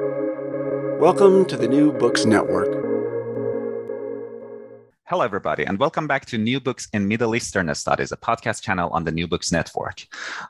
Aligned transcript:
Welcome 0.00 1.44
to 1.44 1.56
the 1.56 1.68
New 1.68 1.92
Books 1.92 2.24
Network. 2.24 2.66
Hello, 5.04 5.22
everybody, 5.22 5.62
and 5.62 5.78
welcome 5.78 6.08
back 6.08 6.26
to 6.26 6.38
New 6.38 6.58
Books 6.58 6.88
in 6.92 7.06
Middle 7.06 7.36
Eastern 7.36 7.72
Studies, 7.76 8.10
a 8.10 8.16
podcast 8.16 8.60
channel 8.60 8.90
on 8.90 9.04
the 9.04 9.12
New 9.12 9.28
Books 9.28 9.52
Network. 9.52 10.04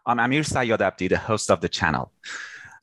I'm 0.06 0.18
Amir 0.18 0.44
Sayyad 0.44 0.80
Abdi, 0.80 1.08
the 1.08 1.18
host 1.18 1.50
of 1.50 1.60
the 1.60 1.68
channel. 1.68 2.10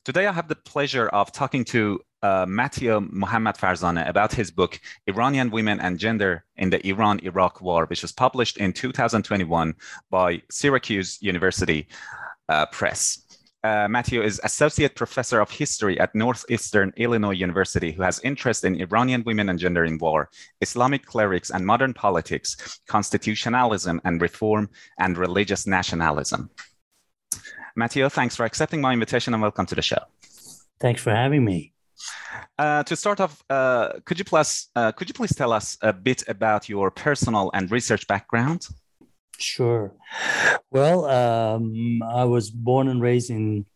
Today, 0.04 0.28
I 0.28 0.32
have 0.32 0.46
the 0.46 0.54
pleasure 0.54 1.08
of 1.08 1.32
talking 1.32 1.64
to 1.64 2.00
uh, 2.22 2.46
Mateo 2.48 3.00
Mohammad 3.00 3.56
Farzaneh 3.56 4.08
about 4.08 4.32
his 4.32 4.52
book, 4.52 4.78
Iranian 5.08 5.50
Women 5.50 5.80
and 5.80 5.98
Gender 5.98 6.44
in 6.58 6.70
the 6.70 6.86
Iran 6.86 7.18
Iraq 7.24 7.60
War, 7.60 7.86
which 7.86 8.02
was 8.02 8.12
published 8.12 8.58
in 8.58 8.72
2021 8.72 9.74
by 10.10 10.40
Syracuse 10.48 11.18
University 11.20 11.88
uh, 12.48 12.66
Press. 12.66 13.22
Uh, 13.64 13.86
Mateo 13.88 14.22
is 14.22 14.40
Associate 14.42 14.92
Professor 14.92 15.40
of 15.40 15.48
History 15.48 15.98
at 16.00 16.14
Northeastern 16.16 16.92
Illinois 16.96 17.30
University, 17.30 17.92
who 17.92 18.02
has 18.02 18.18
interest 18.24 18.64
in 18.64 18.80
Iranian 18.80 19.22
women 19.24 19.48
and 19.48 19.58
gender 19.58 19.84
in 19.84 19.98
war, 19.98 20.30
Islamic 20.60 21.06
clerics 21.06 21.50
and 21.50 21.64
modern 21.64 21.94
politics, 21.94 22.80
constitutionalism 22.88 24.00
and 24.04 24.20
reform, 24.20 24.68
and 24.98 25.16
religious 25.16 25.64
nationalism. 25.64 26.50
Matthew, 27.76 28.08
thanks 28.08 28.34
for 28.34 28.44
accepting 28.44 28.80
my 28.80 28.92
invitation 28.92 29.32
and 29.32 29.40
welcome 29.40 29.66
to 29.66 29.76
the 29.76 29.82
show. 29.82 30.02
Thanks 30.80 31.00
for 31.00 31.14
having 31.14 31.44
me. 31.44 31.72
Uh, 32.58 32.82
to 32.82 32.96
start 32.96 33.20
off, 33.20 33.44
uh, 33.48 33.92
could 34.04 34.18
you 34.18 34.24
plus 34.24 34.70
uh, 34.74 34.90
could 34.90 35.08
you 35.08 35.14
please 35.14 35.36
tell 35.36 35.52
us 35.52 35.78
a 35.82 35.92
bit 35.92 36.24
about 36.26 36.68
your 36.68 36.90
personal 36.90 37.52
and 37.54 37.70
research 37.70 38.08
background? 38.08 38.66
Sure. 39.38 39.92
Well, 40.70 41.04
um, 41.06 42.02
I 42.02 42.24
was 42.24 42.50
born 42.50 42.88
and 42.88 43.02
raised 43.02 43.30
in 43.30 43.66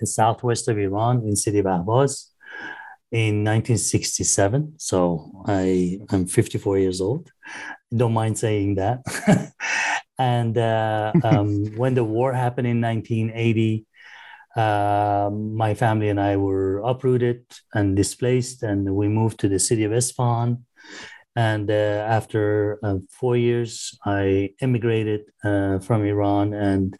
the 0.00 0.06
southwest 0.06 0.68
of 0.68 0.78
Iran 0.78 1.22
in 1.24 1.36
city 1.36 1.58
of 1.58 1.66
Ahvaz 1.66 2.30
in 3.12 3.44
1967. 3.44 4.74
So 4.78 5.42
I 5.46 6.00
I'm 6.10 6.26
54 6.26 6.78
years 6.78 7.00
old. 7.00 7.30
Don't 7.94 8.12
mind 8.12 8.38
saying 8.38 8.74
that. 8.76 9.02
and 10.18 10.58
uh, 10.58 11.12
um, 11.22 11.66
when 11.76 11.94
the 11.94 12.04
war 12.04 12.32
happened 12.32 12.66
in 12.66 12.80
1980, 12.80 13.86
uh, 14.56 15.30
my 15.32 15.74
family 15.74 16.08
and 16.08 16.20
I 16.20 16.36
were 16.36 16.78
uprooted 16.80 17.44
and 17.74 17.94
displaced, 17.94 18.62
and 18.62 18.94
we 18.94 19.08
moved 19.08 19.38
to 19.40 19.48
the 19.48 19.58
city 19.58 19.84
of 19.84 19.92
Isfahan 19.92 20.65
and 21.36 21.70
uh, 21.70 22.04
after 22.08 22.80
uh, 22.82 22.96
four 23.10 23.36
years, 23.36 23.96
I 24.06 24.54
immigrated 24.62 25.26
uh, 25.44 25.80
from 25.80 26.02
Iran. 26.04 26.54
And 26.54 26.96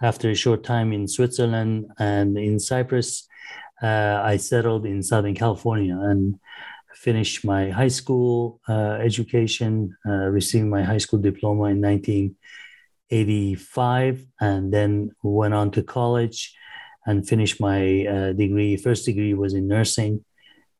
after 0.00 0.30
a 0.30 0.34
short 0.34 0.64
time 0.64 0.94
in 0.94 1.06
Switzerland 1.06 1.90
and 1.98 2.38
in 2.38 2.58
Cyprus, 2.58 3.28
uh, 3.82 4.22
I 4.24 4.38
settled 4.38 4.86
in 4.86 5.02
Southern 5.02 5.34
California 5.34 5.98
and 6.00 6.36
finished 6.94 7.44
my 7.44 7.68
high 7.68 7.88
school 7.88 8.58
uh, 8.68 8.96
education, 9.02 9.94
uh, 10.08 10.30
received 10.30 10.66
my 10.66 10.82
high 10.82 10.96
school 10.96 11.18
diploma 11.18 11.64
in 11.64 11.82
1985, 11.82 14.24
and 14.40 14.72
then 14.72 15.10
went 15.22 15.52
on 15.52 15.70
to 15.72 15.82
college 15.82 16.54
and 17.06 17.28
finished 17.28 17.60
my 17.60 18.32
degree. 18.36 18.78
First 18.78 19.04
degree 19.04 19.34
was 19.34 19.52
in 19.52 19.68
nursing 19.68 20.24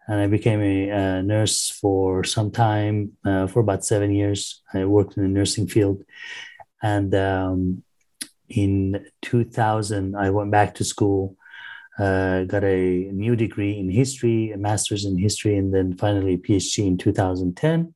and 0.09 0.21
I 0.21 0.27
became 0.27 0.63
a, 0.63 0.89
a 0.89 1.23
nurse 1.23 1.71
for 1.71 2.25
some 2.25 2.51
time, 2.51 3.13
uh, 3.27 3.47
for 3.47 3.61
about 3.61 3.85
seven 3.85 4.11
years. 4.11 4.63
I 4.73 4.87
worked 4.87 5.17
in 5.17 5.23
the 5.23 5.29
nursing 5.29 5.69
field, 5.69 6.03
and 6.83 7.15
um, 7.15 7.83
in 8.49 9.05
2000, 9.23 10.17
I 10.17 10.31
went 10.31 10.51
back 10.51 10.75
to 10.77 10.85
school, 10.85 11.37
uh, 11.99 12.45
got 12.45 12.65
a 12.65 13.11
new 13.13 13.37
degree 13.37 13.79
in 13.79 13.91
history, 13.91 14.51
a 14.53 14.57
master's 14.57 15.05
in 15.05 15.19
history, 15.19 15.59
and 15.59 15.75
then 15.75 15.95
finally 15.97 16.35
a 16.35 16.39
PhD 16.39 16.87
in 16.87 16.97
2010, 16.97 17.95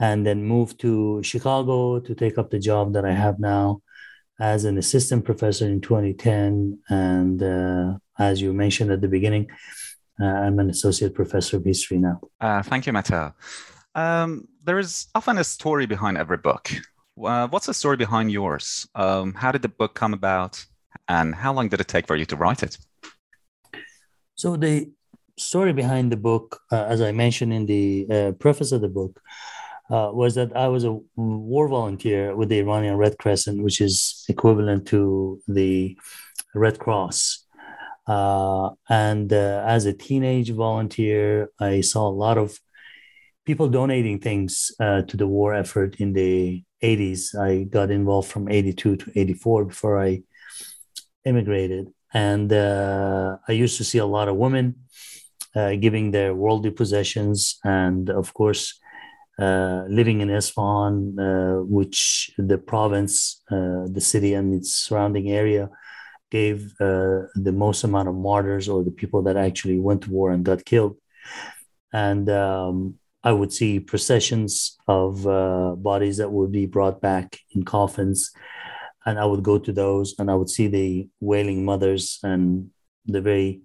and 0.00 0.26
then 0.26 0.44
moved 0.44 0.80
to 0.80 1.22
Chicago 1.22 2.00
to 2.00 2.14
take 2.14 2.38
up 2.38 2.50
the 2.50 2.58
job 2.58 2.94
that 2.94 3.04
I 3.04 3.12
have 3.12 3.38
now 3.38 3.82
as 4.40 4.64
an 4.64 4.78
assistant 4.78 5.24
professor 5.24 5.66
in 5.66 5.80
2010, 5.80 6.80
and 6.88 7.42
uh, 7.42 7.98
as 8.18 8.42
you 8.42 8.52
mentioned 8.52 8.90
at 8.90 9.00
the 9.00 9.08
beginning. 9.08 9.48
Uh, 10.20 10.24
I'm 10.24 10.58
an 10.58 10.68
associate 10.68 11.14
professor 11.14 11.56
of 11.56 11.64
history 11.64 11.98
now. 11.98 12.20
Uh, 12.40 12.62
thank 12.62 12.86
you, 12.86 12.92
Mateo. 12.92 13.34
Um, 13.94 14.48
there 14.64 14.78
is 14.78 15.06
often 15.14 15.38
a 15.38 15.44
story 15.44 15.86
behind 15.86 16.18
every 16.18 16.36
book. 16.36 16.70
Uh, 17.22 17.48
what's 17.48 17.66
the 17.66 17.74
story 17.74 17.96
behind 17.96 18.30
yours? 18.30 18.86
Um, 18.94 19.34
how 19.34 19.50
did 19.52 19.62
the 19.62 19.68
book 19.68 19.94
come 19.94 20.12
about, 20.12 20.64
and 21.08 21.34
how 21.34 21.52
long 21.52 21.68
did 21.68 21.80
it 21.80 21.88
take 21.88 22.06
for 22.06 22.16
you 22.16 22.26
to 22.26 22.36
write 22.36 22.62
it? 22.62 22.76
So 24.34 24.56
the 24.56 24.90
story 25.38 25.72
behind 25.72 26.12
the 26.12 26.16
book, 26.16 26.60
uh, 26.70 26.84
as 26.84 27.00
I 27.00 27.12
mentioned 27.12 27.52
in 27.52 27.66
the 27.66 28.06
uh, 28.10 28.32
preface 28.32 28.72
of 28.72 28.80
the 28.82 28.88
book, 28.88 29.20
uh, 29.90 30.10
was 30.12 30.34
that 30.34 30.54
I 30.56 30.68
was 30.68 30.84
a 30.84 30.98
war 31.16 31.66
volunteer 31.68 32.36
with 32.36 32.48
the 32.48 32.58
Iranian 32.58 32.96
Red 32.96 33.18
Crescent, 33.18 33.62
which 33.62 33.80
is 33.80 34.24
equivalent 34.28 34.86
to 34.88 35.40
the 35.48 35.96
Red 36.54 36.78
Cross 36.78 37.46
uh, 38.10 38.70
and 38.88 39.32
uh, 39.32 39.62
as 39.64 39.86
a 39.86 39.92
teenage 39.92 40.50
volunteer, 40.50 41.52
I 41.60 41.80
saw 41.80 42.08
a 42.08 42.18
lot 42.24 42.38
of 42.38 42.58
people 43.46 43.68
donating 43.68 44.18
things 44.18 44.72
uh, 44.80 45.02
to 45.02 45.16
the 45.16 45.28
war 45.28 45.54
effort 45.54 46.00
in 46.00 46.12
the 46.12 46.64
80s. 46.82 47.38
I 47.38 47.64
got 47.76 47.92
involved 47.92 48.28
from 48.28 48.48
82 48.48 48.96
to 48.96 49.12
84 49.14 49.66
before 49.66 50.02
I 50.02 50.22
immigrated. 51.24 51.92
And 52.12 52.52
uh, 52.52 53.36
I 53.46 53.52
used 53.52 53.76
to 53.76 53.84
see 53.84 53.98
a 53.98 54.12
lot 54.16 54.26
of 54.26 54.34
women 54.34 54.74
uh, 55.54 55.76
giving 55.76 56.10
their 56.10 56.34
worldly 56.34 56.72
possessions. 56.72 57.60
And 57.62 58.10
of 58.10 58.34
course, 58.34 58.80
uh, 59.38 59.84
living 59.88 60.20
in 60.20 60.30
Isfahan, 60.30 61.14
which 61.68 62.32
the 62.36 62.58
province, 62.58 63.40
the 63.48 64.00
city, 64.00 64.34
and 64.34 64.52
its 64.52 64.72
surrounding 64.72 65.30
area 65.30 65.70
gave 66.30 66.72
uh, 66.80 67.26
the 67.34 67.52
most 67.52 67.84
amount 67.84 68.08
of 68.08 68.14
martyrs 68.14 68.68
or 68.68 68.82
the 68.82 68.90
people 68.90 69.22
that 69.22 69.36
actually 69.36 69.78
went 69.78 70.02
to 70.02 70.10
war 70.10 70.30
and 70.30 70.44
got 70.44 70.64
killed. 70.64 70.96
And 71.92 72.30
um, 72.30 72.98
I 73.22 73.32
would 73.32 73.52
see 73.52 73.80
processions 73.80 74.78
of 74.88 75.26
uh, 75.26 75.74
bodies 75.76 76.16
that 76.18 76.30
would 76.30 76.52
be 76.52 76.66
brought 76.66 77.00
back 77.00 77.38
in 77.54 77.64
coffins. 77.64 78.30
And 79.04 79.18
I 79.18 79.24
would 79.24 79.42
go 79.42 79.58
to 79.58 79.72
those 79.72 80.14
and 80.18 80.30
I 80.30 80.34
would 80.34 80.50
see 80.50 80.68
the 80.68 81.08
wailing 81.20 81.64
mothers 81.64 82.18
and 82.22 82.70
the 83.06 83.20
very 83.20 83.62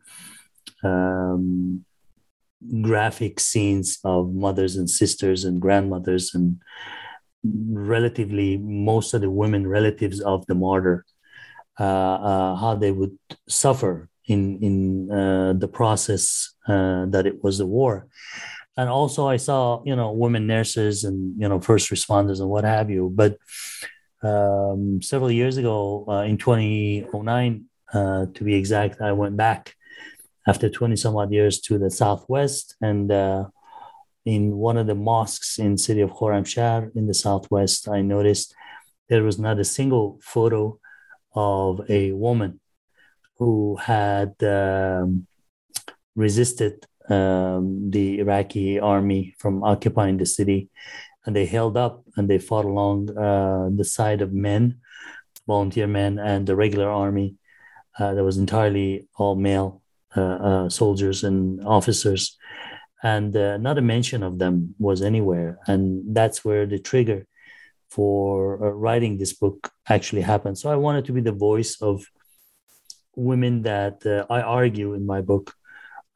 um, 0.83 1.85
graphic 2.81 3.39
scenes 3.39 3.99
of 4.03 4.33
mothers 4.33 4.75
and 4.75 4.89
sisters 4.89 5.43
and 5.45 5.61
grandmothers 5.61 6.33
and 6.33 6.61
relatively 7.43 8.57
most 8.57 9.13
of 9.13 9.21
the 9.21 9.29
women 9.29 9.67
relatives 9.67 10.19
of 10.21 10.45
the 10.47 10.55
martyr 10.55 11.05
how 11.77 12.77
they 12.79 12.91
would 12.91 13.17
suffer 13.47 14.09
in 14.27 14.59
in 14.61 15.11
uh, 15.11 15.53
the 15.53 15.67
process 15.67 16.55
that 16.67 17.23
it 17.25 17.43
was 17.43 17.57
the 17.57 17.65
war. 17.65 18.07
And 18.77 18.89
also 18.89 19.27
i 19.27 19.37
saw 19.37 19.81
you 19.85 19.95
know 19.95 20.11
women 20.11 20.47
nurses 20.47 21.05
and 21.05 21.39
you 21.41 21.47
know 21.47 21.59
first 21.59 21.89
responders 21.89 22.39
and 22.41 22.49
what 22.49 22.65
have 22.65 22.89
you. 22.89 23.11
But 23.13 23.37
um, 24.25 25.01
several 25.01 25.31
years 25.31 25.57
ago 25.57 26.05
uh, 26.07 26.23
in 26.23 26.37
2009 26.37 27.65
uh, 27.93 28.25
to 28.33 28.43
be 28.43 28.55
exact 28.55 29.01
i 29.01 29.11
went 29.11 29.37
back 29.37 29.75
after 30.47 30.69
20 30.69 30.95
some 30.95 31.15
odd 31.15 31.31
years 31.31 31.59
to 31.61 31.77
the 31.77 31.91
southwest 31.91 32.75
and 32.81 33.11
uh, 33.11 33.45
in 34.25 34.55
one 34.55 34.77
of 34.77 34.87
the 34.87 34.95
mosques 34.95 35.59
in 35.59 35.77
city 35.77 36.01
of 36.01 36.11
Khorramshahr 36.11 36.95
in 36.95 37.07
the 37.07 37.13
southwest 37.13 37.87
i 37.87 38.01
noticed 38.01 38.55
there 39.09 39.23
was 39.23 39.37
not 39.37 39.59
a 39.59 39.63
single 39.63 40.19
photo 40.21 40.79
of 41.35 41.81
a 41.89 42.11
woman 42.13 42.59
who 43.37 43.75
had 43.75 44.41
um, 44.43 45.27
resisted 46.15 46.85
um, 47.09 47.91
the 47.91 48.19
Iraqi 48.19 48.79
army 48.79 49.35
from 49.37 49.63
occupying 49.63 50.17
the 50.17 50.25
city. 50.25 50.69
And 51.25 51.35
they 51.35 51.45
held 51.45 51.75
up 51.75 52.03
and 52.15 52.29
they 52.29 52.39
fought 52.39 52.65
along 52.65 53.15
uh, 53.17 53.69
the 53.75 53.83
side 53.83 54.21
of 54.21 54.31
men, 54.31 54.79
volunteer 55.47 55.87
men, 55.87 56.19
and 56.19 56.47
the 56.47 56.55
regular 56.55 56.89
army 56.89 57.35
uh, 57.99 58.13
that 58.13 58.23
was 58.23 58.37
entirely 58.37 59.07
all 59.15 59.35
male 59.35 59.81
uh, 60.15 60.21
uh 60.21 60.69
soldiers 60.69 61.23
and 61.23 61.65
officers. 61.65 62.37
And 63.03 63.35
uh, 63.35 63.57
not 63.57 63.77
a 63.77 63.81
mention 63.81 64.23
of 64.23 64.39
them 64.39 64.75
was 64.79 65.01
anywhere. 65.01 65.59
And 65.67 66.15
that's 66.15 66.45
where 66.45 66.65
the 66.65 66.79
trigger 66.79 67.27
for 67.95 68.63
uh, 68.63 68.69
writing 68.83 69.17
this 69.17 69.33
book 69.43 69.59
actually 69.95 70.21
happened. 70.33 70.57
So 70.57 70.69
I 70.69 70.75
wanted 70.85 71.05
to 71.05 71.13
be 71.17 71.21
the 71.21 71.39
voice 71.49 71.73
of 71.81 72.05
women 73.15 73.53
that 73.63 73.97
uh, 74.05 74.25
I 74.37 74.41
argue 74.41 74.93
in 74.93 75.05
my 75.05 75.21
book. 75.21 75.45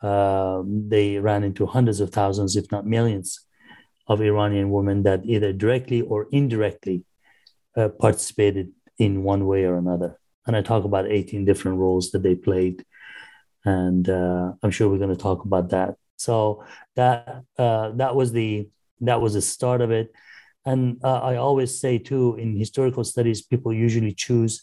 Uh, 0.01 0.63
they 0.65 1.17
ran 1.29 1.43
into 1.43 1.65
hundreds 1.65 1.99
of 1.99 2.09
thousands, 2.11 2.55
if 2.55 2.65
not 2.71 2.85
millions, 2.85 3.29
of 4.07 4.21
Iranian 4.21 4.71
women 4.71 5.03
that 5.03 5.21
either 5.25 5.51
directly 5.53 6.01
or 6.01 6.27
indirectly 6.31 6.97
uh, 7.77 7.89
participated 7.89 8.67
in 8.97 9.23
one 9.23 9.45
way 9.51 9.61
or 9.69 9.75
another. 9.77 10.19
And 10.45 10.55
I 10.55 10.61
talk 10.61 10.83
about 10.83 11.11
18 11.11 11.45
different 11.45 11.77
roles 11.77 12.11
that 12.11 12.23
they 12.23 12.35
played. 12.35 12.77
and 13.65 14.05
uh, 14.09 14.45
I'm 14.61 14.71
sure 14.71 14.89
we're 14.89 15.05
going 15.05 15.17
to 15.17 15.27
talk 15.29 15.45
about 15.45 15.69
that. 15.75 15.95
So 16.17 16.63
that 16.95 17.43
uh, 17.57 17.87
that 18.01 18.13
was 18.19 18.31
the 18.31 18.69
that 19.09 19.21
was 19.21 19.33
the 19.33 19.41
start 19.41 19.81
of 19.81 19.91
it, 19.91 20.07
and 20.69 21.03
uh, 21.03 21.19
I 21.31 21.37
always 21.37 21.81
say 21.81 21.97
too 21.97 22.35
in 22.37 22.55
historical 22.55 23.03
studies, 23.03 23.41
people 23.41 23.73
usually 23.73 24.13
choose 24.13 24.61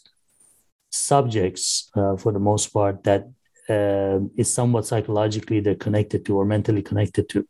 subjects 0.89 1.91
uh, 1.97 2.15
for 2.15 2.31
the 2.31 2.39
most 2.39 2.67
part 2.69 3.03
that 3.03 3.23
uh, 3.67 4.19
is 4.37 4.49
somewhat 4.53 4.85
psychologically 4.85 5.59
they're 5.59 5.75
connected 5.87 6.25
to 6.25 6.37
or 6.37 6.45
mentally 6.45 6.81
connected 6.81 7.27
to. 7.29 7.45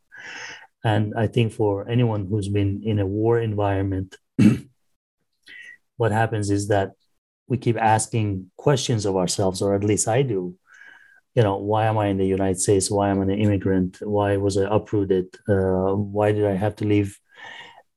And 0.84 1.14
I 1.16 1.28
think 1.28 1.54
for 1.54 1.88
anyone 1.88 2.26
who's 2.26 2.50
been 2.50 2.82
in 2.84 2.98
a 2.98 3.06
war 3.06 3.40
environment, 3.40 4.16
what 5.98 6.12
happens 6.12 6.50
is 6.50 6.68
that 6.70 6.94
we 7.48 7.58
keep 7.58 7.78
asking 7.78 8.50
questions 8.58 9.06
of 9.06 9.16
ourselves, 9.16 9.62
or 9.62 9.76
at 9.76 9.84
least 9.84 10.08
I 10.08 10.24
do. 10.24 10.56
You 11.36 11.44
know, 11.44 11.58
why 11.58 11.86
am 11.86 12.00
I 12.00 12.08
in 12.08 12.18
the 12.18 12.26
United 12.26 12.60
States? 12.60 12.90
Why 12.90 13.10
am 13.10 13.20
I 13.20 13.24
an 13.24 13.30
immigrant? 13.46 14.00
Why 14.02 14.38
was 14.38 14.58
I 14.58 14.66
uprooted? 14.76 15.28
Uh, 15.48 15.94
why 15.94 16.32
did 16.32 16.46
I 16.48 16.56
have 16.56 16.76
to 16.78 16.86
leave 16.86 17.20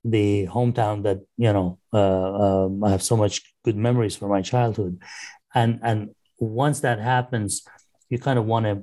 the 0.04 0.46
hometown 0.46 1.02
that 1.02 1.18
you 1.36 1.52
know 1.52 1.78
uh, 1.92 2.64
um, 2.64 2.84
I 2.84 2.90
have 2.90 3.02
so 3.02 3.16
much 3.16 3.42
good 3.64 3.76
memories 3.76 4.16
from 4.16 4.30
my 4.30 4.42
childhood? 4.42 5.00
And 5.54 5.80
and 5.82 6.10
once 6.38 6.80
that 6.80 6.98
happens, 7.00 7.62
you 8.08 8.18
kind 8.18 8.38
of 8.38 8.46
want 8.46 8.66
to 8.66 8.82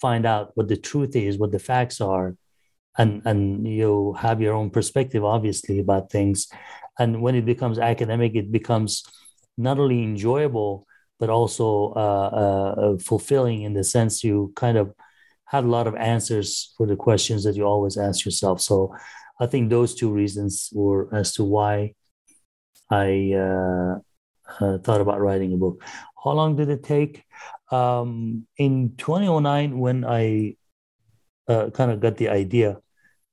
find 0.00 0.26
out 0.26 0.52
what 0.54 0.68
the 0.68 0.76
truth 0.76 1.14
is, 1.14 1.38
what 1.38 1.52
the 1.52 1.58
facts 1.58 2.00
are, 2.00 2.36
and 2.98 3.22
and 3.24 3.66
you 3.66 4.14
have 4.18 4.40
your 4.40 4.54
own 4.54 4.70
perspective, 4.70 5.24
obviously, 5.24 5.80
about 5.80 6.10
things. 6.10 6.48
And 6.98 7.22
when 7.22 7.34
it 7.34 7.46
becomes 7.46 7.78
academic, 7.78 8.34
it 8.34 8.52
becomes 8.52 9.04
not 9.56 9.78
only 9.78 10.02
enjoyable 10.02 10.86
but 11.22 11.30
also 11.30 11.92
uh, 11.94 12.30
uh, 12.82 12.98
fulfilling 12.98 13.62
in 13.62 13.74
the 13.74 13.84
sense 13.84 14.24
you 14.24 14.52
kind 14.56 14.76
of 14.76 14.92
have 15.44 15.64
a 15.64 15.68
lot 15.68 15.86
of 15.86 15.94
answers 15.94 16.74
for 16.76 16.84
the 16.84 16.96
questions 16.96 17.44
that 17.44 17.54
you 17.54 17.64
always 17.64 17.96
ask 17.96 18.24
yourself. 18.24 18.60
So 18.60 18.92
I 19.42 19.46
think 19.46 19.70
those 19.70 19.96
two 19.96 20.12
reasons 20.12 20.70
were 20.72 21.12
as 21.12 21.34
to 21.34 21.42
why 21.42 21.94
I 22.88 23.32
uh, 23.34 23.98
uh, 24.60 24.78
thought 24.78 25.00
about 25.00 25.20
writing 25.20 25.52
a 25.52 25.56
book. 25.56 25.82
How 26.22 26.30
long 26.30 26.54
did 26.54 26.68
it 26.70 26.84
take? 26.84 27.24
Um, 27.72 28.46
in 28.56 28.94
2009, 28.98 29.80
when 29.80 30.04
I 30.04 30.54
uh, 31.48 31.70
kind 31.70 31.90
of 31.90 31.98
got 31.98 32.18
the 32.18 32.28
idea 32.28 32.78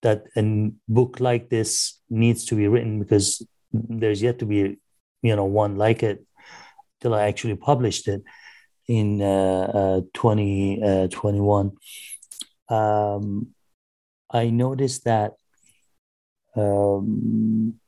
that 0.02 0.24
a 0.36 0.72
book 0.88 1.20
like 1.20 1.50
this 1.50 2.00
needs 2.10 2.46
to 2.46 2.56
be 2.56 2.68
written 2.68 2.98
because 2.98 3.46
there's 3.72 4.24
yet 4.24 4.40
to 4.40 4.48
be, 4.48 4.80
you 5.22 5.36
know, 5.36 5.46
one 5.46 5.76
like 5.76 6.02
it 6.02 6.26
till 7.02 7.14
I 7.14 7.28
actually 7.28 7.56
published 7.56 8.08
it 8.08 8.24
in 8.88 9.22
uh, 9.22 10.02
uh, 10.02 10.02
2021. 10.16 11.72
Uh, 12.68 12.74
um, 12.74 13.54
I 14.32 14.50
noticed 14.50 15.04
that 15.04 15.34
um, 16.60 17.80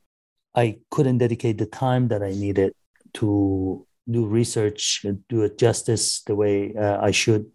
I 0.55 0.79
couldn't 0.89 1.19
dedicate 1.19 1.57
the 1.57 1.65
time 1.65 2.07
that 2.09 2.21
I 2.23 2.31
needed 2.31 2.73
to 3.15 3.85
do 4.09 4.25
research, 4.25 5.05
do 5.29 5.43
it 5.43 5.57
justice 5.57 6.21
the 6.23 6.35
way 6.35 6.73
uh, 6.75 6.97
I 7.01 7.11
should, 7.11 7.45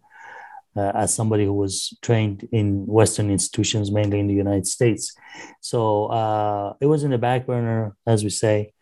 uh, 0.75 0.91
as 0.95 1.13
somebody 1.13 1.45
who 1.45 1.53
was 1.53 1.97
trained 2.01 2.47
in 2.51 2.85
Western 2.85 3.29
institutions, 3.29 3.91
mainly 3.91 4.19
in 4.19 4.27
the 4.27 4.33
United 4.33 4.67
States. 4.67 5.13
So 5.61 6.07
uh, 6.07 6.73
it 6.81 6.87
was 6.87 7.03
in 7.03 7.11
the 7.11 7.17
back 7.17 7.45
burner, 7.45 7.95
as 8.05 8.23
we 8.23 8.29
say. 8.29 8.73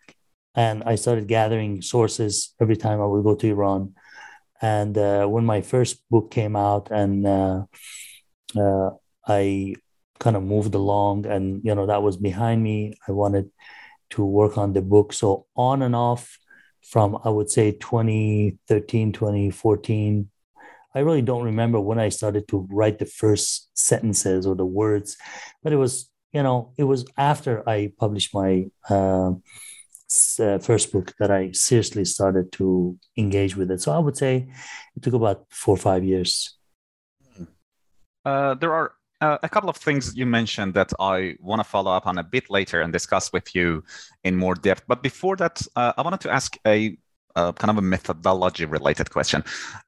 And 0.56 0.84
I 0.86 0.96
started 0.96 1.28
gathering 1.28 1.82
sources 1.82 2.54
every 2.62 2.78
time 2.78 3.02
I 3.02 3.06
would 3.06 3.24
go 3.24 3.36
to 3.36 3.48
Iran. 3.48 3.96
And 4.62 4.98
uh, 4.98 5.26
when 5.28 5.46
my 5.46 5.62
first 5.62 6.02
book 6.10 6.32
came 6.32 6.56
out, 6.56 6.90
and 6.92 7.28
uh, 7.28 7.64
uh, 8.58 8.92
I 9.28 9.76
kind 10.20 10.36
of 10.36 10.44
moved 10.44 10.76
along, 10.76 11.26
and 11.26 11.62
you 11.64 11.76
know 11.76 11.86
that 11.86 12.04
was 12.04 12.18
behind 12.18 12.64
me. 12.64 12.94
I 13.08 13.12
wanted 13.12 13.52
to 14.12 14.26
work 14.26 14.58
on 14.58 14.74
the 14.74 14.82
book. 14.82 15.14
So 15.14 15.46
on 15.56 15.82
and 15.82 15.96
off 15.96 16.38
from 16.84 17.18
I 17.24 17.30
would 17.30 17.50
say 17.50 17.72
2013, 17.72 19.12
2014. 19.12 20.30
I 20.94 21.00
really 21.00 21.22
don't 21.22 21.44
remember 21.44 21.80
when 21.80 22.00
I 22.00 22.10
started 22.10 22.48
to 22.50 22.68
write 22.72 23.00
the 23.00 23.06
first 23.06 23.70
sentences 23.78 24.48
or 24.48 24.56
the 24.56 24.66
words, 24.66 25.18
but 25.62 25.74
it 25.74 25.76
was, 25.76 26.10
you 26.32 26.42
know, 26.42 26.72
it 26.78 26.86
was 26.86 27.06
after 27.18 27.68
I 27.68 27.92
published 28.00 28.34
my 28.34 28.68
uh, 28.90 29.34
uh, 30.40 30.60
first 30.60 30.94
book 30.94 31.14
that 31.20 31.32
I 31.32 31.52
seriously 31.52 32.06
started 32.06 32.52
to 32.54 32.98
engage 33.18 33.58
with 33.58 33.72
it. 33.72 33.82
So 33.82 33.92
I 33.92 34.00
would 34.00 34.16
say 34.16 34.48
it 34.96 35.04
took 35.04 35.14
about 35.14 35.48
four 35.50 35.74
or 35.76 35.80
five 35.80 36.06
years. 36.06 36.56
Uh, 38.24 38.54
there 38.56 38.74
are 38.74 38.94
uh, 39.22 39.38
a 39.44 39.50
couple 39.50 39.70
of 39.70 39.78
things 39.78 40.16
you 40.16 40.26
mentioned 40.26 40.74
that 40.74 40.92
I 41.00 41.36
want 41.40 41.60
to 41.60 41.64
follow 41.64 41.92
up 41.92 42.08
on 42.08 42.18
a 42.18 42.24
bit 42.24 42.50
later 42.50 42.82
and 42.82 42.92
discuss 42.92 43.32
with 43.32 43.56
you 43.56 43.84
in 44.24 44.36
more 44.36 44.56
depth. 44.56 44.84
But 44.88 45.02
before 45.04 45.36
that, 45.38 45.62
uh, 45.76 45.94
I 45.98 46.02
wanted 46.02 46.22
to 46.22 46.32
ask 46.32 46.58
a 46.66 46.98
uh, 47.36 47.52
kind 47.52 47.70
of 47.70 47.78
a 47.78 47.82
methodology 47.82 48.66
related 48.66 49.12
question. 49.12 49.44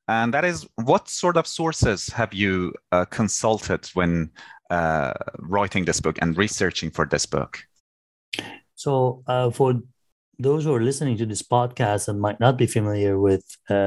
And 0.08 0.34
that 0.34 0.44
is 0.44 0.68
what 0.76 1.08
sort 1.08 1.38
of 1.38 1.48
sources 1.48 2.08
have 2.10 2.34
you 2.34 2.74
uh, 2.92 3.06
consulted 3.06 3.88
when 3.94 4.32
uh, 4.70 5.14
writing 5.40 5.86
this 5.86 6.02
book 6.02 6.18
and 6.22 6.38
researching 6.38 6.92
for 6.92 7.06
this 7.06 7.26
book? 7.26 7.60
So, 8.76 9.24
uh, 9.28 9.50
for 9.50 9.82
those 10.38 10.66
who 10.66 10.76
are 10.76 10.82
listening 10.82 11.18
to 11.18 11.26
this 11.26 11.42
podcast 11.42 12.10
and 12.10 12.20
might 12.20 12.40
not 12.40 12.58
be 12.58 12.68
familiar 12.68 13.18
with 13.18 13.44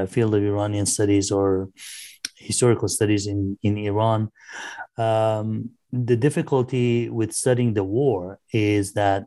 field 0.09 0.35
of 0.35 0.43
Iranian 0.43 0.85
studies 0.85 1.31
or 1.31 1.69
historical 2.41 2.87
studies 2.87 3.27
in, 3.27 3.57
in 3.63 3.77
Iran, 3.77 4.31
um, 5.01 5.47
the 5.91 6.15
difficulty 6.15 7.09
with 7.09 7.33
studying 7.33 7.73
the 7.73 7.83
war 7.83 8.39
is 8.53 8.93
that 8.93 9.25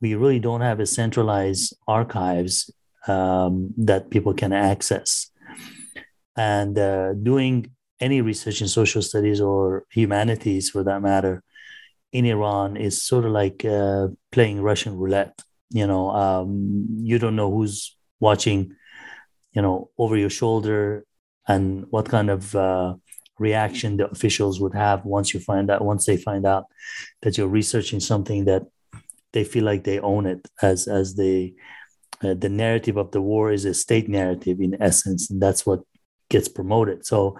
we 0.00 0.14
really 0.14 0.40
don't 0.40 0.60
have 0.60 0.80
a 0.80 0.86
centralized 0.86 1.74
archives 1.86 2.70
um, 3.06 3.72
that 3.78 4.10
people 4.10 4.34
can 4.34 4.52
access. 4.52 5.30
And 6.36 6.78
uh, 6.78 7.14
doing 7.14 7.70
any 7.98 8.20
research 8.20 8.60
in 8.60 8.68
social 8.68 9.02
studies 9.02 9.40
or 9.40 9.86
humanities, 9.90 10.68
for 10.70 10.82
that 10.84 11.00
matter, 11.00 11.42
in 12.12 12.26
Iran 12.26 12.76
is 12.76 13.02
sort 13.02 13.24
of 13.24 13.32
like 13.32 13.64
uh, 13.64 14.08
playing 14.32 14.60
Russian 14.60 14.96
roulette. 14.96 15.40
You 15.70 15.86
know, 15.86 16.10
um, 16.10 16.86
you 17.10 17.18
don't 17.18 17.36
know 17.36 17.50
who's 17.50 17.96
watching, 18.20 18.74
you 19.52 19.62
know, 19.62 19.90
over 19.98 20.16
your 20.16 20.30
shoulder 20.30 21.06
and 21.48 21.86
what 21.90 22.08
kind 22.08 22.30
of 22.30 22.54
uh, 22.54 22.94
reaction 23.38 23.96
the 23.96 24.08
officials 24.08 24.60
would 24.60 24.74
have 24.74 25.04
once 25.04 25.34
you 25.34 25.40
find 25.40 25.70
out 25.70 25.84
once 25.84 26.06
they 26.06 26.16
find 26.16 26.46
out 26.46 26.64
that 27.22 27.36
you're 27.36 27.48
researching 27.48 28.00
something 28.00 28.46
that 28.46 28.62
they 29.32 29.44
feel 29.44 29.64
like 29.64 29.84
they 29.84 29.98
own 30.00 30.24
it 30.26 30.48
as 30.62 30.88
as 30.88 31.16
the 31.16 31.54
uh, 32.22 32.34
the 32.34 32.48
narrative 32.48 32.96
of 32.96 33.10
the 33.10 33.20
war 33.20 33.52
is 33.52 33.66
a 33.66 33.74
state 33.74 34.08
narrative 34.08 34.58
in 34.60 34.80
essence 34.80 35.30
and 35.30 35.40
that's 35.40 35.66
what 35.66 35.80
gets 36.30 36.48
promoted. 36.48 37.04
So 37.06 37.38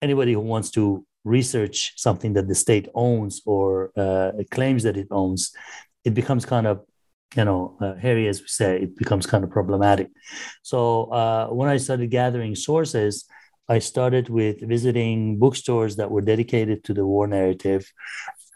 anybody 0.00 0.32
who 0.32 0.40
wants 0.40 0.70
to 0.72 1.04
research 1.24 1.92
something 1.96 2.34
that 2.34 2.46
the 2.46 2.54
state 2.54 2.88
owns 2.94 3.42
or 3.44 3.90
uh, 3.96 4.32
claims 4.50 4.84
that 4.84 4.96
it 4.96 5.08
owns 5.10 5.52
it 6.04 6.14
becomes 6.14 6.46
kind 6.46 6.68
of 6.68 6.84
you 7.34 7.44
know 7.44 7.76
uh, 7.80 7.94
hairy 7.94 8.28
as 8.28 8.40
we 8.40 8.46
say 8.46 8.82
it 8.82 8.96
becomes 8.96 9.26
kind 9.26 9.42
of 9.42 9.50
problematic. 9.50 10.08
So 10.62 11.06
uh, 11.06 11.48
when 11.48 11.68
i 11.68 11.76
started 11.76 12.10
gathering 12.10 12.54
sources 12.54 13.24
I 13.68 13.80
started 13.80 14.28
with 14.28 14.60
visiting 14.60 15.38
bookstores 15.38 15.96
that 15.96 16.10
were 16.10 16.20
dedicated 16.20 16.84
to 16.84 16.94
the 16.94 17.04
war 17.04 17.26
narrative, 17.26 17.92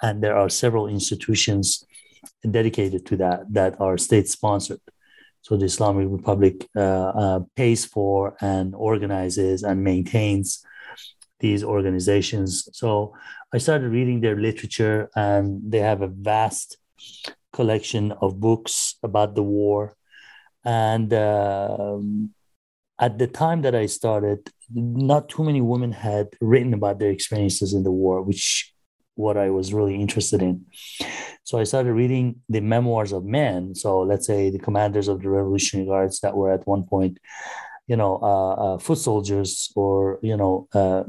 and 0.02 0.22
there 0.22 0.36
are 0.36 0.48
several 0.48 0.86
institutions 0.86 1.84
dedicated 2.48 3.06
to 3.06 3.16
that 3.16 3.52
that 3.52 3.80
are 3.80 3.98
state 3.98 4.28
sponsored. 4.28 4.80
So 5.42 5.56
the 5.56 5.64
Islamic 5.64 6.06
Republic 6.10 6.68
uh, 6.76 6.80
uh, 6.80 7.40
pays 7.56 7.84
for 7.84 8.36
and 8.40 8.74
organizes 8.74 9.62
and 9.62 9.82
maintains 9.82 10.64
these 11.40 11.64
organizations. 11.64 12.68
So 12.72 13.14
I 13.52 13.58
started 13.58 13.90
reading 13.90 14.20
their 14.20 14.36
literature, 14.36 15.10
and 15.16 15.60
they 15.72 15.80
have 15.80 16.02
a 16.02 16.08
vast 16.08 16.76
collection 17.52 18.12
of 18.12 18.38
books 18.38 18.94
about 19.02 19.34
the 19.34 19.42
war. 19.42 19.96
And 20.64 21.12
um, 21.14 22.30
at 22.98 23.18
the 23.18 23.26
time 23.26 23.62
that 23.62 23.74
I 23.74 23.86
started, 23.86 24.50
not 24.74 25.28
too 25.28 25.44
many 25.44 25.60
women 25.60 25.92
had 25.92 26.28
written 26.40 26.74
about 26.74 26.98
their 26.98 27.10
experiences 27.10 27.74
in 27.74 27.82
the 27.82 27.90
war, 27.90 28.22
which 28.22 28.72
what 29.14 29.36
I 29.36 29.50
was 29.50 29.74
really 29.74 30.00
interested 30.00 30.42
in. 30.42 30.64
So 31.44 31.58
I 31.58 31.64
started 31.64 31.92
reading 31.92 32.36
the 32.48 32.60
memoirs 32.60 33.12
of 33.12 33.24
men. 33.24 33.74
So 33.74 34.00
let's 34.00 34.26
say 34.26 34.50
the 34.50 34.58
commanders 34.58 35.08
of 35.08 35.20
the 35.20 35.28
Revolutionary 35.28 35.88
Guards 35.88 36.20
that 36.20 36.36
were 36.36 36.52
at 36.52 36.66
one 36.66 36.84
point, 36.84 37.18
you 37.86 37.96
know, 37.96 38.18
uh, 38.22 38.52
uh, 38.52 38.78
foot 38.78 38.98
soldiers 38.98 39.72
or 39.74 40.20
you 40.22 40.36
know, 40.36 40.68
uh, 40.72 41.02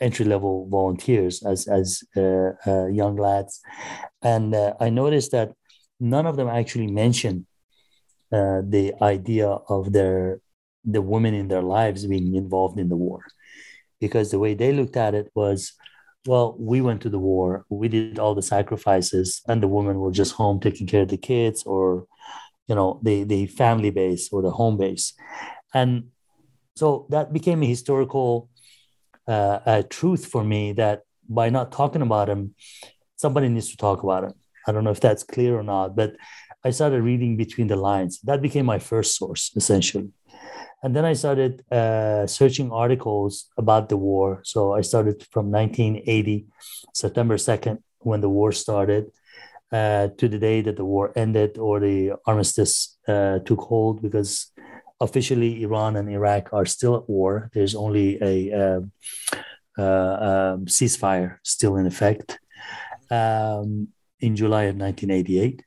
entry 0.00 0.24
level 0.24 0.66
volunteers 0.70 1.42
as 1.44 1.68
as 1.68 2.02
uh, 2.16 2.52
uh, 2.66 2.86
young 2.86 3.16
lads, 3.16 3.60
and 4.22 4.54
uh, 4.54 4.72
I 4.80 4.88
noticed 4.88 5.32
that 5.32 5.52
none 5.98 6.26
of 6.26 6.36
them 6.36 6.48
actually 6.48 6.86
mentioned 6.86 7.46
the 8.30 8.94
idea 9.02 9.48
of 9.48 9.92
their 9.92 10.40
the 10.84 11.02
women 11.02 11.34
in 11.34 11.48
their 11.48 11.62
lives 11.62 12.06
being 12.06 12.34
involved 12.34 12.78
in 12.78 12.88
the 12.88 12.96
war. 12.96 13.22
because 14.00 14.30
the 14.30 14.38
way 14.38 14.54
they 14.54 14.72
looked 14.72 14.96
at 14.96 15.14
it 15.14 15.30
was, 15.34 15.72
well, 16.26 16.56
we 16.58 16.80
went 16.80 17.00
to 17.02 17.08
the 17.10 17.18
war, 17.18 17.64
we 17.68 17.88
did 17.88 18.18
all 18.18 18.34
the 18.34 18.42
sacrifices, 18.42 19.42
and 19.48 19.62
the 19.62 19.68
women 19.68 19.98
were 19.98 20.12
just 20.12 20.34
home 20.34 20.60
taking 20.60 20.86
care 20.86 21.02
of 21.02 21.08
the 21.08 21.16
kids 21.16 21.62
or, 21.64 22.06
you 22.68 22.74
know, 22.74 23.00
the 23.02 23.24
the 23.24 23.46
family 23.46 23.90
base 23.90 24.28
or 24.32 24.42
the 24.42 24.50
home 24.50 24.76
base, 24.76 25.14
and 25.74 26.08
so 26.76 27.06
that 27.10 27.32
became 27.32 27.62
a 27.62 27.66
historical 27.66 28.48
uh, 29.28 29.60
a 29.66 29.82
truth 29.82 30.26
for 30.26 30.44
me 30.44 30.72
that 30.72 31.02
by 31.28 31.50
not 31.50 31.72
talking 31.72 32.02
about 32.02 32.28
him, 32.28 32.54
somebody 33.16 33.48
needs 33.48 33.70
to 33.70 33.76
talk 33.76 34.02
about 34.02 34.24
him. 34.24 34.34
I 34.66 34.72
don't 34.72 34.84
know 34.84 34.90
if 34.90 35.00
that's 35.00 35.22
clear 35.22 35.58
or 35.58 35.62
not, 35.62 35.96
but 35.96 36.14
I 36.64 36.70
started 36.70 37.02
reading 37.02 37.36
between 37.36 37.68
the 37.68 37.76
lines. 37.76 38.20
That 38.24 38.42
became 38.42 38.66
my 38.66 38.78
first 38.78 39.16
source, 39.16 39.52
essentially. 39.56 40.10
And 40.82 40.96
then 40.96 41.04
I 41.04 41.12
started 41.12 41.62
uh, 41.70 42.26
searching 42.26 42.72
articles 42.72 43.46
about 43.58 43.88
the 43.88 43.98
war. 43.98 44.40
So 44.44 44.72
I 44.72 44.80
started 44.80 45.26
from 45.30 45.50
1980, 45.50 46.46
September 46.94 47.36
2nd, 47.36 47.82
when 47.98 48.22
the 48.22 48.30
war 48.30 48.50
started, 48.52 49.10
uh, 49.72 50.08
to 50.16 50.28
the 50.28 50.38
day 50.38 50.62
that 50.62 50.76
the 50.76 50.84
war 50.84 51.12
ended 51.14 51.58
or 51.58 51.80
the 51.80 52.14
armistice 52.26 52.98
uh, 53.06 53.40
took 53.40 53.60
hold, 53.60 54.00
because 54.00 54.50
officially 55.00 55.62
Iran 55.62 55.96
and 55.96 56.08
Iraq 56.08 56.52
are 56.52 56.66
still 56.66 56.96
at 56.96 57.08
war. 57.08 57.50
There's 57.52 57.74
only 57.74 58.18
a 58.22 58.52
um, 58.52 58.92
uh, 59.78 59.82
um, 59.82 60.66
ceasefire 60.66 61.38
still 61.42 61.76
in 61.76 61.86
effect 61.86 62.38
um, 63.10 63.88
in 64.20 64.34
July 64.34 64.64
of 64.64 64.76
1988. 64.76 65.62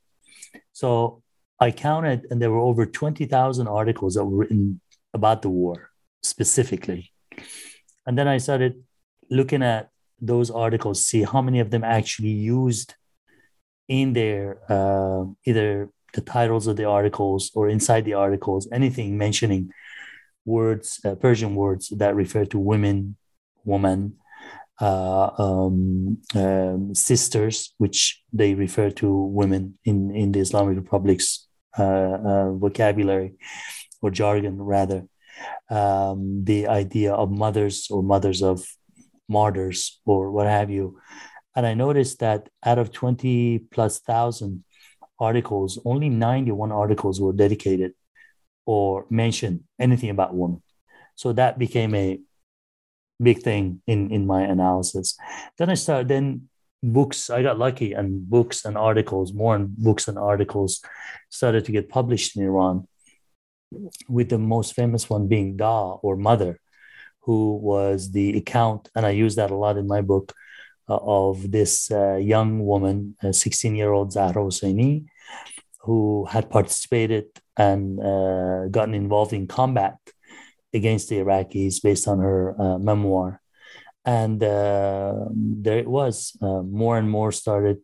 So 0.72 1.22
I 1.60 1.72
counted, 1.72 2.27
and 2.29 2.41
there 2.41 2.51
were 2.51 2.60
over 2.60 2.86
20,000 2.86 3.67
articles 3.67 4.15
that 4.15 4.25
were 4.25 4.38
written 4.38 4.82
about 5.13 5.41
the 5.41 5.50
war 5.50 5.89
specifically. 6.22 7.12
And 8.05 8.17
then 8.17 8.27
I 8.27 8.38
started 8.38 8.84
looking 9.29 9.63
at 9.63 9.89
those 10.20 10.50
articles, 10.51 11.05
see 11.05 11.24
how 11.24 11.41
many 11.41 11.60
of 11.60 11.70
them 11.70 11.84
actually 11.84 12.29
used 12.29 12.96
in 13.88 14.13
their 14.13 14.60
uh, 14.72 15.25
either 15.46 15.89
the 16.13 16.22
titles 16.22 16.67
of 16.67 16.77
the 16.77 16.86
articles 16.86 17.51
or 17.55 17.67
inside 17.67 18.05
the 18.05 18.13
articles, 18.13 18.67
anything 18.72 19.17
mentioning 19.17 19.72
words, 20.46 21.00
uh, 21.05 21.15
Persian 21.15 21.55
words 21.55 21.89
that 21.89 22.15
refer 22.15 22.46
to 22.46 22.60
women, 22.60 23.17
woman, 23.65 24.15
uh, 24.82 25.29
um, 25.38 26.17
um, 26.36 26.96
sisters, 26.96 27.74
which 27.77 28.22
they 28.32 28.53
refer 28.53 28.89
to 28.89 29.12
women 29.12 29.77
in, 29.86 30.12
in 30.15 30.32
the 30.32 30.39
Islamic 30.39 30.77
Republic's 30.77 31.48
uh, 31.77 31.84
uh, 31.84 32.51
vocabulary 32.53 33.34
or 34.03 34.12
jargon, 34.12 34.62
rather. 34.62 35.07
Um, 35.69 36.43
the 36.43 36.67
idea 36.67 37.13
of 37.13 37.31
mothers 37.31 37.88
or 37.89 38.03
mothers 38.03 38.43
of 38.43 38.63
martyrs 39.27 40.00
or 40.05 40.29
what 40.29 40.45
have 40.45 40.69
you. 40.69 41.00
And 41.55 41.65
I 41.65 41.74
noticed 41.74 42.19
that 42.19 42.50
out 42.63 42.77
of 42.77 42.91
20 42.91 43.60
plus 43.72 44.00
thousand 44.00 44.63
articles, 45.19 45.79
only 45.86 46.10
91 46.10 46.72
articles 46.72 47.19
were 47.19 47.33
dedicated 47.33 47.93
or 48.65 49.05
mentioned 49.10 49.63
anything 49.79 50.10
about 50.10 50.36
women. 50.36 50.62
So 51.15 51.33
that 51.33 51.60
became 51.60 51.95
a 51.95 52.19
big 53.22 53.41
thing 53.41 53.81
in, 53.88 54.12
in 54.12 54.25
my 54.25 54.41
analysis. 54.41 55.17
Then 55.57 55.69
I 55.69 55.75
started, 55.75 56.07
then 56.07 56.50
books, 56.81 57.29
I 57.29 57.43
got 57.43 57.60
lucky 57.60 57.93
and 57.93 58.27
books 58.29 58.65
and 58.65 58.77
articles, 58.77 59.33
more 59.33 59.57
books 59.60 60.07
and 60.07 60.17
articles 60.17 60.81
started 61.29 61.65
to 61.65 61.72
get 61.72 61.89
published 61.89 62.36
in 62.36 62.43
Iran, 62.43 62.88
with 64.08 64.30
the 64.30 64.39
most 64.39 64.74
famous 64.74 65.10
one 65.10 65.27
being 65.27 65.58
Da 65.58 65.94
or 66.01 66.15
Mother, 66.15 66.60
who 67.22 67.58
was 67.58 68.12
the 68.12 68.38
account, 68.38 68.89
and 68.96 69.06
I 69.06 69.12
use 69.12 69.36
that 69.36 69.51
a 69.51 69.56
lot 69.56 69.77
in 69.77 69.88
my 69.88 70.01
book, 70.01 70.34
uh, 70.89 71.00
of 71.01 71.50
this 71.50 71.89
uh, 71.92 72.15
young 72.15 72.65
woman, 72.65 73.15
a 73.24 73.32
16 73.32 73.74
year 73.74 73.94
old 73.94 74.12
Zahra 74.12 74.42
Hosseini, 74.44 75.06
who 75.80 76.25
had 76.25 76.50
participated 76.50 77.25
and 77.56 78.01
uh, 78.01 78.68
gotten 78.68 78.94
involved 78.94 79.32
in 79.32 79.48
combat 79.48 79.96
against 80.74 81.08
the 81.08 81.18
Iraqis 81.18 81.82
based 81.82 82.06
on 82.08 82.20
her 82.20 82.60
uh, 82.60 82.77
memoir. 82.80 83.42
And 84.03 84.44
uh, 84.44 85.25
there 85.34 85.77
it 85.77 85.88
was. 85.88 86.36
Uh, 86.42 86.63
more 86.63 86.98
and 86.98 87.10
more 87.10 87.32
started, 87.32 87.77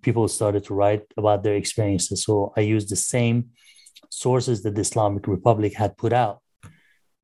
people 0.00 0.28
started 0.28 0.64
to 0.64 0.74
write 0.74 1.02
about 1.16 1.42
their 1.42 1.56
experiences. 1.56 2.22
So 2.22 2.52
I 2.56 2.60
used 2.60 2.88
the 2.88 2.96
same 2.96 3.50
sources 4.08 4.62
that 4.62 4.74
the 4.74 4.80
Islamic 4.80 5.26
Republic 5.26 5.74
had 5.74 5.96
put 5.96 6.12
out. 6.12 6.40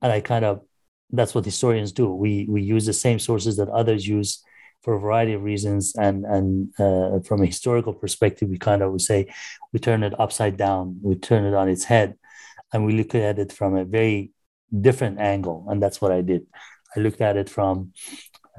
And 0.03 0.13
I 0.13 0.21
kind 0.21 0.45
of 0.45 0.63
that's 1.11 1.35
what 1.35 1.45
historians 1.45 1.93
do. 1.93 2.13
We 2.13 2.47
we 2.49 2.63
use 2.63 2.87
the 2.87 2.93
same 2.93 3.19
sources 3.19 3.57
that 3.57 3.69
others 3.69 4.07
use 4.07 4.43
for 4.83 4.95
a 4.95 5.01
variety 5.01 5.33
of 5.33 5.43
reasons, 5.43 5.95
and 5.97 6.25
and 6.25 6.71
uh, 6.79 7.21
from 7.21 7.43
a 7.43 7.47
historical 7.47 7.95
perspective, 7.95 8.49
we 8.49 8.59
kind 8.59 8.83
of 8.83 8.93
would 8.93 9.01
say 9.01 9.33
we 9.73 9.79
turn 9.81 10.03
it 10.03 10.19
upside 10.21 10.57
down, 10.57 10.99
we 11.03 11.15
turn 11.15 11.45
it 11.45 11.55
on 11.55 11.69
its 11.69 11.85
head, 11.85 12.17
and 12.73 12.85
we 12.85 12.93
look 12.93 13.15
at 13.15 13.39
it 13.39 13.53
from 13.53 13.77
a 13.77 13.85
very 13.85 14.33
different 14.81 15.19
angle, 15.21 15.67
and 15.69 15.83
that's 15.83 16.01
what 16.01 16.13
I 16.13 16.21
did. 16.21 16.47
I 16.97 17.01
looked 17.01 17.21
at 17.21 17.37
it 17.37 17.49
from 17.49 17.93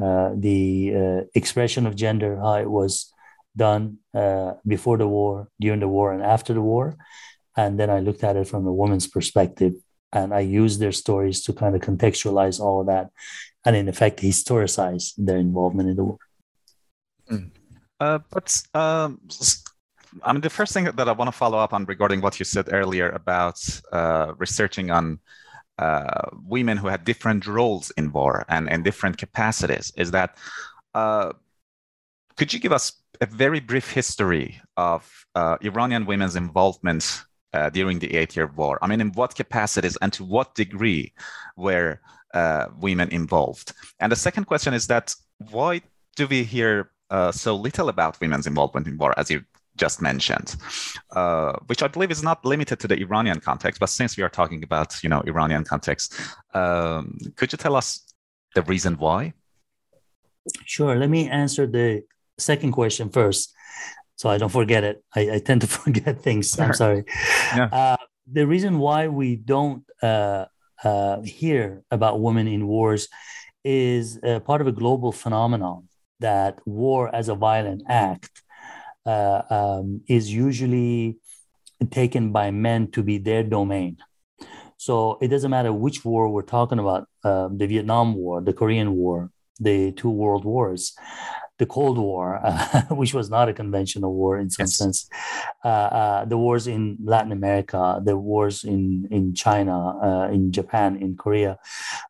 uh, 0.01 0.31
the 0.35 0.93
uh, 0.95 1.21
expression 1.35 1.85
of 1.85 1.95
gender, 1.95 2.37
how 2.37 2.55
it 2.55 2.69
was 2.69 3.13
done 3.55 3.99
uh, 4.13 4.53
before 4.67 4.97
the 4.97 5.07
war, 5.07 5.49
during 5.59 5.79
the 5.79 5.87
war, 5.87 6.11
and 6.11 6.23
after 6.23 6.53
the 6.53 6.61
war, 6.61 6.97
and 7.55 7.79
then 7.79 7.89
I 7.89 7.99
looked 7.99 8.23
at 8.23 8.35
it 8.35 8.47
from 8.47 8.65
a 8.67 8.73
woman's 8.73 9.07
perspective 9.07 9.73
and 10.11 10.33
I 10.33 10.39
used 10.39 10.79
their 10.79 10.91
stories 10.91 11.43
to 11.43 11.53
kind 11.53 11.75
of 11.75 11.81
contextualize 11.81 12.59
all 12.59 12.81
of 12.81 12.87
that, 12.87 13.09
and 13.65 13.75
in 13.75 13.89
effect 13.89 14.21
historicize 14.21 15.13
their 15.17 15.37
involvement 15.37 15.89
in 15.89 15.95
the 15.95 16.03
war. 16.03 16.17
Mm. 17.29 17.51
Uh, 17.99 18.19
but 18.29 18.61
um, 18.73 19.19
I 20.23 20.33
mean, 20.33 20.41
the 20.41 20.49
first 20.49 20.73
thing 20.73 20.85
that 20.85 21.09
I 21.09 21.11
want 21.11 21.27
to 21.27 21.37
follow 21.37 21.57
up 21.57 21.73
on 21.73 21.85
regarding 21.85 22.21
what 22.21 22.39
you 22.39 22.45
said 22.45 22.69
earlier 22.71 23.09
about 23.09 23.57
uh, 23.91 24.33
researching 24.37 24.91
on 24.91 25.19
uh, 25.77 26.29
women 26.45 26.77
who 26.77 26.87
had 26.87 27.03
different 27.03 27.45
roles 27.47 27.91
in 27.97 28.11
war 28.11 28.45
and, 28.47 28.69
and 28.69 28.83
different 28.83 29.17
capacities 29.17 29.91
is 29.97 30.11
that 30.11 30.37
uh, 30.93 31.33
could 32.37 32.53
you 32.53 32.59
give 32.59 32.71
us 32.71 32.93
a 33.19 33.25
very 33.25 33.59
brief 33.59 33.91
history 33.91 34.61
of 34.77 35.25
uh, 35.35 35.57
Iranian 35.61 36.05
women's 36.05 36.35
involvement 36.35 37.23
uh, 37.55 37.69
during 37.69 37.99
the 37.99 38.15
Eight 38.15 38.35
Year 38.35 38.47
War? 38.55 38.77
I 38.81 38.87
mean, 38.87 39.01
in 39.01 39.11
what 39.13 39.35
capacities 39.35 39.97
and 40.01 40.11
to 40.13 40.23
what 40.23 40.55
degree 40.55 41.13
were 41.55 42.01
uh, 42.33 42.65
women 42.79 43.09
involved? 43.09 43.73
And 43.99 44.11
the 44.11 44.15
second 44.27 44.45
question 44.45 44.73
is 44.73 44.87
that 44.87 45.15
why 45.51 45.81
do 46.15 46.27
we 46.27 46.43
hear 46.43 46.91
uh, 47.09 47.31
so 47.31 47.55
little 47.55 47.89
about 47.89 48.19
women's 48.19 48.47
involvement 48.47 48.87
in 48.87 48.97
war, 48.97 49.17
as 49.17 49.29
you 49.31 49.43
just 49.77 50.01
mentioned, 50.01 50.55
uh, 51.11 51.53
which 51.67 51.83
I 51.83 51.87
believe 51.87 52.11
is 52.11 52.23
not 52.23 52.45
limited 52.45 52.79
to 52.79 52.87
the 52.87 52.97
Iranian 52.97 53.39
context, 53.39 53.79
but 53.79 53.89
since 53.89 54.17
we 54.17 54.23
are 54.23 54.29
talking 54.29 54.63
about 54.63 55.03
you 55.03 55.09
know 55.09 55.21
Iranian 55.25 55.63
context, 55.63 56.15
um, 56.53 57.17
could 57.35 57.51
you 57.51 57.57
tell 57.57 57.75
us 57.75 57.87
the 58.55 58.63
reason 58.63 58.95
why? 58.95 59.33
Sure. 60.65 60.95
Let 60.95 61.09
me 61.09 61.29
answer 61.29 61.67
the 61.67 62.03
second 62.37 62.71
question 62.71 63.09
first 63.09 63.53
so 64.15 64.29
I 64.29 64.37
don't 64.37 64.51
forget 64.51 64.83
it. 64.83 65.03
I, 65.15 65.31
I 65.31 65.39
tend 65.39 65.61
to 65.61 65.67
forget 65.83 66.21
things. 66.21 66.57
I'm 66.59 66.73
sorry. 66.73 67.03
Yeah. 67.55 67.69
Uh, 67.71 67.97
the 68.31 68.47
reason 68.47 68.79
why 68.79 69.07
we 69.07 69.35
don't 69.35 69.83
uh, 70.01 70.45
uh, 70.83 71.21
hear 71.21 71.83
about 71.91 72.21
women 72.21 72.47
in 72.47 72.67
wars 72.67 73.07
is 73.63 74.19
part 74.45 74.61
of 74.61 74.67
a 74.67 74.71
global 74.71 75.11
phenomenon 75.11 75.87
that 76.19 76.59
war 76.65 77.13
as 77.13 77.29
a 77.29 77.35
violent 77.35 77.83
act 77.89 78.41
uh, 79.05 79.41
um, 79.49 80.01
is 80.07 80.31
usually 80.31 81.17
taken 81.91 82.31
by 82.31 82.51
men 82.51 82.89
to 82.91 83.03
be 83.03 83.17
their 83.17 83.43
domain. 83.43 83.97
So 84.77 85.17
it 85.21 85.29
doesn't 85.29 85.51
matter 85.51 85.73
which 85.73 86.05
war 86.05 86.29
we're 86.29 86.41
talking 86.41 86.79
about 86.79 87.07
um, 87.23 87.57
the 87.57 87.67
Vietnam 87.67 88.15
War, 88.15 88.41
the 88.41 88.53
Korean 88.53 88.95
War, 88.95 89.31
the 89.59 89.91
two 89.93 90.09
world 90.09 90.45
wars 90.45 90.95
the 91.57 91.65
Cold 91.65 91.97
War, 91.97 92.39
uh, 92.43 92.81
which 92.89 93.13
was 93.13 93.29
not 93.29 93.49
a 93.49 93.53
conventional 93.53 94.13
war 94.13 94.39
in 94.39 94.49
some 94.49 94.63
yes. 94.63 94.75
sense, 94.75 95.09
uh, 95.63 95.67
uh, 95.67 96.25
the 96.25 96.37
wars 96.37 96.67
in 96.67 96.97
Latin 97.03 97.31
America, 97.31 98.01
the 98.03 98.17
wars 98.17 98.63
in 98.63 99.07
in 99.11 99.33
China, 99.33 99.97
uh, 100.01 100.27
in 100.31 100.51
Japan, 100.51 100.97
in 100.97 101.15
Korea, 101.15 101.57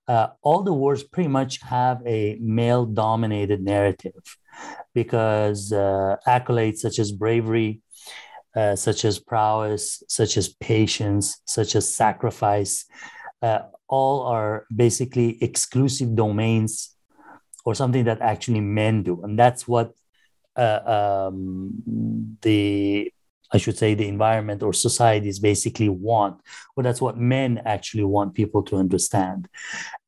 uh, 0.07 0.27
all 0.41 0.63
the 0.63 0.73
wars 0.73 1.03
pretty 1.03 1.29
much 1.29 1.61
have 1.61 2.01
a 2.05 2.37
male-dominated 2.41 3.61
narrative, 3.61 4.37
because 4.93 5.71
uh, 5.71 6.15
accolades 6.27 6.77
such 6.77 6.99
as 6.99 7.11
bravery. 7.11 7.81
such 8.75 9.03
as 9.03 9.19
prowess, 9.19 10.01
such 10.07 10.37
as 10.37 10.47
patience, 10.71 11.25
such 11.43 11.75
as 11.75 11.93
sacrifice, 11.93 12.85
all 13.89 14.17
are 14.23 14.65
basically 14.71 15.37
exclusive 15.43 16.15
domains 16.15 16.94
or 17.65 17.75
something 17.75 18.05
that 18.05 18.21
actually 18.21 18.61
men 18.61 19.03
do 19.03 19.21
and 19.23 19.37
that's 19.37 19.67
what 19.67 19.93
uh, 20.55 21.27
um, 21.27 22.37
the 22.41 23.11
I 23.53 23.57
should 23.57 23.77
say, 23.77 23.93
the 23.93 24.07
environment 24.07 24.63
or 24.63 24.73
societies 24.73 25.39
basically 25.39 25.87
want, 25.87 26.41
or 26.75 26.83
that's 26.83 26.99
what 26.99 27.17
men 27.17 27.61
actually 27.63 28.03
want 28.03 28.33
people 28.33 28.63
to 28.63 28.75
understand. 28.75 29.47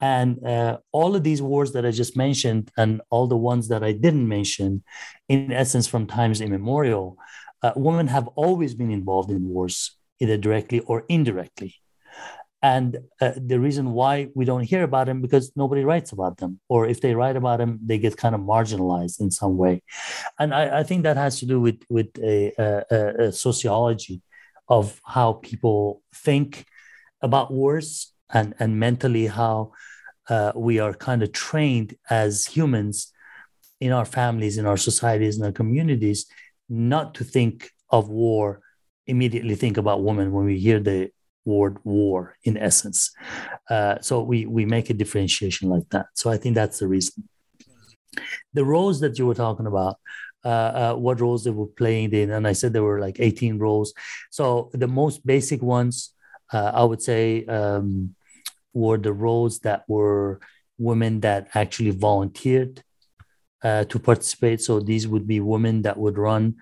And 0.01 0.43
uh, 0.45 0.79
all 0.91 1.15
of 1.15 1.23
these 1.23 1.41
wars 1.41 1.71
that 1.73 1.85
I 1.85 1.91
just 1.91 2.17
mentioned, 2.17 2.71
and 2.77 3.01
all 3.09 3.27
the 3.27 3.37
ones 3.37 3.67
that 3.69 3.83
I 3.83 3.91
didn't 3.91 4.27
mention, 4.27 4.83
in 5.29 5.51
essence, 5.51 5.87
from 5.87 6.07
times 6.07 6.41
immemorial, 6.41 7.17
uh, 7.61 7.73
women 7.75 8.07
have 8.07 8.27
always 8.29 8.73
been 8.73 8.91
involved 8.91 9.31
in 9.31 9.47
wars, 9.47 9.95
either 10.19 10.37
directly 10.37 10.79
or 10.81 11.05
indirectly 11.07 11.75
and 12.63 12.97
uh, 13.21 13.33
the 13.35 13.59
reason 13.59 13.91
why 13.93 14.29
we 14.33 14.43
don't 14.43 14.63
hear 14.63 14.83
about 14.83 15.05
them 15.05 15.21
because 15.21 15.51
nobody 15.55 15.83
writes 15.83 16.11
about 16.11 16.37
them 16.37 16.59
or 16.69 16.87
if 16.87 17.01
they 17.01 17.13
write 17.13 17.35
about 17.35 17.59
them 17.59 17.79
they 17.85 17.99
get 17.99 18.17
kind 18.17 18.33
of 18.33 18.41
marginalized 18.41 19.19
in 19.19 19.29
some 19.29 19.57
way. 19.57 19.83
And 20.39 20.53
i, 20.53 20.79
I 20.79 20.83
think 20.83 21.03
that 21.03 21.17
has 21.17 21.39
to 21.39 21.45
do 21.45 21.59
with 21.59 21.81
with 21.89 22.09
a, 22.17 22.51
a, 22.57 23.25
a 23.25 23.31
sociology 23.31 24.21
of 24.67 24.99
how 25.05 25.33
people 25.33 26.01
think 26.13 26.65
about 27.21 27.51
wars 27.51 28.13
and 28.33 28.53
and 28.59 28.79
mentally 28.79 29.27
how 29.27 29.71
uh, 30.29 30.51
we 30.55 30.79
are 30.79 30.93
kind 30.93 31.23
of 31.23 31.31
trained 31.31 31.95
as 32.09 32.45
humans 32.45 33.13
in 33.79 33.91
our 33.91 34.05
families 34.05 34.57
in 34.57 34.65
our 34.65 34.77
societies 34.77 35.37
in 35.37 35.45
our 35.45 35.51
communities 35.51 36.25
not 36.69 37.13
to 37.15 37.23
think 37.23 37.69
of 37.91 38.09
war 38.09 38.61
immediately 39.05 39.55
think 39.55 39.77
about 39.77 40.03
women 40.03 40.31
when 40.31 40.45
we 40.45 40.59
hear 40.59 40.79
the 40.79 41.09
word 41.47 41.77
war 41.83 42.35
in 42.43 42.57
essence. 42.57 42.99
Uh, 43.69 43.95
so 44.01 44.21
we 44.21 44.45
we 44.45 44.65
make 44.65 44.89
a 44.89 44.99
differentiation 45.01 45.69
like 45.69 45.87
that. 45.89 46.07
So 46.13 46.29
I 46.29 46.37
think 46.37 46.53
that's 46.55 46.79
the 46.79 46.87
reason. 46.87 47.27
The 48.53 48.65
roles 48.65 48.99
that 48.99 49.17
you 49.17 49.25
were 49.25 49.41
talking 49.45 49.67
about, 49.67 49.95
uh, 50.43 50.71
uh, 50.81 50.93
what 50.95 51.21
roles 51.21 51.43
they 51.43 51.51
were 51.51 51.73
playing 51.81 52.11
in, 52.13 52.31
and 52.31 52.47
I 52.47 52.53
said 52.53 52.73
there 52.73 52.89
were 52.91 52.99
like 53.07 53.17
18 53.19 53.57
roles. 53.57 53.93
So 54.29 54.69
the 54.73 54.87
most 54.87 55.25
basic 55.25 55.61
ones, 55.61 56.13
uh, 56.53 56.71
I 56.73 56.83
would 56.83 57.01
say, 57.01 57.45
um, 57.45 58.15
were 58.73 58.97
the 58.97 59.13
roles 59.13 59.59
that 59.59 59.83
were 59.87 60.39
women 60.77 61.21
that 61.21 61.49
actually 61.53 61.91
volunteered 61.91 62.83
uh, 63.63 63.83
to 63.85 63.99
participate. 63.99 64.61
So 64.61 64.79
these 64.79 65.07
would 65.07 65.27
be 65.27 65.39
women 65.39 65.81
that 65.83 65.97
would 65.97 66.17
run 66.17 66.55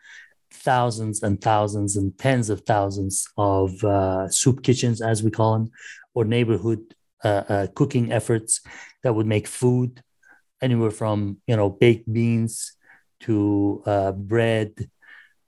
thousands 0.56 1.24
and 1.24 1.42
thousands 1.42 1.96
and 1.96 2.18
tens 2.18 2.50
of 2.50 2.62
thousands 2.62 3.28
of 3.38 3.84
uh, 3.84 4.30
soup 4.30 4.64
kitchens, 4.64 5.02
as 5.02 5.22
we 5.24 5.32
call 5.32 5.54
them, 5.54 5.72
or 6.14 6.26
neighborhood 6.26 6.80
uh, 7.24 7.44
uh, 7.50 7.68
cooking 7.74 8.12
efforts 8.12 8.62
that 9.04 9.14
would 9.14 9.26
make 9.26 9.48
food 9.48 10.04
anywhere 10.62 10.92
from 10.92 11.38
you 11.48 11.56
know 11.56 11.70
baked 11.70 12.12
beans 12.12 12.74
to 13.20 13.82
uh, 13.86 14.12
bread 14.12 14.90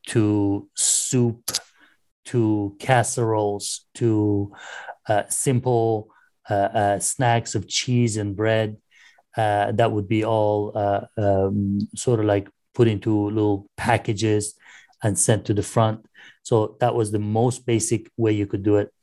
to 0.07 0.67
soup 0.75 1.51
to 2.25 2.75
casseroles 2.79 3.85
to 3.93 4.51
uh, 5.07 5.23
simple 5.29 6.09
uh, 6.49 6.97
snacks 6.99 7.55
of 7.55 7.67
cheese 7.67 8.17
and 8.17 8.35
bread. 8.35 8.77
that 9.35 9.91
would 9.91 10.07
be 10.07 10.25
all 10.25 10.75
um, 11.17 11.79
sort 11.95 12.19
of 12.19 12.25
like 12.25 12.49
put 12.73 12.87
into 12.87 13.29
little 13.29 13.69
packages 13.77 14.55
and 15.04 15.18
sent 15.18 15.46
to 15.46 15.54
the 15.54 15.63
front. 15.63 16.06
So 16.44 16.77
that 16.80 16.96
was 16.96 17.12
the 17.12 17.20
most 17.20 17.66
basic 17.66 18.10
way 18.18 18.32
you 18.32 18.48
could 18.48 18.63
do 18.63 18.77
it. 18.77 18.94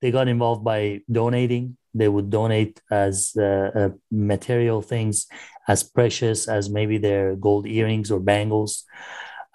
They 0.00 0.10
got 0.10 0.28
involved 0.28 0.64
by 0.64 1.00
donating. 1.10 1.76
They 1.94 2.08
would 2.08 2.30
donate 2.30 2.80
as 2.90 3.32
uh, 3.38 3.70
uh, 3.74 3.88
material 4.10 4.82
things 4.82 5.26
as 5.68 5.82
precious 5.82 6.48
as 6.48 6.68
maybe 6.68 6.98
their 6.98 7.36
gold 7.36 7.66
earrings 7.66 8.10
or 8.10 8.20
bangles. 8.20 8.84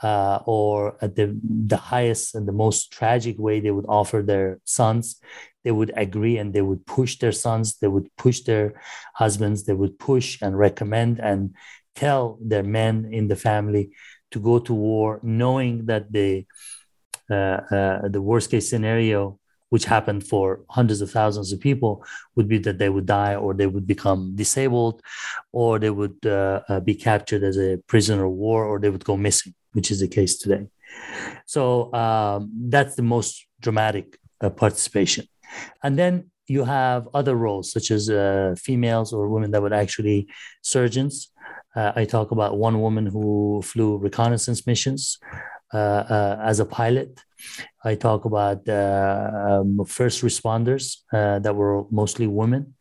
Uh, 0.01 0.39
or 0.46 0.96
at 1.01 1.18
the, 1.18 1.38
the 1.44 1.75
highest 1.75 2.34
and 2.34 2.48
the 2.48 2.53
most 2.53 2.94
tragic 2.94 3.38
way, 3.38 3.60
they 3.60 3.72
would 3.72 3.86
offer 3.89 4.22
their 4.22 4.62
sons. 4.63 5.20
They 5.65 5.72
would 5.72 5.91
agree 5.98 6.38
and 6.38 6.53
they 6.53 6.62
would 6.62 6.86
push 6.86 7.18
their 7.18 7.34
sons, 7.34 7.77
they 7.79 7.89
would 7.89 8.08
push 8.15 8.39
their 8.41 8.82
husbands, 9.15 9.65
they 9.65 9.74
would 9.74 10.00
push 10.00 10.41
and 10.41 10.58
recommend 10.58 11.20
and 11.20 11.53
tell 11.96 12.38
their 12.41 12.63
men 12.63 13.10
in 13.12 13.27
the 13.27 13.36
family 13.36 13.91
to 14.31 14.39
go 14.39 14.59
to 14.59 14.74
war, 14.74 15.19
knowing 15.24 15.85
that 15.85 16.11
the 16.11 16.46
uh, 17.29 17.61
uh, 17.72 18.07
the 18.07 18.22
worst 18.22 18.50
case 18.50 18.70
scenario, 18.70 19.39
which 19.70 19.85
happened 19.85 20.25
for 20.25 20.61
hundreds 20.70 21.00
of 21.01 21.11
thousands 21.11 21.53
of 21.53 21.59
people, 21.59 22.03
would 22.35 22.48
be 22.48 22.57
that 22.57 22.79
they 22.79 22.89
would 22.89 23.05
die 23.05 23.35
or 23.35 23.53
they 23.53 23.68
would 23.68 23.85
become 23.85 24.35
disabled, 24.35 25.01
or 25.51 25.77
they 25.79 25.92
would 25.92 26.18
uh, 26.25 26.61
uh 26.70 26.79
be 26.79 26.96
captured 26.96 27.44
as 27.44 27.57
a 27.57 27.77
prisoner 27.87 28.25
of 28.25 28.31
war, 28.31 28.65
or 28.65 28.79
they 28.79 28.89
would 28.89 29.05
go 29.05 29.15
missing, 29.15 29.53
which 29.74 29.92
is 29.92 30.00
the 30.00 30.07
case 30.07 30.37
today. 30.37 30.68
So 31.46 31.94
um, 31.94 32.51
that's 32.70 32.96
the 32.96 33.03
most 33.03 33.46
dramatic 33.59 34.18
participation, 34.55 35.27
and 35.83 36.00
then 36.00 36.31
you 36.50 36.63
have 36.63 37.07
other 37.13 37.35
roles 37.35 37.72
such 37.72 37.92
as 37.92 38.09
uh, 38.09 38.55
females 38.57 39.13
or 39.13 39.29
women 39.29 39.51
that 39.51 39.61
would 39.61 39.74
actually 39.74 40.27
surgeons 40.63 41.31
uh, 41.75 41.92
I 41.96 42.05
talk 42.05 42.32
about 42.32 42.58
one 42.58 42.82
woman 42.82 43.05
who 43.05 43.62
flew 43.64 43.98
reconnaissance 43.98 44.66
missions 44.66 45.20
uh, 45.74 45.77
uh, 45.77 46.42
as 46.44 46.60
a 46.60 46.66
pilot. 46.66 47.22
I 47.84 47.96
talk 47.96 48.25
about 48.25 48.68
uh, 48.68 49.62
um, 49.62 49.86
first 49.86 50.24
responders 50.24 50.98
uh, 51.14 51.40
that 51.40 51.55
were 51.55 51.84
mostly 51.92 52.27
women. 52.27 52.75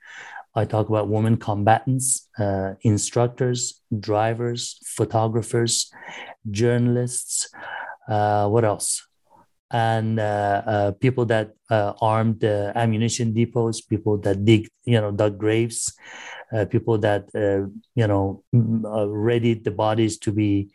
I 0.54 0.64
talk 0.64 0.88
about 0.88 1.08
women 1.08 1.36
combatants, 1.36 2.28
uh, 2.38 2.74
instructors, 2.82 3.80
drivers, 4.00 4.78
photographers, 4.96 5.92
journalists. 6.50 7.48
what 8.08 8.64
else? 8.64 9.08
and 9.70 10.18
uh, 10.18 10.62
uh, 10.66 10.92
people 10.92 11.26
that 11.26 11.52
uh, 11.70 11.92
armed 12.00 12.42
ammunition 12.44 13.34
depots, 13.34 13.86
people 13.86 14.16
that 14.18 14.44
dig, 14.44 14.68
you 14.84 15.00
know, 15.00 15.10
dug 15.10 15.38
graves, 15.38 15.92
people 16.70 16.98
that, 16.98 17.28
you 17.94 18.06
know, 18.06 18.42
readied 18.52 19.64
the 19.64 19.70
bodies 19.70 20.18
to 20.18 20.32
be 20.32 20.68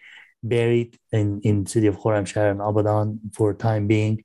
buried 0.43 0.99
in 1.11 1.39
in 1.41 1.65
city 1.65 1.87
of 1.87 1.97
Khorramshahr 1.97 2.51
and 2.51 2.59
Abadan 2.59 3.33
for 3.33 3.53
time 3.53 3.87
being, 3.87 4.23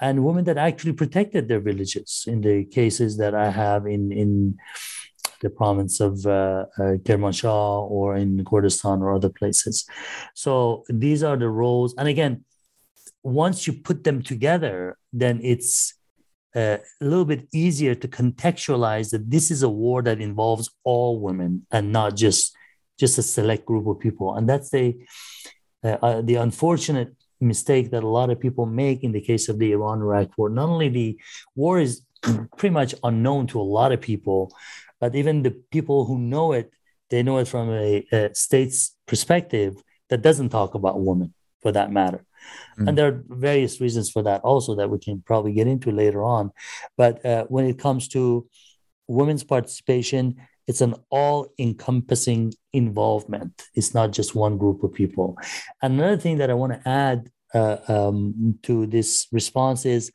and 0.00 0.24
women 0.24 0.44
that 0.44 0.56
actually 0.56 0.92
protected 0.92 1.48
their 1.48 1.60
villages 1.60 2.24
in 2.26 2.40
the 2.40 2.64
cases 2.64 3.16
that 3.16 3.34
I 3.34 3.50
have 3.50 3.86
in 3.86 4.12
in 4.12 4.56
the 5.40 5.50
province 5.50 6.00
of 6.00 6.26
uh, 6.26 6.66
uh, 6.78 6.98
Kermanshah 7.06 7.90
or 7.90 8.16
in 8.16 8.44
Kurdistan 8.44 9.02
or 9.02 9.14
other 9.14 9.28
places. 9.28 9.86
So 10.34 10.84
these 10.88 11.22
are 11.22 11.36
the 11.36 11.48
roles, 11.48 11.94
and 11.98 12.08
again, 12.08 12.44
once 13.22 13.66
you 13.66 13.72
put 13.72 14.04
them 14.04 14.22
together, 14.22 14.96
then 15.12 15.40
it's 15.42 15.94
a 16.58 17.04
little 17.12 17.28
bit 17.32 17.42
easier 17.52 17.94
to 17.94 18.08
contextualize 18.20 19.08
that 19.10 19.30
this 19.34 19.46
is 19.54 19.62
a 19.62 19.68
war 19.68 19.98
that 20.02 20.20
involves 20.20 20.66
all 20.90 21.12
women 21.20 21.52
and 21.70 21.92
not 21.98 22.10
just 22.24 22.42
just 23.02 23.18
a 23.18 23.22
select 23.22 23.64
group 23.70 23.86
of 23.86 24.00
people. 24.06 24.28
And 24.36 24.44
that's 24.50 24.70
the 24.70 24.86
uh, 25.84 25.98
uh, 26.06 26.20
the 26.28 26.36
unfortunate 26.46 27.10
mistake 27.40 27.86
that 27.92 28.02
a 28.02 28.14
lot 28.18 28.30
of 28.30 28.40
people 28.40 28.66
make 28.66 29.04
in 29.04 29.12
the 29.12 29.20
case 29.30 29.48
of 29.48 29.58
the 29.58 29.70
Iran-Iraq 29.76 30.28
war. 30.36 30.48
Not 30.50 30.68
only 30.68 30.88
the 30.88 31.10
war 31.54 31.78
is 31.78 32.02
pretty 32.58 32.74
much 32.80 32.94
unknown 33.04 33.46
to 33.48 33.60
a 33.60 33.70
lot 33.78 33.92
of 33.92 34.00
people, 34.00 34.40
but 35.00 35.14
even 35.14 35.42
the 35.42 35.54
people 35.70 36.04
who 36.06 36.18
know 36.18 36.52
it, 36.52 36.72
they 37.10 37.22
know 37.22 37.38
it 37.38 37.48
from 37.48 37.70
a, 37.70 38.04
a 38.12 38.34
state's 38.34 38.96
perspective 39.06 39.72
that 40.08 40.22
doesn't 40.22 40.48
talk 40.48 40.74
about 40.74 41.00
women, 41.00 41.32
for 41.62 41.70
that 41.72 41.92
matter. 41.92 42.24
Mm. 42.78 42.88
And 42.88 42.98
there 42.98 43.08
are 43.08 43.22
various 43.28 43.80
reasons 43.80 44.10
for 44.10 44.22
that 44.22 44.40
also 44.42 44.74
that 44.76 44.90
we 44.90 44.98
can 44.98 45.22
probably 45.22 45.52
get 45.52 45.66
into 45.66 45.90
later 45.90 46.22
on. 46.22 46.52
But 46.96 47.24
uh, 47.24 47.44
when 47.48 47.66
it 47.66 47.78
comes 47.78 48.08
to 48.08 48.46
women's 49.06 49.44
participation, 49.44 50.36
it's 50.66 50.82
an 50.82 50.94
all 51.10 51.48
encompassing 51.58 52.52
involvement. 52.72 53.62
It's 53.74 53.94
not 53.94 54.12
just 54.12 54.34
one 54.34 54.58
group 54.58 54.84
of 54.84 54.92
people. 54.92 55.36
Another 55.80 56.18
thing 56.18 56.38
that 56.38 56.50
I 56.50 56.54
want 56.54 56.74
to 56.74 56.88
add 56.88 57.30
uh, 57.54 57.78
um, 57.88 58.58
to 58.64 58.86
this 58.86 59.26
response 59.32 59.86
is 59.86 60.12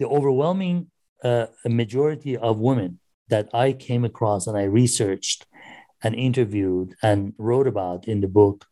the 0.00 0.08
overwhelming 0.08 0.90
uh, 1.22 1.46
majority 1.64 2.36
of 2.36 2.58
women 2.58 2.98
that 3.28 3.48
I 3.54 3.72
came 3.72 4.04
across 4.04 4.48
and 4.48 4.58
I 4.58 4.64
researched 4.64 5.46
and 6.02 6.14
interviewed 6.14 6.94
and 7.02 7.34
wrote 7.38 7.66
about 7.66 8.08
in 8.08 8.20
the 8.20 8.28
book 8.28 8.66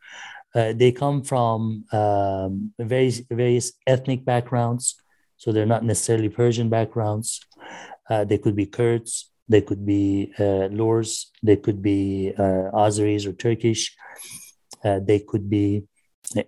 uh, 0.55 0.73
they 0.73 0.93
come 0.93 1.23
from 1.23 1.85
um, 1.93 2.73
various 2.79 3.21
various 3.31 3.73
ethnic 3.87 4.25
backgrounds, 4.25 4.97
so 5.37 5.53
they're 5.53 5.67
not 5.67 5.85
necessarily 5.85 6.29
Persian 6.29 6.69
backgrounds. 6.69 7.41
Uh, 8.09 8.25
they 8.25 8.39
could 8.39 8.57
be 8.57 8.67
Kurds, 8.67 9.31
they 9.49 9.61
could 9.61 9.85
be 9.85 10.33
uh, 10.39 10.69
Lurs, 10.73 11.27
they 11.43 11.57
could 11.57 11.83
be 11.83 12.33
uh, 12.39 12.73
Azeris 12.73 13.27
or 13.27 13.33
Turkish, 13.33 13.95
uh, 14.85 15.01
they 15.01 15.19
could 15.19 15.51
be 15.51 15.85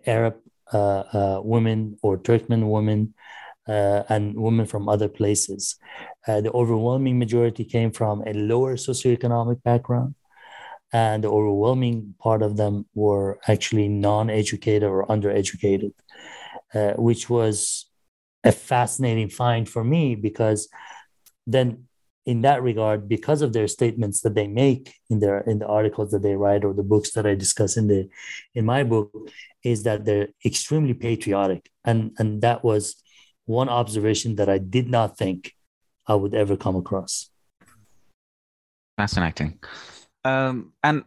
Arab 0.07 0.37
uh, 0.73 1.41
women 1.43 1.99
or 2.03 2.17
Turkmen 2.17 2.69
women. 2.69 3.15
and 3.69 4.35
women 4.35 4.67
from 4.67 4.89
other 4.89 5.09
places. 5.09 5.79
the 6.27 6.51
overwhelming 6.61 7.17
majority 7.19 7.65
came 7.65 7.93
from 7.93 8.17
a 8.27 8.33
lower 8.33 8.75
socioeconomic 8.77 9.63
background 9.63 10.15
and 10.93 11.25
the 11.25 11.29
overwhelming 11.29 12.15
part 12.19 12.43
of 12.43 12.57
them 12.57 12.87
were 12.95 13.39
actually 13.47 13.89
non-educated 13.89 14.83
or 14.83 15.07
undereducated 15.07 15.93
uh, 16.75 16.93
which 16.95 17.29
was 17.29 17.87
a 18.45 18.53
fascinating 18.53 19.29
find 19.29 19.69
for 19.69 19.85
me 19.85 20.15
because 20.15 20.69
then 21.47 21.85
in 22.27 22.43
that 22.43 22.63
regard 22.63 23.09
because 23.09 23.43
of 23.43 23.53
their 23.53 23.67
statements 23.67 24.21
that 24.21 24.35
they 24.35 24.47
make 24.47 24.95
in 25.09 25.21
their 25.21 25.39
in 25.41 25.59
the 25.59 25.67
articles 25.67 26.11
that 26.11 26.23
they 26.23 26.37
write 26.37 26.65
or 26.65 26.75
the 26.75 26.83
books 26.83 27.13
that 27.13 27.27
i 27.27 27.35
discuss 27.35 27.77
in 27.77 27.89
the 27.89 28.09
in 28.55 28.65
my 28.65 28.83
book 28.83 29.11
is 29.63 29.83
that 29.83 30.05
they're 30.05 30.29
extremely 30.45 30.95
patriotic. 30.95 31.71
And 31.85 32.13
and 32.19 32.43
that 32.43 32.65
was 32.65 33.03
one 33.47 33.69
observation 33.69 34.37
that 34.37 34.49
i 34.49 34.59
did 34.59 34.89
not 34.89 35.19
think 35.19 35.55
i 36.07 36.15
would 36.15 36.35
ever 36.35 36.57
come 36.57 36.77
across. 36.77 37.31
Fascinating 38.97 39.59
um, 40.25 40.73
and 40.83 41.05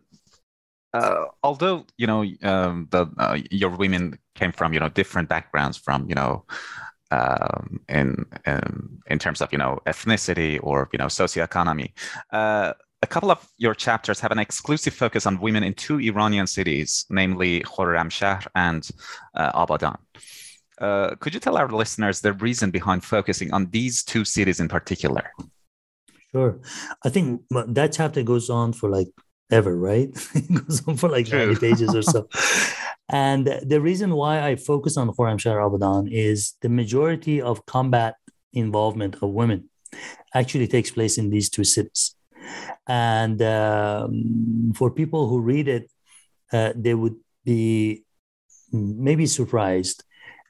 uh, 0.93 1.25
although 1.43 1.85
you 1.97 2.07
know 2.07 2.23
um, 2.43 2.87
the 2.91 3.07
uh, 3.17 3.37
your 3.49 3.69
women 3.69 4.17
came 4.35 4.51
from 4.51 4.73
you 4.73 4.79
know 4.79 4.89
different 4.89 5.29
backgrounds 5.29 5.77
from 5.77 6.07
you 6.07 6.15
know 6.15 6.45
um, 7.11 7.79
in, 7.89 8.25
in, 8.45 8.99
in 9.07 9.19
terms 9.19 9.41
of 9.41 9.51
you 9.51 9.57
know 9.57 9.79
ethnicity 9.85 10.59
or 10.63 10.89
you 10.91 10.99
know 10.99 11.05
socioeconomy. 11.07 11.91
Uh, 12.31 12.73
a 13.01 13.07
couple 13.07 13.31
of 13.31 13.45
your 13.57 13.75
chapters 13.75 14.21
have 14.21 14.31
an 14.31 14.39
exclusive 14.39 14.93
focus 14.93 15.25
on 15.25 15.39
women 15.41 15.61
in 15.61 15.73
two 15.73 15.99
Iranian 15.99 16.47
cities, 16.47 17.05
namely 17.09 17.59
Khorramshahr 17.61 18.47
and 18.55 18.89
uh, 19.35 19.51
Abadan. 19.51 19.97
Uh, 20.79 21.15
could 21.19 21.33
you 21.33 21.39
tell 21.39 21.57
our 21.57 21.67
listeners 21.67 22.21
the 22.21 22.33
reason 22.33 22.71
behind 22.71 23.03
focusing 23.03 23.53
on 23.53 23.69
these 23.71 24.03
two 24.03 24.23
cities 24.23 24.61
in 24.61 24.69
particular? 24.69 25.31
Sure. 26.33 26.59
I 27.05 27.09
think 27.09 27.41
that 27.51 27.93
chapter 27.93 28.23
goes 28.23 28.49
on 28.49 28.73
for 28.73 28.89
like 28.89 29.07
ever, 29.51 29.77
right? 29.77 30.09
it 30.35 30.65
goes 30.65 30.87
on 30.87 30.97
for 30.97 31.09
like 31.09 31.27
True. 31.27 31.53
90 31.53 31.59
pages 31.59 31.95
or 31.95 32.01
so. 32.01 32.27
And 33.09 33.45
the 33.61 33.81
reason 33.81 34.15
why 34.15 34.41
I 34.41 34.55
focus 34.55 34.97
on 34.97 35.09
Khorramshahr 35.09 35.59
Abadan 35.59 36.07
is 36.09 36.55
the 36.61 36.69
majority 36.69 37.41
of 37.41 37.65
combat 37.65 38.15
involvement 38.53 39.15
of 39.21 39.29
women 39.29 39.69
actually 40.33 40.67
takes 40.67 40.89
place 40.89 41.17
in 41.17 41.29
these 41.29 41.49
two 41.49 41.63
cities. 41.63 42.15
And 42.87 43.41
um, 43.41 44.71
for 44.75 44.89
people 44.89 45.27
who 45.27 45.41
read 45.41 45.67
it, 45.67 45.91
uh, 46.51 46.73
they 46.75 46.93
would 46.93 47.17
be 47.45 48.05
maybe 48.71 49.25
surprised 49.27 50.03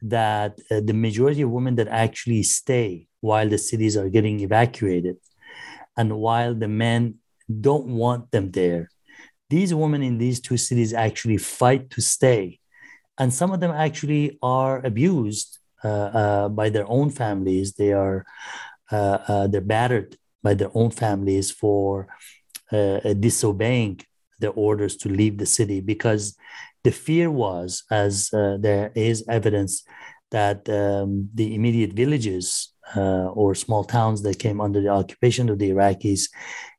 that 0.03 0.59
uh, 0.71 0.79
the 0.83 0.93
majority 0.93 1.41
of 1.41 1.49
women 1.49 1.75
that 1.75 1.87
actually 1.87 2.43
stay 2.43 3.07
while 3.19 3.49
the 3.49 3.57
cities 3.57 3.97
are 3.97 4.09
getting 4.09 4.39
evacuated 4.41 5.17
and 5.97 6.17
while 6.17 6.53
the 6.55 6.67
men 6.67 7.15
don't 7.61 7.87
want 7.87 8.31
them 8.31 8.51
there 8.51 8.89
these 9.53 9.71
women 9.71 10.01
in 10.01 10.17
these 10.17 10.39
two 10.39 10.57
cities 10.57 10.93
actually 10.93 11.37
fight 11.37 11.91
to 11.91 12.01
stay. 12.01 12.59
And 13.19 13.31
some 13.31 13.51
of 13.51 13.59
them 13.59 13.69
actually 13.69 14.39
are 14.41 14.83
abused 14.83 15.59
uh, 15.83 16.09
uh, 16.21 16.49
by 16.49 16.69
their 16.69 16.89
own 16.89 17.11
families. 17.11 17.73
They 17.73 17.93
are 17.93 18.25
uh, 18.91 19.17
uh 19.27 19.47
they're 19.47 19.71
battered 19.77 20.17
by 20.41 20.53
their 20.55 20.71
own 20.73 20.89
families 21.03 21.51
for 21.51 22.07
uh, 22.71 22.99
uh, 23.07 23.13
disobeying 23.13 24.01
the 24.39 24.49
orders 24.49 24.97
to 24.97 25.07
leave 25.09 25.37
the 25.37 25.45
city 25.45 25.79
because 25.81 26.35
the 26.83 26.91
fear 26.91 27.29
was, 27.31 27.83
as 27.91 28.29
there 28.31 28.91
is 28.95 29.23
evidence, 29.29 29.73
that 30.31 30.67
um, 30.67 31.29
the 31.33 31.55
immediate 31.55 31.93
villages 31.93 32.72
or 32.95 33.55
small 33.55 33.83
towns 33.83 34.21
that 34.23 34.39
came 34.39 34.61
under 34.61 34.81
the 34.81 34.89
occupation 34.89 35.49
of 35.49 35.59
the 35.59 35.69
Iraqis 35.71 36.29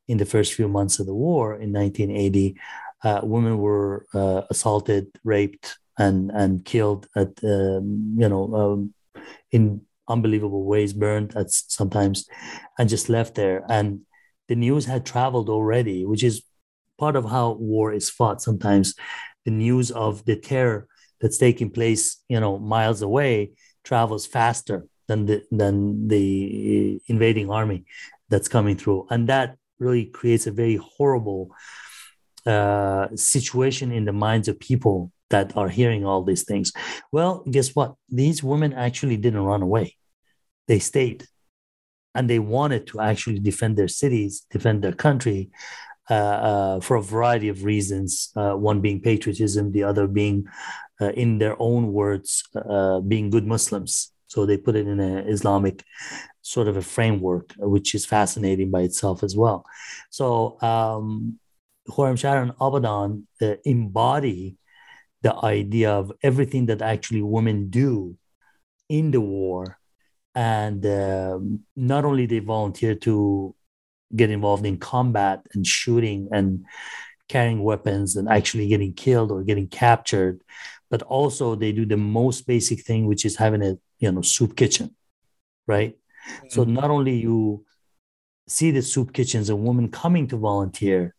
in 0.07 0.17
the 0.17 0.25
first 0.25 0.53
few 0.53 0.67
months 0.67 0.99
of 0.99 1.05
the 1.05 1.13
war 1.13 1.53
in 1.55 1.73
1980, 1.73 2.57
uh, 3.03 3.21
women 3.23 3.57
were 3.57 4.05
uh, 4.13 4.41
assaulted, 4.49 5.07
raped, 5.23 5.77
and 5.97 6.31
and 6.31 6.65
killed 6.65 7.07
at 7.15 7.31
um, 7.43 8.15
you 8.17 8.27
know 8.27 8.53
um, 8.55 8.93
in 9.51 9.81
unbelievable 10.07 10.63
ways, 10.65 10.93
burned 10.93 11.35
at 11.35 11.51
sometimes, 11.51 12.27
and 12.77 12.89
just 12.89 13.09
left 13.09 13.35
there. 13.35 13.63
And 13.69 14.01
the 14.47 14.55
news 14.55 14.85
had 14.85 15.05
traveled 15.05 15.49
already, 15.49 16.05
which 16.05 16.23
is 16.23 16.43
part 16.97 17.15
of 17.15 17.25
how 17.25 17.53
war 17.53 17.93
is 17.93 18.09
fought. 18.09 18.41
Sometimes 18.41 18.95
the 19.45 19.51
news 19.51 19.91
of 19.91 20.25
the 20.25 20.35
terror 20.35 20.87
that's 21.21 21.37
taking 21.37 21.69
place, 21.69 22.21
you 22.29 22.39
know, 22.39 22.59
miles 22.59 23.01
away, 23.01 23.51
travels 23.83 24.25
faster 24.25 24.87
than 25.07 25.25
the 25.25 25.43
than 25.51 26.07
the 26.07 27.01
invading 27.07 27.49
army 27.49 27.85
that's 28.29 28.47
coming 28.47 28.77
through, 28.77 29.07
and 29.09 29.29
that 29.29 29.57
really 29.79 30.05
creates 30.05 30.47
a 30.47 30.51
very 30.51 30.77
horrible 30.77 31.51
uh, 32.45 33.07
situation 33.15 33.91
in 33.91 34.05
the 34.05 34.13
minds 34.13 34.47
of 34.47 34.59
people 34.59 35.11
that 35.29 35.55
are 35.57 35.69
hearing 35.69 36.05
all 36.05 36.23
these 36.23 36.43
things. 36.43 36.71
Well, 37.11 37.43
guess 37.49 37.75
what? 37.75 37.95
These 38.09 38.43
women 38.43 38.73
actually 38.73 39.17
didn't 39.17 39.43
run 39.43 39.61
away, 39.61 39.97
they 40.67 40.79
stayed. 40.79 41.25
And 42.17 42.29
they 42.29 42.39
wanted 42.39 42.87
to 42.87 43.01
actually 43.01 43.39
defend 43.39 43.75
their 43.75 43.89
cities, 43.89 44.45
defend 44.49 44.81
their 44.81 44.93
country 44.93 45.51
uh, 46.09 46.13
uh, 46.13 46.79
for 46.79 46.95
a 46.95 47.01
variety 47.01 47.49
of 47.49 47.65
reasons. 47.65 48.31
Uh, 48.37 48.53
one 48.53 48.79
being 48.79 49.01
patriotism, 49.01 49.73
the 49.73 49.83
other 49.83 50.07
being, 50.07 50.47
uh, 51.01 51.11
in 51.11 51.39
their 51.39 51.57
own 51.59 51.91
words, 51.91 52.43
uh, 52.55 53.01
being 53.01 53.29
good 53.29 53.45
Muslims. 53.45 54.14
So 54.27 54.45
they 54.45 54.57
put 54.57 54.75
it 54.75 54.87
in 54.87 54.99
an 54.99 55.27
Islamic 55.27 55.83
sort 56.41 56.67
of 56.67 56.77
a 56.77 56.81
framework, 56.81 57.53
which 57.57 57.95
is 57.95 58.05
fascinating 58.05 58.71
by 58.71 58.81
itself 58.81 59.23
as 59.23 59.35
well. 59.35 59.65
So 60.09 60.61
um, 60.61 61.39
Khorramshahr 61.89 62.41
and 62.41 62.51
Abadan 62.57 63.23
uh, 63.41 63.55
embody 63.65 64.57
the 65.21 65.35
idea 65.43 65.91
of 65.91 66.11
everything 66.21 66.67
that 66.67 66.81
actually 66.81 67.21
women 67.21 67.69
do 67.69 68.17
in 68.89 69.11
the 69.11 69.21
war. 69.21 69.79
And 70.35 70.85
um, 70.85 71.61
not 71.75 72.05
only 72.05 72.25
they 72.25 72.39
volunteer 72.39 72.95
to 72.95 73.55
get 74.15 74.29
involved 74.29 74.65
in 74.65 74.77
combat 74.77 75.45
and 75.53 75.65
shooting 75.65 76.29
and 76.31 76.65
carrying 77.27 77.63
weapons 77.63 78.15
and 78.15 78.29
actually 78.29 78.67
getting 78.67 78.93
killed 78.93 79.31
or 79.31 79.43
getting 79.43 79.67
captured, 79.67 80.41
but 80.91 81.01
also 81.03 81.55
they 81.55 81.71
do 81.71 81.85
the 81.85 81.97
most 81.97 82.45
basic 82.45 82.81
thing, 82.81 83.07
which 83.07 83.25
is 83.25 83.35
having 83.35 83.63
a 83.63 83.77
you 83.99 84.11
know 84.11 84.21
soup 84.21 84.55
kitchen, 84.55 84.95
right? 85.67 85.95
Mm-hmm. 85.95 86.47
So 86.49 86.63
not 86.63 86.89
only 86.89 87.17
you 87.17 87.65
see 88.47 88.71
the 88.71 88.81
soup 88.81 89.13
kitchens 89.13 89.49
and 89.49 89.63
women 89.63 89.89
coming 89.89 90.27
to 90.27 90.37
volunteer 90.37 91.15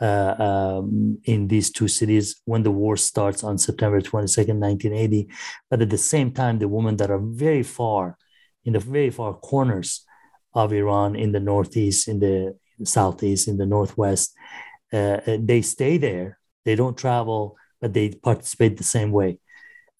uh, 0.00 0.34
um, 0.38 1.18
in 1.24 1.48
these 1.48 1.70
two 1.70 1.88
cities 1.88 2.40
when 2.44 2.62
the 2.62 2.70
war 2.70 2.96
starts 2.96 3.44
on 3.44 3.58
September 3.58 4.00
22nd, 4.00 4.56
1980, 4.56 5.28
but 5.68 5.82
at 5.82 5.90
the 5.90 5.98
same 5.98 6.32
time, 6.32 6.58
the 6.58 6.68
women 6.68 6.96
that 6.96 7.10
are 7.10 7.20
very 7.20 7.62
far 7.62 8.16
in 8.64 8.72
the 8.72 8.78
very 8.78 9.10
far 9.10 9.34
corners 9.34 10.04
of 10.54 10.72
Iran, 10.72 11.16
in 11.16 11.32
the 11.32 11.40
northeast, 11.40 12.08
in 12.08 12.20
the 12.20 12.56
southeast, 12.84 13.48
in 13.48 13.56
the 13.56 13.66
northwest, 13.66 14.34
uh, 14.92 15.20
uh 15.26 15.38
they 15.38 15.62
stay 15.62 15.96
there. 15.98 16.38
They 16.64 16.74
don't 16.74 16.96
travel, 16.96 17.56
but 17.80 17.94
they 17.94 18.10
participate 18.10 18.76
the 18.76 18.84
same 18.84 19.12
way, 19.12 19.38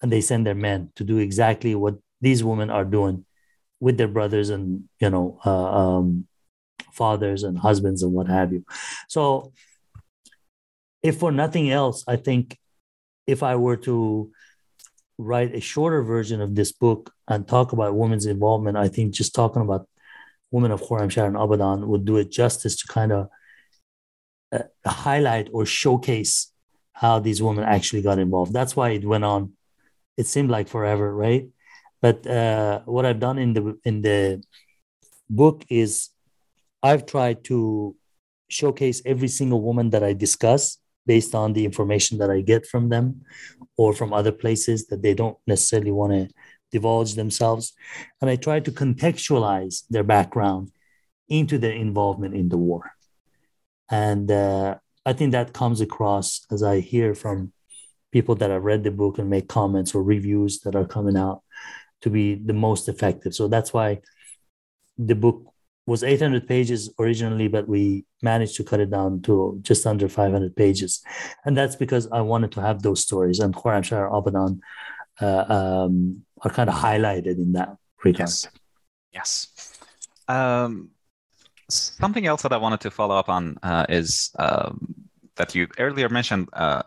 and 0.01 0.11
they 0.11 0.21
send 0.21 0.45
their 0.45 0.55
men 0.55 0.91
to 0.95 1.03
do 1.03 1.17
exactly 1.17 1.75
what 1.75 1.95
these 2.21 2.43
women 2.43 2.69
are 2.69 2.85
doing 2.85 3.25
with 3.79 3.97
their 3.97 4.07
brothers 4.07 4.49
and 4.49 4.83
you 4.99 5.09
know 5.09 5.39
uh, 5.45 5.71
um, 5.81 6.27
fathers 6.91 7.43
and 7.43 7.57
husbands 7.57 8.03
and 8.03 8.13
what 8.13 8.27
have 8.27 8.51
you 8.53 8.65
so 9.07 9.51
if 11.01 11.17
for 11.17 11.31
nothing 11.31 11.71
else 11.71 12.03
i 12.07 12.15
think 12.15 12.57
if 13.27 13.43
i 13.43 13.55
were 13.55 13.77
to 13.77 14.31
write 15.17 15.55
a 15.55 15.61
shorter 15.61 16.01
version 16.03 16.41
of 16.41 16.55
this 16.55 16.71
book 16.71 17.13
and 17.27 17.47
talk 17.47 17.71
about 17.71 17.95
women's 17.95 18.25
involvement 18.25 18.77
i 18.77 18.87
think 18.87 19.13
just 19.13 19.33
talking 19.33 19.61
about 19.61 19.87
women 20.51 20.71
of 20.71 20.81
Khorramshahr 20.81 21.25
and 21.25 21.37
Abadan 21.37 21.87
would 21.87 22.05
do 22.05 22.17
it 22.17 22.29
justice 22.29 22.75
to 22.75 22.87
kind 22.87 23.11
of 23.11 23.29
uh, 24.51 24.59
highlight 24.85 25.49
or 25.53 25.65
showcase 25.65 26.51
how 26.93 27.19
these 27.19 27.41
women 27.41 27.63
actually 27.63 28.01
got 28.01 28.19
involved. 28.19 28.53
That's 28.53 28.75
why 28.75 28.89
it 28.89 29.05
went 29.05 29.23
on. 29.23 29.53
It 30.21 30.27
seemed 30.27 30.51
like 30.51 30.67
forever, 30.67 31.07
right? 31.25 31.45
But 31.99 32.27
uh, 32.27 32.81
what 32.85 33.07
I've 33.07 33.19
done 33.27 33.39
in 33.39 33.53
the 33.53 33.63
in 33.89 33.95
the 34.07 34.43
book 35.29 35.65
is 35.67 36.09
I've 36.83 37.05
tried 37.07 37.43
to 37.45 37.95
showcase 38.47 39.01
every 39.03 39.31
single 39.39 39.61
woman 39.67 39.89
that 39.93 40.03
I 40.03 40.13
discuss 40.13 40.77
based 41.07 41.33
on 41.33 41.53
the 41.53 41.65
information 41.65 42.19
that 42.19 42.29
I 42.29 42.41
get 42.41 42.67
from 42.67 42.89
them 42.89 43.05
or 43.81 43.93
from 43.93 44.13
other 44.13 44.31
places 44.43 44.85
that 44.89 45.01
they 45.01 45.15
don't 45.21 45.39
necessarily 45.47 45.91
want 45.99 46.13
to 46.13 46.23
divulge 46.71 47.15
themselves. 47.15 47.73
And 48.19 48.29
I 48.29 48.35
try 48.35 48.59
to 48.59 48.71
contextualize 48.71 49.75
their 49.89 50.07
background 50.15 50.71
into 51.29 51.57
their 51.57 51.77
involvement 51.87 52.35
in 52.35 52.49
the 52.49 52.61
war. 52.69 52.83
And 53.89 54.29
uh, 54.29 54.75
I 55.03 55.13
think 55.13 55.31
that 55.31 55.57
comes 55.61 55.81
across 55.81 56.45
as 56.51 56.61
I 56.61 56.75
hear 56.79 57.15
from 57.15 57.53
people 58.11 58.35
that 58.35 58.49
have 58.49 58.63
read 58.63 58.83
the 58.83 58.91
book 58.91 59.17
and 59.17 59.29
make 59.29 59.47
comments 59.47 59.95
or 59.95 60.03
reviews 60.03 60.59
that 60.61 60.75
are 60.75 60.85
coming 60.85 61.17
out 61.17 61.41
to 62.01 62.09
be 62.09 62.35
the 62.35 62.53
most 62.53 62.89
effective. 62.89 63.33
So 63.33 63.47
that's 63.47 63.73
why 63.73 64.01
the 64.97 65.15
book 65.15 65.51
was 65.87 66.03
800 66.03 66.47
pages 66.47 66.89
originally, 66.99 67.47
but 67.47 67.67
we 67.67 68.05
managed 68.21 68.55
to 68.57 68.63
cut 68.63 68.79
it 68.79 68.91
down 68.91 69.21
to 69.23 69.59
just 69.61 69.85
under 69.85 70.07
500 70.07 70.55
pages. 70.55 71.03
And 71.45 71.57
that's 71.57 71.75
because 71.75 72.07
I 72.11 72.21
wanted 72.21 72.51
to 72.53 72.61
have 72.61 72.81
those 72.81 73.01
stories. 73.01 73.39
And 73.39 73.53
Khorramshahr 73.53 74.11
Abadan 74.11 74.59
uh, 75.19 75.53
um, 75.53 76.23
are 76.41 76.51
kind 76.51 76.69
of 76.69 76.75
highlighted 76.75 77.37
in 77.37 77.53
that 77.53 77.77
regard. 78.03 78.29
Yes. 78.29 78.47
Yes. 79.11 79.77
Um, 80.27 80.91
something 81.69 82.25
else 82.25 82.43
that 82.43 82.53
I 82.53 82.57
wanted 82.57 82.81
to 82.81 82.91
follow 82.91 83.15
up 83.15 83.29
on 83.29 83.57
uh, 83.63 83.85
is 83.89 84.31
um, 84.37 84.93
that 85.35 85.55
you 85.55 85.67
earlier 85.79 86.09
mentioned 86.09 86.49
uh, 86.53 86.83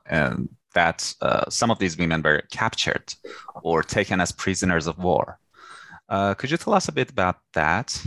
that 0.74 1.14
uh, 1.20 1.48
some 1.48 1.70
of 1.70 1.78
these 1.78 1.96
women 1.96 2.22
were 2.22 2.42
captured 2.50 3.14
or 3.62 3.82
taken 3.82 4.20
as 4.20 4.32
prisoners 4.32 4.86
of 4.86 4.98
war. 4.98 5.38
Uh, 6.08 6.34
could 6.34 6.50
you 6.50 6.56
tell 6.56 6.74
us 6.74 6.88
a 6.88 6.92
bit 6.92 7.10
about 7.10 7.38
that? 7.54 8.00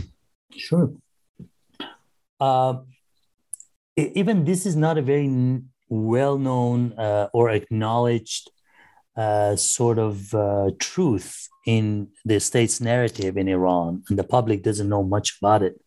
Sure. 0.52 0.92
Uh, 2.40 2.74
even 3.96 4.44
this 4.44 4.64
is 4.64 4.76
not 4.76 4.96
a 4.96 5.02
very 5.02 5.60
well 5.88 6.38
known 6.38 6.92
uh, 6.92 7.28
or 7.32 7.50
acknowledged 7.50 8.50
uh, 9.16 9.56
sort 9.56 9.98
of 9.98 10.32
uh, 10.32 10.70
truth 10.78 11.48
in 11.66 12.08
the 12.24 12.38
state's 12.38 12.80
narrative 12.80 13.36
in 13.36 13.48
Iran, 13.48 14.04
and 14.08 14.18
the 14.18 14.24
public 14.24 14.62
doesn't 14.62 14.88
know 14.88 15.02
much 15.02 15.38
about 15.40 15.62
it. 15.62 15.80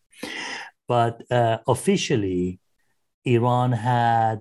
But 0.86 1.22
officially, 1.66 2.60
Iran 3.24 3.72
had 3.72 4.40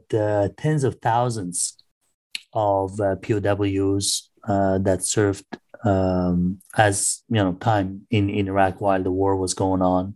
tens 0.58 0.84
of 0.84 1.00
thousands 1.02 1.81
of 2.54 3.00
uh, 3.00 3.16
POWs 3.18 4.30
that 4.48 5.00
served 5.04 5.46
um, 5.84 6.60
as 6.78 7.24
you 7.30 7.36
know 7.36 7.54
time 7.54 8.06
in, 8.12 8.30
in 8.30 8.48
Iraq 8.48 8.82
while 8.82 9.02
the 9.02 9.12
war 9.12 9.36
was 9.36 9.54
going 9.54 9.82
on. 9.82 10.16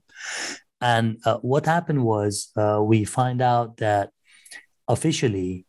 And 0.82 1.18
uh, 1.26 1.38
what 1.38 1.66
happened 1.66 2.04
was 2.04 2.52
uh, 2.56 2.80
we 2.84 3.06
find 3.06 3.42
out 3.42 3.78
that 3.78 4.12
officially 4.88 5.66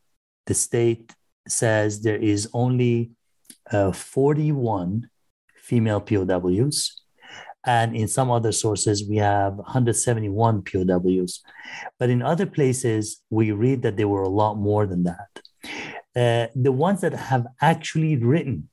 the 0.46 0.55
state 0.55 1.14
says 1.48 2.02
there 2.02 2.16
is 2.18 2.48
only 2.52 3.12
uh, 3.70 3.92
41 3.92 5.09
female 5.57 6.00
POWs. 6.00 7.00
And 7.64 7.96
in 7.96 8.07
some 8.07 8.31
other 8.31 8.52
sources, 8.52 9.09
we 9.09 9.16
have 9.16 9.55
171 9.57 10.62
POWs. 10.62 11.42
But 11.98 12.11
in 12.11 12.22
other 12.22 12.46
places, 12.46 13.22
we 13.31 13.50
read 13.50 13.83
that 13.83 13.96
there 13.96 14.07
were 14.07 14.22
a 14.22 14.29
lot 14.29 14.55
more 14.55 14.87
than 14.87 15.02
that. 15.05 15.40
Uh, 16.16 16.46
the 16.55 16.72
ones 16.72 17.02
that 17.02 17.12
have 17.12 17.46
actually 17.61 18.16
written 18.16 18.70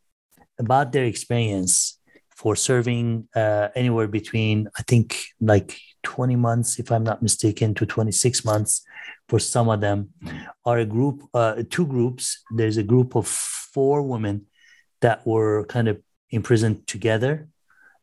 about 0.58 0.94
their 0.94 1.04
experience 1.04 2.00
for 2.30 2.56
serving 2.56 3.28
uh, 3.36 3.68
anywhere 3.76 4.08
between, 4.08 4.70
I 4.78 4.84
think, 4.84 5.26
like 5.42 5.78
20 6.04 6.38
months, 6.38 6.80
if 6.80 6.90
I'm 6.90 7.04
not 7.04 7.22
mistaken, 7.22 7.74
to 7.76 7.86
26 7.86 8.46
months 8.46 8.84
for 9.28 9.40
some 9.40 9.68
of 9.68 9.82
them, 9.82 10.10
are 10.66 10.78
a 10.78 10.86
group, 10.86 11.24
uh, 11.34 11.64
two 11.70 11.86
groups. 11.86 12.44
There's 12.56 12.78
a 12.78 12.84
group 12.84 13.16
of 13.16 13.28
four 13.28 14.02
women 14.02 14.46
that 15.02 15.28
were 15.28 15.66
kind 15.66 15.88
of 15.90 16.02
imprisoned 16.30 16.88
together 16.88 17.50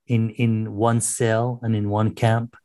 in, 0.06 0.30
in 0.30 0.74
one 0.74 1.00
cell 1.00 1.60
and 1.62 1.74
in 1.74 1.88
one 1.88 2.14
camp. 2.14 2.56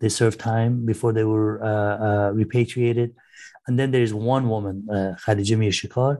They 0.00 0.08
served 0.08 0.38
time 0.38 0.84
before 0.86 1.12
they 1.12 1.24
were 1.24 1.62
uh, 1.62 1.98
uh 2.06 2.30
repatriated. 2.32 3.14
And 3.66 3.78
then 3.78 3.90
there's 3.90 4.14
one 4.14 4.48
woman, 4.48 4.86
uh, 4.90 5.14
Khadija 5.24 5.56
Mirshikar, 5.56 6.18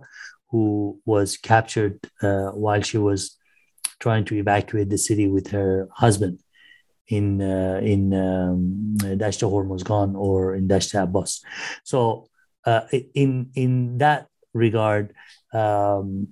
who 0.50 1.00
was 1.04 1.36
captured 1.36 1.98
uh, 2.22 2.50
while 2.50 2.82
she 2.82 2.98
was 2.98 3.36
trying 4.00 4.24
to 4.26 4.34
evacuate 4.36 4.90
the 4.90 4.98
city 4.98 5.28
with 5.28 5.50
her 5.50 5.88
husband 5.92 6.38
in 7.08 7.40
uh, 7.40 7.80
in 7.82 8.12
um, 8.14 8.94
Dasht 9.20 9.42
Hormozgan 9.42 10.14
or 10.14 10.54
in 10.54 10.68
Dasht 10.68 10.94
Abbas. 11.00 11.42
So 11.84 12.28
uh, 12.64 12.82
in 13.14 13.50
in 13.54 13.98
that 13.98 14.28
regard, 14.54 15.14
um, 15.52 16.28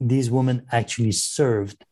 these 0.00 0.30
women 0.30 0.66
actually 0.72 1.12
served. 1.12 1.84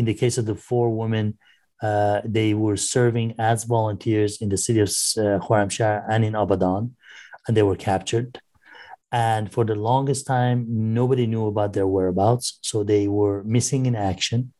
in 0.00 0.04
the 0.04 0.18
case 0.22 0.36
of 0.40 0.44
the 0.44 0.58
four 0.68 0.88
women, 1.02 1.38
uh, 1.82 2.20
they 2.24 2.54
were 2.54 2.76
serving 2.76 3.34
as 3.38 3.64
volunteers 3.64 4.42
in 4.42 4.48
the 4.48 4.60
city 4.66 4.80
of 4.80 4.90
uh, 5.16 5.38
and 6.12 6.24
in 6.24 6.34
Abadan, 6.34 6.94
and 7.48 7.56
they 7.56 7.62
were 7.62 7.76
captured. 7.76 8.40
And 9.10 9.50
for 9.50 9.64
the 9.64 9.74
longest 9.74 10.26
time, 10.26 10.66
nobody 10.68 11.26
knew 11.26 11.46
about 11.46 11.72
their 11.72 11.86
whereabouts. 11.86 12.58
So 12.60 12.84
they 12.84 13.08
were 13.08 13.42
missing 13.42 13.86
in 13.86 13.96
action. 13.96 14.52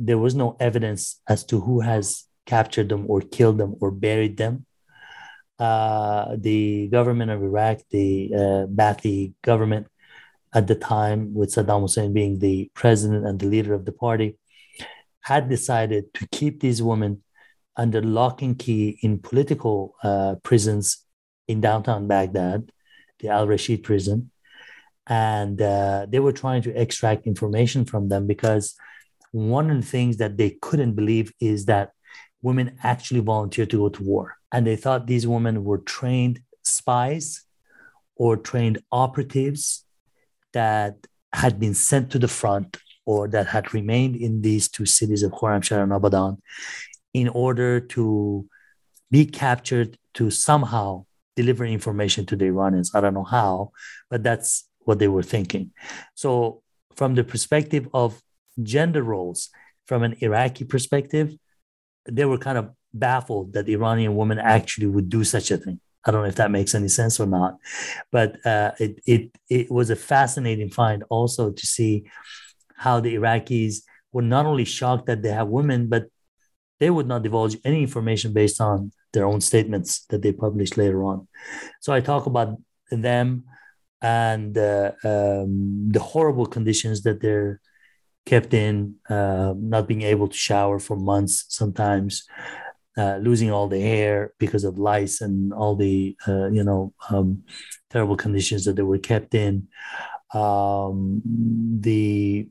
There 0.00 0.18
was 0.18 0.34
no 0.34 0.56
evidence 0.58 1.22
as 1.28 1.44
to 1.46 1.60
who 1.60 1.80
has 1.80 2.24
captured 2.44 2.88
them 2.88 3.04
or 3.08 3.20
killed 3.20 3.58
them 3.58 3.76
or 3.80 3.92
buried 3.92 4.36
them. 4.36 4.66
Uh, 5.58 6.36
the 6.36 6.88
government 6.88 7.30
of 7.30 7.42
Iraq, 7.42 7.78
the 7.90 8.30
uh, 8.34 8.66
Ba'athi 8.66 9.32
government 9.42 9.86
at 10.52 10.66
the 10.66 10.74
time, 10.74 11.32
with 11.34 11.54
Saddam 11.54 11.82
Hussein 11.82 12.12
being 12.12 12.40
the 12.40 12.70
president 12.74 13.26
and 13.26 13.38
the 13.38 13.46
leader 13.46 13.72
of 13.74 13.84
the 13.84 13.92
party, 13.92 14.38
had 15.22 15.48
decided 15.48 16.12
to 16.14 16.28
keep 16.28 16.60
these 16.60 16.82
women 16.82 17.22
under 17.76 18.02
lock 18.02 18.42
and 18.42 18.58
key 18.58 18.98
in 19.02 19.18
political 19.18 19.94
uh, 20.02 20.34
prisons 20.42 21.05
in 21.48 21.60
downtown 21.60 22.06
Baghdad 22.06 22.70
the 23.18 23.28
Al 23.28 23.46
Rashid 23.46 23.82
prison. 23.82 24.30
And 25.06 25.60
uh, 25.62 26.06
they 26.08 26.18
were 26.18 26.32
trying 26.32 26.62
to 26.62 26.80
extract 26.80 27.26
information 27.26 27.84
from 27.84 28.08
them 28.08 28.26
because 28.26 28.74
one 29.32 29.70
of 29.70 29.76
the 29.80 29.86
things 29.86 30.16
that 30.16 30.36
they 30.36 30.50
couldn't 30.60 30.94
believe 30.94 31.32
is 31.40 31.66
that 31.66 31.92
women 32.42 32.76
actually 32.82 33.20
volunteered 33.20 33.70
to 33.70 33.78
go 33.78 33.88
to 33.88 34.02
war. 34.02 34.36
And 34.52 34.66
they 34.66 34.76
thought 34.76 35.06
these 35.06 35.26
women 35.26 35.64
were 35.64 35.78
trained 35.78 36.40
spies 36.62 37.44
or 38.16 38.36
trained 38.36 38.78
operatives 38.90 39.84
that 40.52 41.06
had 41.32 41.60
been 41.60 41.74
sent 41.74 42.10
to 42.10 42.18
the 42.18 42.28
front 42.28 42.78
or 43.04 43.28
that 43.28 43.46
had 43.46 43.72
remained 43.72 44.16
in 44.16 44.42
these 44.42 44.68
two 44.68 44.86
cities 44.86 45.22
of 45.22 45.32
Khorramshahr 45.32 45.82
and 45.82 45.92
Abadan 45.92 46.38
in 47.14 47.28
order 47.28 47.78
to 47.80 48.46
be 49.10 49.24
captured 49.24 49.96
to 50.14 50.30
somehow 50.30 51.05
deliver 51.36 51.64
information 51.64 52.26
to 52.26 52.36
the 52.36 52.46
Iranians. 52.46 52.94
I 52.94 53.00
don't 53.00 53.14
know 53.14 53.24
how, 53.24 53.72
but 54.10 54.22
that's 54.22 54.68
what 54.80 54.98
they 54.98 55.08
were 55.08 55.22
thinking. 55.22 55.70
So, 56.14 56.62
from 56.94 57.14
the 57.14 57.24
perspective 57.24 57.88
of 57.92 58.22
gender 58.62 59.02
roles, 59.02 59.50
from 59.86 60.02
an 60.02 60.16
Iraqi 60.20 60.64
perspective, 60.64 61.34
they 62.08 62.24
were 62.24 62.38
kind 62.38 62.58
of 62.58 62.70
baffled 62.92 63.52
that 63.52 63.68
Iranian 63.68 64.16
women 64.16 64.38
actually 64.38 64.86
would 64.86 65.08
do 65.08 65.22
such 65.24 65.50
a 65.50 65.58
thing. 65.58 65.80
I 66.04 66.10
don't 66.10 66.22
know 66.22 66.28
if 66.28 66.36
that 66.36 66.50
makes 66.52 66.74
any 66.74 66.88
sense 66.88 67.18
or 67.18 67.26
not, 67.26 67.58
but 68.12 68.44
uh, 68.46 68.72
it, 68.78 69.00
it, 69.06 69.30
it 69.50 69.70
was 69.70 69.90
a 69.90 69.96
fascinating 69.96 70.70
find 70.70 71.04
also 71.10 71.50
to 71.50 71.66
see 71.66 72.04
how 72.76 73.00
the 73.00 73.14
Iraqis 73.16 73.82
were 74.12 74.22
not 74.22 74.46
only 74.46 74.64
shocked 74.64 75.06
that 75.06 75.22
they 75.22 75.30
have 75.30 75.48
women, 75.48 75.88
but 75.88 76.06
they 76.78 76.90
would 76.90 77.08
not 77.08 77.22
divulge 77.22 77.56
any 77.64 77.82
information 77.82 78.32
based 78.32 78.60
on 78.60 78.92
their 79.16 79.26
own 79.32 79.40
statements 79.40 80.04
that 80.10 80.20
they 80.22 80.32
published 80.32 80.76
later 80.76 81.02
on. 81.02 81.26
So 81.80 81.92
I 81.92 82.00
talk 82.00 82.26
about 82.26 82.50
them 82.90 83.44
and 84.02 84.56
uh, 84.56 84.92
um, 85.04 85.88
the 85.90 86.00
horrible 86.00 86.46
conditions 86.46 87.02
that 87.04 87.20
they're 87.22 87.60
kept 88.26 88.52
in, 88.52 88.96
uh, 89.08 89.54
not 89.56 89.88
being 89.88 90.02
able 90.02 90.28
to 90.28 90.36
shower 90.36 90.78
for 90.78 90.96
months 90.96 91.46
sometimes. 91.48 92.12
Uh, 92.98 93.18
losing 93.18 93.50
all 93.50 93.68
the 93.68 93.78
hair 93.78 94.32
because 94.38 94.64
of 94.64 94.78
lice 94.78 95.20
and 95.20 95.52
all 95.52 95.76
the 95.76 96.16
uh, 96.26 96.46
you 96.46 96.64
know 96.64 96.94
um, 97.10 97.42
terrible 97.90 98.16
conditions 98.16 98.64
that 98.64 98.74
they 98.74 98.82
were 98.82 98.96
kept 99.12 99.34
in 99.34 99.68
um, 100.32 101.20
the 101.80 102.48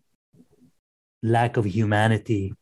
lack 1.23 1.57
of 1.57 1.65
humanity 1.65 2.53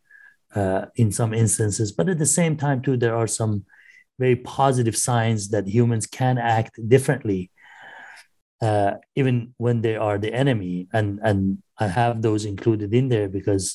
uh, 0.55 0.85
in 0.95 1.11
some 1.11 1.33
instances 1.33 1.91
but 1.91 2.07
at 2.07 2.19
the 2.19 2.25
same 2.39 2.55
time 2.55 2.81
too 2.81 2.95
there 2.95 3.17
are 3.17 3.27
some 3.27 3.65
very 4.23 4.39
positive 4.59 4.97
signs 5.09 5.49
that 5.53 5.67
humans 5.77 6.05
can 6.19 6.35
act 6.37 6.73
differently 6.95 7.41
uh, 8.63 8.93
even 9.15 9.53
when 9.57 9.81
they 9.81 9.95
are 9.97 10.17
the 10.17 10.33
enemy. 10.33 10.87
And 10.97 11.19
and 11.27 11.39
i 11.85 11.87
have 11.87 12.21
those 12.21 12.43
included 12.53 12.93
in 12.99 13.09
there 13.09 13.29
because 13.39 13.65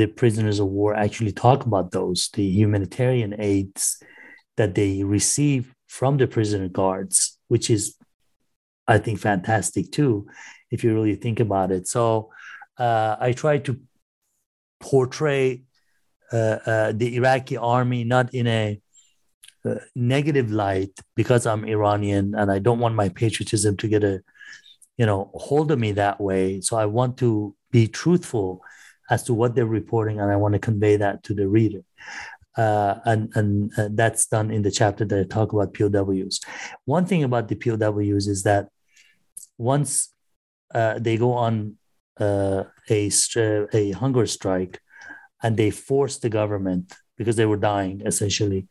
the 0.00 0.06
prisoners 0.20 0.58
of 0.60 0.68
war 0.78 0.90
actually 0.94 1.32
talk 1.32 1.60
about 1.66 1.90
those 1.90 2.20
the 2.38 2.48
humanitarian 2.60 3.32
aids 3.50 3.82
that 4.56 4.74
they 4.74 4.92
receive 5.18 5.62
from 5.98 6.16
the 6.16 6.26
prisoner 6.26 6.68
guards 6.80 7.16
which 7.52 7.66
is 7.76 7.82
i 8.94 8.96
think 9.04 9.16
fantastic 9.18 9.84
too 9.98 10.12
if 10.70 10.78
you 10.82 10.94
really 10.94 11.18
think 11.24 11.38
about 11.40 11.70
it. 11.76 11.84
So 11.96 12.30
uh, 12.86 13.16
i 13.26 13.32
try 13.42 13.58
to 13.66 13.72
portray 14.90 15.42
uh, 16.32 16.58
uh 16.70 16.90
the 17.00 17.08
iraqi 17.18 17.56
army 17.76 18.00
not 18.14 18.26
in 18.40 18.46
a 18.46 18.64
negative 19.94 20.50
light 20.50 20.92
because 21.14 21.46
I'm 21.46 21.64
Iranian 21.64 22.34
and 22.34 22.50
I 22.50 22.58
don't 22.58 22.78
want 22.78 22.94
my 22.94 23.08
patriotism 23.08 23.76
to 23.78 23.88
get 23.88 24.04
a, 24.04 24.22
you 24.96 25.06
know, 25.06 25.30
hold 25.34 25.70
of 25.70 25.78
me 25.78 25.92
that 25.92 26.20
way. 26.20 26.60
So 26.60 26.76
I 26.76 26.86
want 26.86 27.16
to 27.18 27.54
be 27.70 27.86
truthful 27.86 28.62
as 29.10 29.22
to 29.24 29.34
what 29.34 29.54
they're 29.54 29.66
reporting 29.66 30.20
and 30.20 30.30
I 30.30 30.36
want 30.36 30.54
to 30.54 30.58
convey 30.58 30.96
that 30.96 31.22
to 31.24 31.34
the 31.34 31.48
reader. 31.48 31.82
Uh, 32.56 32.98
and 33.04 33.30
and 33.36 33.70
that's 33.96 34.26
done 34.26 34.50
in 34.50 34.62
the 34.62 34.70
chapter 34.70 35.04
that 35.04 35.20
I 35.20 35.22
talk 35.22 35.52
about 35.52 35.74
POWs. 35.74 36.40
One 36.86 37.06
thing 37.06 37.22
about 37.22 37.46
the 37.46 37.54
POWs 37.54 38.26
is 38.26 38.42
that 38.42 38.68
once 39.56 40.12
uh, 40.74 40.98
they 40.98 41.16
go 41.16 41.32
on 41.34 41.76
uh, 42.18 42.64
a 42.90 43.10
a 43.72 43.90
hunger 43.92 44.26
strike, 44.26 44.80
and 45.42 45.56
they 45.56 45.70
forced 45.70 46.22
the 46.22 46.28
government 46.28 46.94
because 47.16 47.36
they 47.36 47.46
were 47.46 47.56
dying 47.56 48.02
essentially 48.04 48.66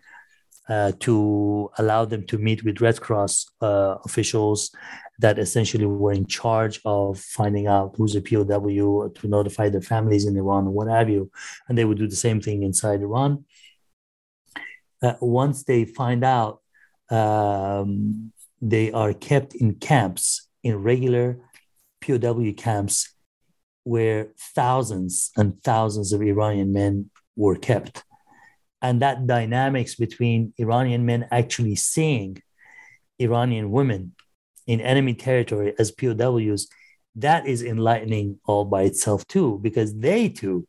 uh, 0.69 0.91
to 0.99 1.69
allow 1.77 2.05
them 2.05 2.25
to 2.27 2.37
meet 2.37 2.63
with 2.63 2.81
Red 2.81 2.99
Cross 2.99 3.45
uh, 3.61 3.95
officials 4.05 4.71
that 5.19 5.39
essentially 5.39 5.85
were 5.85 6.11
in 6.11 6.25
charge 6.25 6.79
of 6.85 7.19
finding 7.19 7.67
out 7.67 7.95
who's 7.97 8.15
a 8.15 8.21
POW 8.21 9.09
to 9.15 9.27
notify 9.27 9.69
their 9.69 9.81
families 9.81 10.25
in 10.25 10.37
Iran 10.37 10.67
or 10.67 10.71
what 10.71 10.87
have 10.87 11.09
you. 11.09 11.31
And 11.67 11.77
they 11.77 11.85
would 11.85 11.97
do 11.97 12.07
the 12.07 12.15
same 12.15 12.41
thing 12.41 12.63
inside 12.63 13.01
Iran. 13.01 13.45
Uh, 15.01 15.13
once 15.21 15.63
they 15.63 15.85
find 15.85 16.23
out, 16.23 16.61
um, 17.09 18.31
they 18.61 18.91
are 18.91 19.13
kept 19.13 19.55
in 19.55 19.75
camps, 19.75 20.49
in 20.63 20.83
regular 20.83 21.39
POW 22.01 22.51
camps, 22.57 23.13
where 23.83 24.29
thousands 24.37 25.31
and 25.37 25.63
thousands 25.63 26.11
of 26.11 26.21
Iranian 26.21 26.73
men 26.73 27.09
were 27.35 27.55
kept 27.55 28.03
and 28.81 29.01
that 29.01 29.27
dynamics 29.27 29.95
between 29.95 30.53
Iranian 30.57 31.05
men 31.05 31.27
actually 31.31 31.75
seeing 31.75 32.41
Iranian 33.19 33.71
women 33.71 34.13
in 34.67 34.81
enemy 34.81 35.13
territory 35.13 35.73
as 35.79 35.91
POWs, 35.91 36.67
that 37.15 37.47
is 37.47 37.63
enlightening 37.63 38.39
all 38.45 38.65
by 38.65 38.83
itself 38.83 39.27
too, 39.27 39.59
because 39.61 39.97
they 39.97 40.29
too 40.29 40.67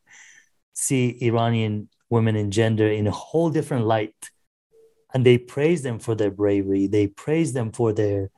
see 0.73 1.18
Iranian 1.21 1.88
women 2.09 2.37
and 2.37 2.53
gender 2.53 2.88
in 2.88 3.07
a 3.07 3.11
whole 3.11 3.51
different 3.51 3.85
light, 3.85 4.14
and 5.12 5.27
they 5.27 5.37
praise 5.37 5.83
them 5.83 5.99
for 5.99 6.14
their 6.14 6.31
bravery. 6.31 6.87
They 6.87 7.09
praise 7.09 7.53
them 7.53 7.73
for 7.73 7.92
their 7.92 8.31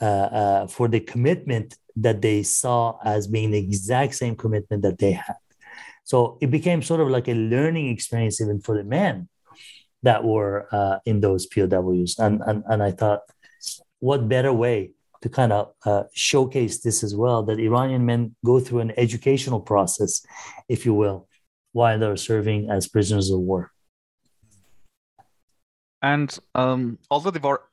uh, 0.00 0.04
uh, 0.04 0.66
for 0.66 0.88
the 0.88 1.00
commitment 1.00 1.76
that 1.96 2.22
they 2.22 2.42
saw 2.42 2.98
as 3.04 3.26
being 3.26 3.50
the 3.50 3.58
exact 3.58 4.14
same 4.14 4.34
commitment 4.34 4.82
that 4.82 4.98
they 4.98 5.12
had. 5.12 5.36
So 6.04 6.38
it 6.40 6.50
became 6.50 6.82
sort 6.82 7.00
of 7.00 7.08
like 7.08 7.28
a 7.28 7.34
learning 7.34 7.88
experience 7.88 8.40
even 8.40 8.60
for 8.60 8.76
the 8.76 8.84
men 8.84 9.28
that 10.02 10.24
were 10.24 10.66
uh, 10.72 10.98
in 11.04 11.20
those 11.20 11.46
POWs. 11.46 12.18
And, 12.18 12.42
and, 12.46 12.64
and 12.68 12.82
I 12.82 12.90
thought, 12.90 13.20
what 14.00 14.28
better 14.28 14.52
way 14.52 14.90
to 15.22 15.28
kind 15.28 15.52
of 15.52 15.72
uh, 15.86 16.02
showcase 16.12 16.80
this 16.80 17.04
as 17.04 17.14
well 17.14 17.44
that 17.44 17.60
Iranian 17.60 18.04
men 18.04 18.34
go 18.44 18.58
through 18.58 18.80
an 18.80 18.92
educational 18.96 19.60
process, 19.60 20.26
if 20.68 20.84
you 20.84 20.92
will, 20.92 21.28
while 21.72 21.98
they're 21.98 22.16
serving 22.16 22.68
as 22.68 22.88
prisoners 22.88 23.30
of 23.30 23.38
war. 23.38 23.70
And 26.02 26.36
um, 26.56 26.98
although 27.10 27.30
the 27.30 27.38
war 27.38 27.68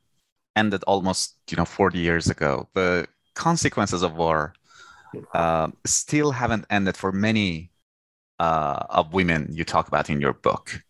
ended 0.55 0.83
almost, 0.83 1.37
you 1.49 1.57
know, 1.57 1.65
40 1.65 1.97
years 1.97 2.29
ago, 2.29 2.69
the 2.75 3.07
consequences 3.33 4.03
of 4.03 4.15
war 4.15 4.53
uh, 5.33 5.69
still 5.85 6.31
haven't 6.31 6.65
ended 6.69 6.95
for 6.95 7.11
many 7.11 7.71
uh, 8.39 8.85
of 8.89 9.13
women 9.13 9.47
you 9.51 9.63
talk 9.63 9.87
about 9.87 10.09
in 10.09 10.21
your 10.21 10.33
book. 10.33 10.81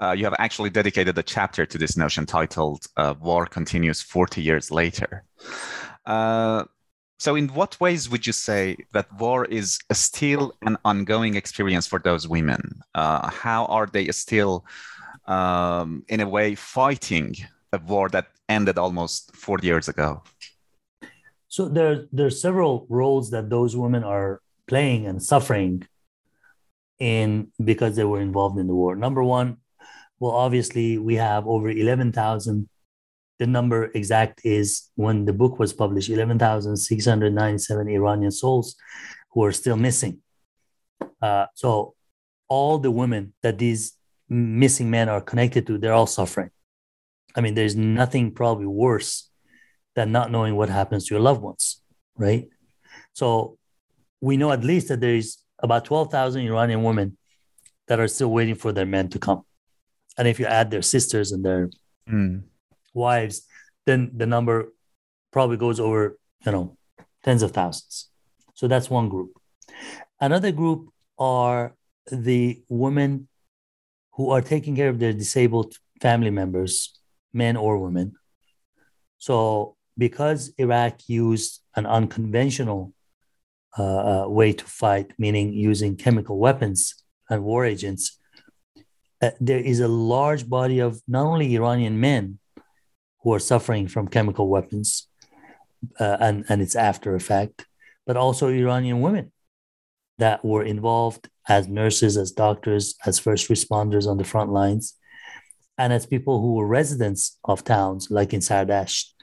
Uh, 0.00 0.12
you 0.12 0.24
have 0.24 0.34
actually 0.38 0.68
dedicated 0.68 1.16
a 1.16 1.22
chapter 1.22 1.64
to 1.64 1.78
this 1.78 1.96
notion 1.96 2.26
titled 2.26 2.86
uh, 2.96 3.14
War 3.20 3.46
Continues 3.46 4.02
40 4.02 4.42
Years 4.42 4.70
Later. 4.70 5.24
Uh, 6.04 6.64
so, 7.18 7.34
in 7.34 7.48
what 7.48 7.80
ways 7.80 8.10
would 8.10 8.26
you 8.26 8.34
say 8.34 8.76
that 8.92 9.10
war 9.18 9.46
is 9.46 9.78
still 9.92 10.52
an 10.62 10.76
ongoing 10.84 11.34
experience 11.34 11.86
for 11.86 11.98
those 11.98 12.28
women? 12.28 12.82
Uh, 12.94 13.30
how 13.30 13.64
are 13.66 13.86
they 13.86 14.06
still, 14.08 14.66
um, 15.26 16.04
in 16.08 16.20
a 16.20 16.28
way, 16.28 16.54
fighting 16.54 17.34
a 17.72 17.78
war 17.78 18.10
that 18.10 18.26
ended 18.50 18.76
almost 18.76 19.34
40 19.34 19.66
years 19.66 19.88
ago? 19.88 20.22
So, 21.48 21.68
there, 21.70 22.04
there 22.12 22.26
are 22.26 22.30
several 22.30 22.86
roles 22.90 23.30
that 23.30 23.48
those 23.48 23.74
women 23.74 24.04
are 24.04 24.42
playing 24.66 25.06
and 25.06 25.22
suffering 25.22 25.86
in 26.98 27.52
because 27.62 27.96
they 27.96 28.04
were 28.04 28.20
involved 28.20 28.58
in 28.58 28.66
the 28.66 28.74
war. 28.74 28.96
Number 28.96 29.22
one, 29.22 29.58
well, 30.18 30.32
obviously 30.32 30.98
we 30.98 31.16
have 31.16 31.46
over 31.46 31.68
11,000. 31.68 32.68
The 33.38 33.46
number 33.46 33.90
exact 33.94 34.40
is 34.44 34.90
when 34.94 35.26
the 35.26 35.32
book 35.32 35.58
was 35.58 35.72
published, 35.72 36.08
11,697 36.08 37.88
Iranian 37.88 38.30
souls 38.30 38.76
who 39.32 39.44
are 39.44 39.52
still 39.52 39.76
missing. 39.76 40.22
Uh, 41.20 41.46
so 41.54 41.94
all 42.48 42.78
the 42.78 42.90
women 42.90 43.34
that 43.42 43.58
these 43.58 43.92
missing 44.28 44.90
men 44.90 45.08
are 45.08 45.20
connected 45.20 45.66
to, 45.66 45.78
they're 45.78 45.92
all 45.92 46.06
suffering. 46.06 46.50
I 47.34 47.42
mean, 47.42 47.54
there's 47.54 47.76
nothing 47.76 48.32
probably 48.32 48.66
worse 48.66 49.30
than 49.94 50.12
not 50.12 50.30
knowing 50.30 50.56
what 50.56 50.70
happens 50.70 51.06
to 51.06 51.14
your 51.14 51.22
loved 51.22 51.42
ones, 51.42 51.82
right? 52.16 52.48
So 53.12 53.58
we 54.20 54.36
know 54.36 54.52
at 54.52 54.64
least 54.64 54.88
that 54.88 55.00
there 55.00 55.14
is 55.14 55.38
about 55.66 55.84
12,000 55.84 56.40
Iranian 56.42 56.82
women 56.82 57.16
that 57.88 58.00
are 58.00 58.08
still 58.08 58.30
waiting 58.32 58.54
for 58.54 58.72
their 58.72 58.86
men 58.86 59.08
to 59.10 59.18
come. 59.18 59.42
And 60.18 60.26
if 60.26 60.40
you 60.40 60.46
add 60.46 60.70
their 60.70 60.82
sisters 60.82 61.32
and 61.32 61.44
their 61.44 61.70
mm. 62.08 62.42
wives, 62.94 63.46
then 63.84 64.10
the 64.16 64.26
number 64.26 64.72
probably 65.30 65.58
goes 65.58 65.78
over, 65.78 66.18
you 66.44 66.52
know, 66.52 66.76
tens 67.22 67.42
of 67.42 67.52
thousands. 67.52 68.08
So 68.54 68.66
that's 68.66 68.88
one 68.88 69.08
group. 69.08 69.32
Another 70.20 70.52
group 70.52 70.88
are 71.18 71.76
the 72.10 72.62
women 72.68 73.28
who 74.14 74.30
are 74.30 74.40
taking 74.40 74.74
care 74.74 74.88
of 74.88 74.98
their 74.98 75.12
disabled 75.12 75.74
family 76.00 76.30
members, 76.30 76.98
men 77.32 77.56
or 77.56 77.78
women. 77.78 78.14
So 79.18 79.76
because 79.98 80.52
Iraq 80.56 81.08
used 81.08 81.60
an 81.74 81.86
unconventional 81.86 82.92
uh, 83.78 84.24
uh, 84.24 84.28
way 84.28 84.52
to 84.52 84.64
fight, 84.64 85.12
meaning 85.18 85.52
using 85.52 85.96
chemical 85.96 86.38
weapons 86.38 86.94
and 87.28 87.44
war 87.44 87.64
agents, 87.64 88.18
uh, 89.22 89.30
there 89.40 89.58
is 89.58 89.80
a 89.80 89.88
large 89.88 90.48
body 90.48 90.78
of 90.78 91.02
not 91.08 91.26
only 91.26 91.54
Iranian 91.54 92.00
men 92.00 92.38
who 93.22 93.32
are 93.34 93.38
suffering 93.38 93.88
from 93.88 94.08
chemical 94.08 94.48
weapons 94.48 95.08
uh, 95.98 96.16
and, 96.20 96.44
and 96.48 96.62
its 96.62 96.76
after 96.76 97.14
effect, 97.14 97.66
but 98.06 98.16
also 98.16 98.48
Iranian 98.48 99.00
women 99.00 99.32
that 100.18 100.44
were 100.44 100.62
involved 100.62 101.28
as 101.48 101.68
nurses, 101.68 102.16
as 102.16 102.32
doctors, 102.32 102.94
as 103.04 103.18
first 103.18 103.48
responders 103.48 104.06
on 104.06 104.16
the 104.16 104.24
front 104.24 104.50
lines, 104.52 104.94
and 105.78 105.92
as 105.92 106.06
people 106.06 106.40
who 106.40 106.54
were 106.54 106.66
residents 106.66 107.38
of 107.44 107.64
towns 107.64 108.10
like 108.10 108.32
in 108.32 108.40
Sardasht 108.40 109.15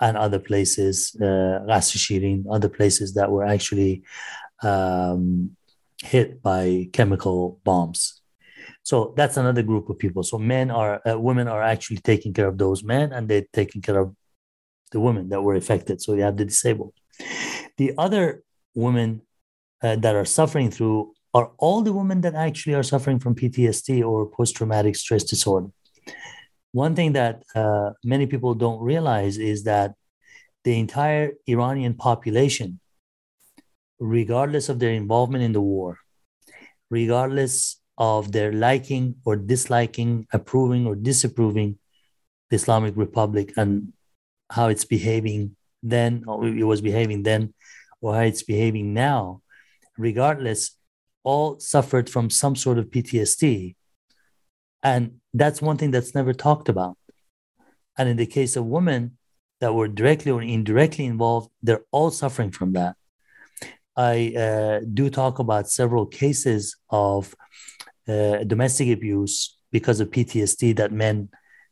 and 0.00 0.16
other 0.16 0.38
places, 0.38 1.16
uh, 1.20 1.60
Shirin, 1.68 2.44
other 2.50 2.68
places 2.68 3.14
that 3.14 3.30
were 3.30 3.44
actually 3.44 4.02
um, 4.62 5.56
hit 6.02 6.42
by 6.42 6.88
chemical 6.92 7.60
bombs. 7.64 8.22
So 8.82 9.12
that's 9.16 9.36
another 9.36 9.62
group 9.62 9.90
of 9.90 9.98
people. 9.98 10.22
So 10.22 10.38
men 10.38 10.70
are, 10.70 11.00
uh, 11.06 11.18
women 11.18 11.48
are 11.48 11.62
actually 11.62 11.98
taking 11.98 12.32
care 12.32 12.48
of 12.48 12.58
those 12.58 12.82
men, 12.82 13.12
and 13.12 13.28
they're 13.28 13.46
taking 13.52 13.82
care 13.82 13.98
of 13.98 14.14
the 14.92 15.00
women 15.00 15.28
that 15.30 15.42
were 15.42 15.56
affected. 15.56 16.00
So 16.00 16.14
you 16.14 16.22
have 16.22 16.36
the 16.36 16.44
disabled. 16.44 16.94
The 17.76 17.92
other 17.98 18.42
women 18.74 19.22
uh, 19.82 19.96
that 19.96 20.14
are 20.14 20.24
suffering 20.24 20.70
through 20.70 21.12
are 21.34 21.50
all 21.58 21.82
the 21.82 21.92
women 21.92 22.22
that 22.22 22.34
actually 22.34 22.74
are 22.74 22.82
suffering 22.82 23.18
from 23.18 23.34
PTSD 23.34 24.02
or 24.02 24.26
post 24.26 24.56
traumatic 24.56 24.96
stress 24.96 25.24
disorder 25.24 25.70
one 26.72 26.94
thing 26.94 27.12
that 27.12 27.42
uh, 27.54 27.90
many 28.04 28.26
people 28.26 28.54
don't 28.54 28.80
realize 28.80 29.38
is 29.38 29.64
that 29.64 29.94
the 30.64 30.78
entire 30.78 31.32
Iranian 31.46 31.94
population, 31.94 32.80
regardless 33.98 34.68
of 34.68 34.78
their 34.78 34.92
involvement 34.92 35.44
in 35.44 35.52
the 35.52 35.60
war, 35.60 35.98
regardless 36.90 37.80
of 37.96 38.32
their 38.32 38.52
liking 38.52 39.16
or 39.24 39.36
disliking, 39.36 40.26
approving 40.32 40.86
or 40.86 40.94
disapproving 40.94 41.78
the 42.50 42.56
Islamic 42.56 42.94
Republic 42.96 43.52
and 43.56 43.92
how 44.50 44.68
it's 44.68 44.84
behaving 44.84 45.56
then, 45.82 46.24
or 46.26 46.46
it 46.46 46.64
was 46.64 46.80
behaving 46.80 47.22
then, 47.22 47.54
or 48.00 48.14
how 48.14 48.22
it's 48.22 48.42
behaving 48.42 48.94
now, 48.94 49.42
regardless, 49.96 50.76
all 51.24 51.58
suffered 51.58 52.08
from 52.08 52.30
some 52.30 52.56
sort 52.56 52.78
of 52.78 52.86
PTSD. 52.86 53.74
And 54.82 55.20
that's 55.34 55.62
one 55.62 55.76
thing 55.76 55.90
that's 55.90 56.14
never 56.14 56.32
talked 56.32 56.68
about. 56.68 56.96
And 57.96 58.08
in 58.08 58.16
the 58.16 58.26
case 58.26 58.56
of 58.56 58.64
women 58.64 59.18
that 59.60 59.74
were 59.74 59.88
directly 59.88 60.30
or 60.30 60.42
indirectly 60.42 61.04
involved, 61.04 61.50
they're 61.62 61.84
all 61.90 62.10
suffering 62.10 62.50
from 62.50 62.72
that. 62.74 62.96
I 63.96 64.32
uh, 64.36 64.80
do 64.94 65.10
talk 65.10 65.40
about 65.40 65.68
several 65.68 66.06
cases 66.06 66.76
of 66.88 67.34
uh, 68.06 68.44
domestic 68.44 68.88
abuse 68.90 69.58
because 69.72 70.00
of 70.00 70.10
PTSD 70.10 70.76
that 70.76 70.92
men 70.92 71.28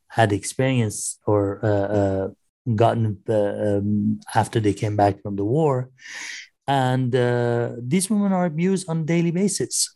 had 0.09 0.33
experienced 0.33 1.21
or 1.27 1.65
uh, 1.65 1.69
uh 1.69 2.29
gotten 2.75 3.19
uh, 3.29 3.79
um, 3.79 4.19
after 4.35 4.59
they 4.59 4.75
came 4.75 4.97
back 4.97 5.23
from 5.23 5.37
the 5.37 5.45
war. 5.45 5.89
And 6.67 7.15
uh, 7.15 7.73
these 7.79 8.11
women 8.11 8.33
are 8.33 8.45
abused 8.45 8.89
on 8.89 9.01
a 9.03 9.05
daily 9.05 9.31
basis. 9.31 9.95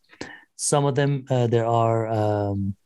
Some 0.54 0.84
of 0.84 0.94
them, 0.94 1.24
there 1.28 1.66
are 1.66 2.06
um, 2.06 2.76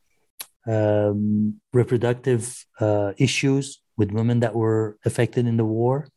um, 0.67 1.59
reproductive 1.73 2.65
uh, 2.79 3.13
issues 3.17 3.81
with 3.97 4.11
women 4.11 4.39
that 4.41 4.55
were 4.55 4.97
affected 5.05 5.47
in 5.47 5.57
the 5.57 5.65
war. 5.65 6.07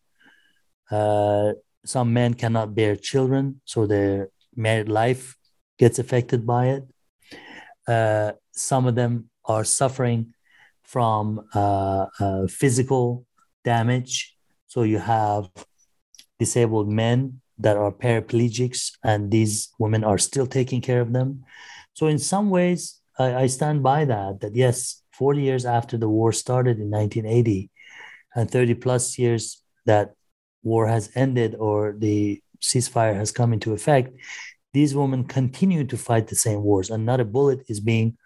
Uh, 0.91 1.53
some 1.85 2.13
men 2.13 2.35
cannot 2.35 2.75
bear 2.75 2.97
children, 2.97 3.61
so 3.65 3.87
their 3.87 4.31
married 4.57 4.89
life 4.89 5.37
gets 5.79 5.99
affected 5.99 6.47
by 6.47 6.67
it. 6.69 6.85
Uh, 7.87 8.33
some 8.53 8.87
of 8.87 8.95
them 8.95 9.31
are 9.45 9.65
suffering 9.65 10.35
from 10.83 11.47
uh, 11.55 12.07
uh, 12.19 12.47
physical 12.47 13.25
damage. 13.65 14.35
So 14.67 14.83
you 14.83 14.99
have 14.99 15.49
disabled 16.39 16.89
men 16.89 17.41
that 17.59 17.77
are 17.77 17.93
paraplegics, 17.93 18.93
and 19.03 19.31
these 19.31 19.69
women 19.79 20.05
are 20.05 20.19
still 20.19 20.47
taking 20.47 20.81
care 20.81 21.01
of 21.01 21.13
them. 21.13 21.45
So 21.95 22.07
in 22.07 22.19
some 22.19 22.51
ways, 22.51 22.98
I, 23.19 23.35
I 23.43 23.47
stand 23.47 23.83
by 23.83 24.05
that. 24.05 24.41
That 24.41 24.55
yes, 24.55 25.03
40 25.13 25.43
years 25.43 25.65
after 25.67 25.97
the 25.97 26.09
war 26.09 26.33
started 26.33 26.79
in 26.79 26.91
1980, 26.91 27.71
and 28.35 28.51
30 28.51 28.75
plus 28.75 29.19
years 29.19 29.63
that 29.87 30.15
war 30.63 30.87
has 30.87 31.11
ended 31.15 31.55
or 31.59 31.95
the 31.99 32.43
ceasefire 32.61 33.15
has 33.15 33.33
come 33.33 33.53
into 33.53 33.73
effect, 33.73 34.15
these 34.73 34.95
women 34.95 35.25
continue 35.25 35.85
to 35.85 35.97
fight 35.97 36.29
the 36.29 36.37
same 36.37 36.63
wars, 36.63 36.91
and 36.91 37.07
not 37.07 37.21
a 37.21 37.25
bullet 37.25 37.65
is 37.69 37.81
being 37.81 38.17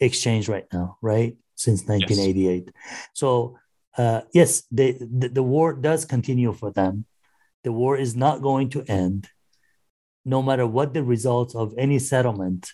exchanged 0.00 0.48
right 0.48 0.66
now, 0.72 0.96
right? 1.02 1.36
Since 1.54 1.86
1988. 1.88 2.64
Yes. 2.66 3.08
So, 3.14 3.58
uh, 3.96 4.22
yes, 4.32 4.62
they, 4.70 4.92
the, 4.92 5.28
the 5.28 5.42
war 5.42 5.72
does 5.72 6.04
continue 6.04 6.52
for 6.52 6.70
them. 6.70 7.06
The 7.64 7.72
war 7.72 7.96
is 7.96 8.14
not 8.14 8.42
going 8.42 8.70
to 8.70 8.84
end, 8.86 9.28
no 10.24 10.42
matter 10.42 10.66
what 10.66 10.94
the 10.94 11.02
results 11.02 11.54
of 11.54 11.74
any 11.76 11.98
settlement 11.98 12.72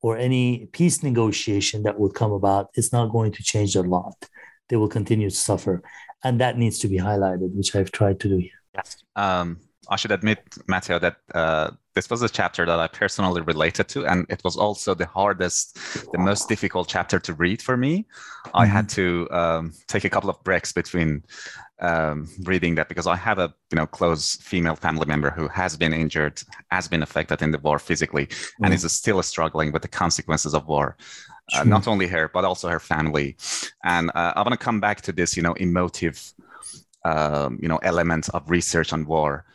or 0.00 0.16
any 0.16 0.66
peace 0.72 1.02
negotiation 1.02 1.82
that 1.82 1.98
would 1.98 2.14
come 2.14 2.32
about. 2.32 2.70
It's 2.74 2.92
not 2.92 3.06
going 3.10 3.32
to 3.32 3.42
change 3.42 3.76
a 3.76 3.82
lot. 3.82 4.28
They 4.68 4.76
will 4.76 4.88
continue 4.88 5.30
to 5.30 5.36
suffer, 5.36 5.82
and 6.22 6.40
that 6.40 6.58
needs 6.58 6.78
to 6.80 6.88
be 6.88 6.98
highlighted, 6.98 7.54
which 7.54 7.74
I've 7.74 7.90
tried 7.90 8.20
to 8.20 8.28
do 8.28 8.36
here. 8.36 8.50
Um, 9.16 9.60
I 9.90 9.96
should 9.96 10.12
admit, 10.12 10.38
Mateo, 10.66 10.98
that 10.98 11.16
uh, 11.34 11.70
this 11.94 12.10
was 12.10 12.22
a 12.22 12.28
chapter 12.28 12.66
that 12.66 12.78
I 12.78 12.88
personally 12.88 13.40
related 13.40 13.88
to, 13.88 14.06
and 14.06 14.26
it 14.28 14.42
was 14.44 14.56
also 14.56 14.94
the 14.94 15.06
hardest, 15.06 15.78
the 16.12 16.18
most 16.18 16.48
difficult 16.48 16.88
chapter 16.88 17.18
to 17.18 17.32
read 17.32 17.62
for 17.62 17.76
me. 17.76 18.04
Mm-hmm. 18.46 18.56
I 18.56 18.66
had 18.66 18.86
mm-hmm. 18.88 19.26
to 19.28 19.36
um, 19.36 19.72
take 19.86 20.04
a 20.04 20.10
couple 20.10 20.30
of 20.30 20.42
breaks 20.44 20.72
between 20.72 21.24
um, 21.80 22.28
reading 22.42 22.74
that 22.74 22.88
because 22.88 23.06
I 23.06 23.16
have 23.16 23.38
a 23.38 23.54
you 23.70 23.76
know 23.76 23.86
close 23.86 24.36
female 24.36 24.76
family 24.76 25.06
member 25.06 25.30
who 25.30 25.48
has 25.48 25.76
been 25.76 25.94
injured, 25.94 26.42
has 26.70 26.86
been 26.86 27.02
affected 27.02 27.40
in 27.40 27.50
the 27.50 27.58
war 27.58 27.78
physically, 27.78 28.26
mm-hmm. 28.26 28.64
and 28.64 28.74
is 28.74 28.92
still 28.92 29.22
struggling 29.22 29.72
with 29.72 29.82
the 29.82 29.88
consequences 29.88 30.54
of 30.54 30.66
war. 30.66 30.96
Uh, 31.54 31.64
not 31.64 31.88
only 31.88 32.06
her, 32.06 32.28
but 32.28 32.44
also 32.44 32.68
her 32.68 32.78
family. 32.78 33.34
And 33.82 34.10
uh, 34.14 34.34
I 34.36 34.42
want 34.42 34.52
to 34.52 34.58
come 34.58 34.80
back 34.80 35.00
to 35.00 35.12
this, 35.12 35.34
you 35.34 35.42
know, 35.42 35.54
emotive, 35.54 36.34
um, 37.06 37.58
you 37.62 37.68
know, 37.68 37.78
element 37.78 38.28
of 38.34 38.50
research 38.50 38.92
on 38.92 39.06
war 39.06 39.46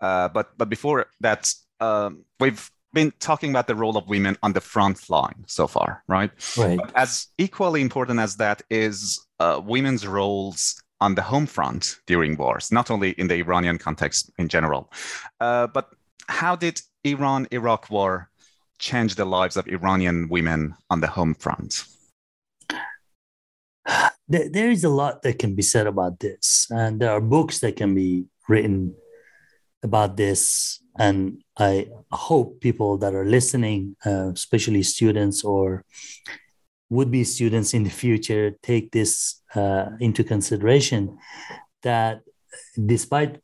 uh, 0.00 0.28
but 0.28 0.56
but 0.56 0.68
before 0.68 1.06
that, 1.20 1.52
um, 1.80 2.24
we've 2.38 2.70
been 2.92 3.12
talking 3.20 3.50
about 3.50 3.66
the 3.66 3.74
role 3.74 3.96
of 3.96 4.08
women 4.08 4.36
on 4.42 4.52
the 4.52 4.60
front 4.60 5.08
line 5.08 5.44
so 5.46 5.66
far, 5.66 6.02
right? 6.08 6.30
Right. 6.56 6.78
But 6.78 6.92
as 6.96 7.28
equally 7.38 7.82
important 7.82 8.18
as 8.18 8.36
that 8.36 8.62
is 8.68 9.24
uh, 9.38 9.60
women's 9.64 10.06
roles 10.06 10.82
on 11.00 11.14
the 11.14 11.22
home 11.22 11.46
front 11.46 11.96
during 12.06 12.36
wars, 12.36 12.70
not 12.72 12.90
only 12.90 13.10
in 13.12 13.28
the 13.28 13.36
Iranian 13.36 13.78
context 13.78 14.30
in 14.38 14.48
general. 14.48 14.92
Uh, 15.40 15.66
but 15.66 15.90
how 16.28 16.54
did 16.56 16.80
Iran-Iraq 17.04 17.90
war 17.90 18.28
change 18.78 19.14
the 19.14 19.24
lives 19.24 19.56
of 19.56 19.66
Iranian 19.68 20.28
women 20.28 20.74
on 20.90 21.00
the 21.00 21.06
home 21.06 21.34
front? 21.34 21.84
There 24.28 24.70
is 24.70 24.84
a 24.84 24.88
lot 24.88 25.22
that 25.22 25.38
can 25.38 25.54
be 25.56 25.62
said 25.62 25.86
about 25.86 26.20
this, 26.20 26.66
and 26.70 27.00
there 27.00 27.10
are 27.10 27.20
books 27.20 27.58
that 27.60 27.76
can 27.76 27.94
be 27.94 28.26
written 28.48 28.94
about 29.82 30.16
this. 30.16 30.82
And 30.98 31.42
I 31.58 31.88
hope 32.10 32.60
people 32.60 32.98
that 32.98 33.14
are 33.14 33.24
listening, 33.24 33.96
uh, 34.04 34.30
especially 34.32 34.82
students 34.82 35.44
or 35.44 35.84
would 36.90 37.10
be 37.10 37.24
students 37.24 37.72
in 37.72 37.84
the 37.84 37.90
future, 37.90 38.52
take 38.62 38.90
this 38.90 39.40
uh, 39.54 39.90
into 40.00 40.24
consideration 40.24 41.18
that 41.82 42.20
despite 42.86 43.40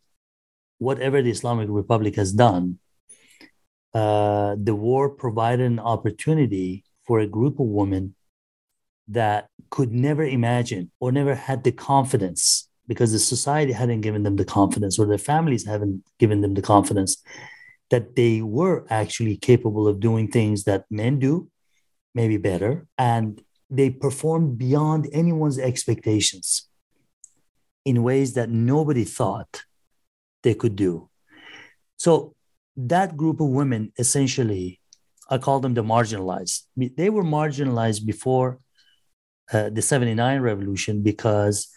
whatever 0.78 1.22
the 1.22 1.30
Islamic 1.30 1.68
Republic 1.70 2.16
has 2.16 2.32
done, 2.32 2.78
uh, 3.94 4.56
the 4.58 4.74
war 4.74 5.08
provided 5.08 5.64
an 5.64 5.78
opportunity 5.78 6.84
for 7.06 7.20
a 7.20 7.26
group 7.26 7.58
of 7.58 7.66
women 7.66 8.14
that 9.08 9.48
could 9.70 9.92
never 9.92 10.24
imagine 10.24 10.90
or 11.00 11.12
never 11.12 11.34
had 11.34 11.64
the 11.64 11.72
confidence 11.72 12.68
because 12.88 13.12
the 13.12 13.18
society 13.18 13.72
hadn't 13.72 14.00
given 14.00 14.22
them 14.22 14.36
the 14.36 14.44
confidence 14.44 14.98
or 14.98 15.06
their 15.06 15.18
families 15.18 15.66
haven't 15.66 16.04
given 16.18 16.40
them 16.40 16.54
the 16.54 16.62
confidence 16.62 17.22
that 17.90 18.16
they 18.16 18.42
were 18.42 18.86
actually 18.90 19.36
capable 19.36 19.86
of 19.86 20.00
doing 20.00 20.28
things 20.28 20.64
that 20.64 20.84
men 20.90 21.18
do, 21.18 21.48
maybe 22.14 22.36
better, 22.36 22.86
and 22.98 23.42
they 23.70 23.90
performed 23.90 24.58
beyond 24.58 25.08
anyone's 25.12 25.58
expectations 25.58 26.68
in 27.84 28.02
ways 28.02 28.34
that 28.34 28.50
nobody 28.50 29.04
thought 29.04 29.64
they 30.42 30.54
could 30.54 30.76
do. 30.76 31.08
So 31.96 32.34
that 32.76 33.16
group 33.16 33.40
of 33.40 33.48
women 33.48 33.92
essentially, 33.98 34.80
I 35.30 35.38
call 35.38 35.60
them 35.60 35.74
the 35.74 35.82
marginalized. 35.82 36.62
They 36.76 37.10
were 37.10 37.24
marginalized 37.24 38.04
before 38.04 38.58
uh, 39.52 39.70
the 39.70 39.82
79 39.82 40.40
revolution 40.40 41.02
because 41.02 41.68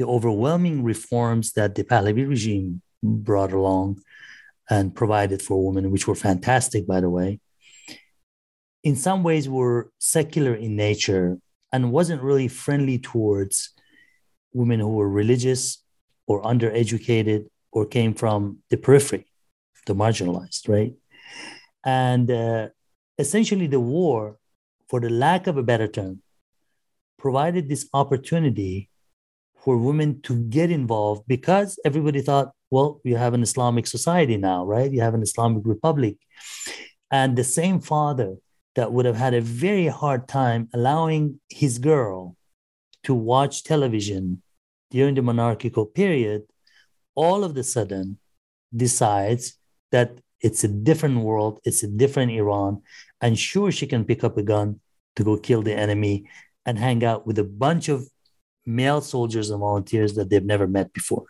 the 0.00 0.06
overwhelming 0.06 0.82
reforms 0.82 1.52
that 1.52 1.74
the 1.74 1.84
Pahlavi 1.84 2.26
regime 2.26 2.80
brought 3.02 3.52
along 3.52 4.00
and 4.70 4.94
provided 4.94 5.42
for 5.42 5.66
women, 5.66 5.90
which 5.90 6.08
were 6.08 6.14
fantastic, 6.14 6.86
by 6.86 7.00
the 7.02 7.10
way, 7.10 7.38
in 8.82 8.96
some 8.96 9.22
ways 9.22 9.46
were 9.46 9.90
secular 9.98 10.54
in 10.54 10.74
nature 10.74 11.36
and 11.70 11.92
wasn't 11.92 12.22
really 12.22 12.48
friendly 12.48 12.98
towards 12.98 13.74
women 14.54 14.80
who 14.80 14.88
were 14.88 15.10
religious 15.22 15.82
or 16.26 16.42
undereducated 16.44 17.44
or 17.70 17.84
came 17.84 18.14
from 18.14 18.60
the 18.70 18.78
periphery, 18.78 19.26
the 19.86 19.94
marginalized, 19.94 20.66
right? 20.66 20.94
And 21.84 22.30
uh, 22.30 22.68
essentially, 23.18 23.66
the 23.66 23.80
war, 23.80 24.38
for 24.88 24.98
the 24.98 25.10
lack 25.10 25.46
of 25.46 25.58
a 25.58 25.62
better 25.62 25.88
term, 25.88 26.22
provided 27.18 27.68
this 27.68 27.86
opportunity 27.92 28.88
for 29.62 29.76
women 29.76 30.20
to 30.22 30.34
get 30.44 30.70
involved 30.70 31.24
because 31.26 31.78
everybody 31.84 32.22
thought, 32.22 32.52
well, 32.70 33.00
you 33.04 33.16
have 33.16 33.34
an 33.34 33.42
Islamic 33.42 33.86
society 33.86 34.36
now, 34.36 34.64
right? 34.64 34.90
You 34.90 35.00
have 35.00 35.14
an 35.14 35.22
Islamic 35.22 35.62
republic. 35.66 36.16
And 37.10 37.36
the 37.36 37.44
same 37.44 37.80
father 37.80 38.36
that 38.76 38.92
would 38.92 39.04
have 39.04 39.16
had 39.16 39.34
a 39.34 39.40
very 39.40 39.88
hard 39.88 40.28
time 40.28 40.68
allowing 40.72 41.40
his 41.48 41.78
girl 41.78 42.36
to 43.02 43.14
watch 43.14 43.64
television 43.64 44.42
during 44.90 45.14
the 45.14 45.22
monarchical 45.22 45.86
period, 45.86 46.42
all 47.14 47.44
of 47.44 47.56
a 47.56 47.62
sudden 47.62 48.18
decides 48.74 49.58
that 49.90 50.20
it's 50.40 50.64
a 50.64 50.68
different 50.68 51.18
world, 51.18 51.60
it's 51.64 51.82
a 51.82 51.88
different 51.88 52.32
Iran, 52.32 52.82
and 53.20 53.38
sure, 53.38 53.70
she 53.70 53.86
can 53.86 54.04
pick 54.04 54.24
up 54.24 54.38
a 54.38 54.42
gun 54.42 54.80
to 55.16 55.24
go 55.24 55.36
kill 55.36 55.62
the 55.62 55.74
enemy 55.74 56.28
and 56.64 56.78
hang 56.78 57.04
out 57.04 57.26
with 57.26 57.38
a 57.38 57.44
bunch 57.44 57.88
of 57.88 58.08
male 58.66 59.00
soldiers 59.00 59.50
and 59.50 59.60
volunteers 59.60 60.14
that 60.14 60.30
they've 60.30 60.44
never 60.44 60.66
met 60.66 60.92
before. 60.92 61.26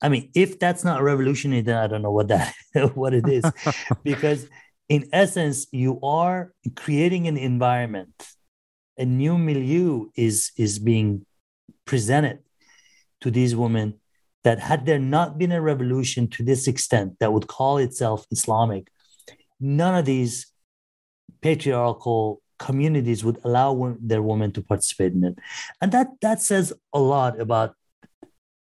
I 0.00 0.08
mean, 0.08 0.30
if 0.34 0.58
that's 0.58 0.84
not 0.84 1.02
revolutionary, 1.02 1.62
then 1.62 1.76
I 1.76 1.86
don't 1.86 2.02
know 2.02 2.12
what 2.12 2.28
that 2.28 2.54
what 2.94 3.14
it 3.14 3.28
is, 3.28 3.44
because 4.04 4.46
in 4.88 5.08
essence, 5.12 5.66
you 5.72 6.00
are 6.02 6.52
creating 6.74 7.26
an 7.26 7.36
environment. 7.36 8.14
A 8.98 9.04
new 9.04 9.36
milieu 9.38 10.06
is 10.14 10.52
is 10.56 10.78
being 10.78 11.26
presented 11.84 12.40
to 13.20 13.30
these 13.30 13.56
women 13.56 14.00
that 14.44 14.60
had 14.60 14.86
there 14.86 14.98
not 14.98 15.38
been 15.38 15.52
a 15.52 15.60
revolution 15.60 16.28
to 16.28 16.44
this 16.44 16.68
extent 16.68 17.18
that 17.18 17.32
would 17.32 17.48
call 17.48 17.78
itself 17.78 18.26
Islamic, 18.30 18.88
none 19.58 19.96
of 19.96 20.04
these 20.04 20.52
patriarchal 21.40 22.40
communities 22.58 23.24
would 23.24 23.38
allow 23.44 23.96
their 24.00 24.22
women 24.22 24.52
to 24.52 24.62
participate 24.62 25.12
in 25.12 25.24
it. 25.24 25.38
And 25.80 25.92
that 25.92 26.08
that 26.22 26.40
says 26.40 26.72
a 26.92 26.98
lot 26.98 27.40
about 27.40 27.74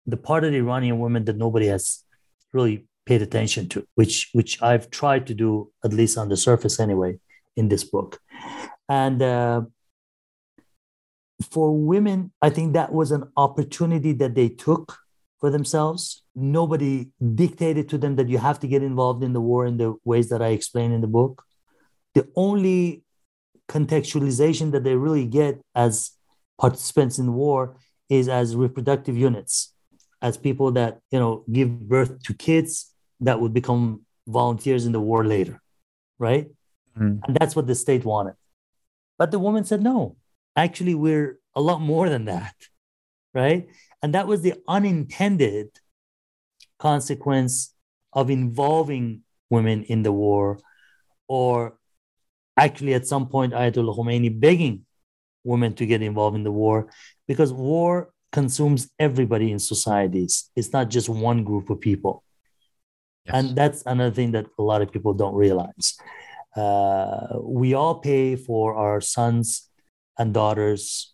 the 0.07 0.17
part 0.17 0.45
of 0.45 0.53
the 0.53 0.59
Iranian 0.59 0.99
women 0.99 1.25
that 1.25 1.37
nobody 1.37 1.67
has 1.67 2.05
really 2.53 2.87
paid 3.07 3.23
attention 3.23 3.69
to, 3.69 3.87
which 3.95 4.31
which 4.33 4.61
I've 4.63 4.91
tried 4.91 5.27
to 5.29 5.35
do 5.35 5.71
at 5.85 5.93
least 5.93 6.19
on 6.19 6.29
the 6.29 6.37
surface 6.37 6.81
anyway 6.81 7.19
in 7.57 7.69
this 7.69 7.85
book. 7.85 8.21
And 8.89 9.23
uh, 9.23 9.63
for 11.51 11.77
women, 11.77 12.33
I 12.43 12.51
think 12.51 12.73
that 12.73 12.93
was 12.93 13.11
an 13.11 13.25
opportunity 13.37 14.13
that 14.13 14.35
they 14.35 14.49
took 14.49 14.99
for 15.41 15.51
themselves. 15.51 16.23
Nobody 16.35 17.11
dictated 17.35 17.89
to 17.91 17.99
them 17.99 18.17
that 18.17 18.29
you 18.29 18.39
have 18.39 18.59
to 18.61 18.67
get 18.67 18.83
involved 18.83 19.23
in 19.23 19.33
the 19.33 19.41
war 19.41 19.67
in 19.67 19.77
the 19.77 19.95
ways 20.05 20.29
that 20.31 20.43
I 20.43 20.49
explain 20.49 20.93
in 20.93 21.01
the 21.01 21.07
book. 21.07 21.45
The 22.15 22.29
only 22.37 23.04
contextualization 23.69 24.73
that 24.73 24.85
they 24.85 24.95
really 24.95 25.27
get 25.27 25.61
as 25.75 26.11
participants 26.59 27.19
in 27.19 27.35
war 27.35 27.77
is 28.09 28.29
as 28.29 28.55
reproductive 28.55 29.17
units 29.17 29.73
as 30.23 30.37
people 30.37 30.73
that 30.73 31.01
you 31.11 31.19
know 31.19 31.45
give 31.53 31.89
birth 31.89 32.23
to 32.23 32.35
kids 32.35 32.93
that 33.21 33.41
would 33.41 33.53
become 33.53 34.01
volunteers 34.27 34.87
in 34.87 34.93
the 34.93 35.01
war 35.01 35.25
later, 35.25 35.61
right? 36.19 36.49
Mm. 36.99 37.21
And 37.27 37.37
that's 37.37 37.55
what 37.55 37.67
the 37.67 37.75
state 37.75 38.05
wanted. 38.05 38.35
But 39.19 39.31
the 39.31 39.39
woman 39.39 39.65
said, 39.65 39.83
no, 39.83 40.17
actually, 40.57 40.95
we're 40.95 41.39
a 41.55 41.61
lot 41.61 41.81
more 41.81 42.09
than 42.09 42.25
that, 42.25 42.55
right? 43.33 43.69
And 44.03 44.15
that 44.15 44.27
was 44.27 44.43
the 44.43 44.55
unintended 44.67 45.69
consequence 46.79 47.75
of 48.13 48.31
involving 48.31 49.23
women 49.51 49.85
in 49.85 50.03
the 50.03 50.13
war, 50.13 50.59
or 51.29 51.79
actually, 52.57 52.95
at 52.95 53.07
some 53.07 53.29
point, 53.29 53.53
Ayatollah 53.53 53.97
Khomeini 53.97 54.41
begging 54.41 54.87
women 55.45 55.75
to 55.75 55.87
get 55.87 56.03
involved 56.03 56.37
in 56.37 56.45
the 56.45 56.53
war 56.53 56.89
because 57.29 57.53
war 57.53 58.13
consumes 58.33 58.91
everybody 58.99 59.53
in 59.53 59.59
societies. 59.59 60.51
It's 60.57 60.73
not 60.73 60.91
just 60.91 61.09
one 61.09 61.45
group 61.45 61.71
of 61.71 61.81
people. 61.81 62.25
Yes. 63.27 63.35
And 63.35 63.57
that's 63.57 63.83
another 63.87 64.15
thing 64.15 64.33
that 64.33 64.47
a 64.59 64.63
lot 64.63 64.83
of 64.83 64.93
people 64.93 65.15
don't 65.15 65.35
realize. 65.35 65.97
Uh, 66.57 67.39
we 67.41 67.75
all 67.75 67.97
pay 67.97 68.37
for 68.37 68.75
our 68.77 69.01
sons 69.01 69.71
and 70.19 70.33
daughters, 70.35 71.13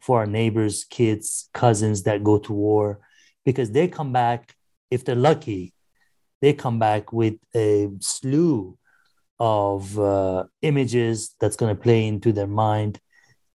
for 0.00 0.18
our 0.20 0.26
neighbors, 0.26 0.84
kids, 0.84 1.48
cousins 1.54 2.02
that 2.02 2.24
go 2.24 2.38
to 2.38 2.52
war, 2.52 3.00
because 3.44 3.70
they 3.70 3.88
come 3.88 4.12
back, 4.12 4.54
if 4.90 5.04
they're 5.04 5.14
lucky, 5.14 5.72
they 6.42 6.52
come 6.52 6.78
back 6.78 7.12
with 7.12 7.34
a 7.54 7.88
slew 8.00 8.76
of 9.40 9.98
uh, 9.98 10.44
images 10.62 11.34
that's 11.40 11.56
going 11.56 11.74
to 11.74 11.80
play 11.80 12.06
into 12.06 12.32
their 12.32 12.46
mind 12.46 13.00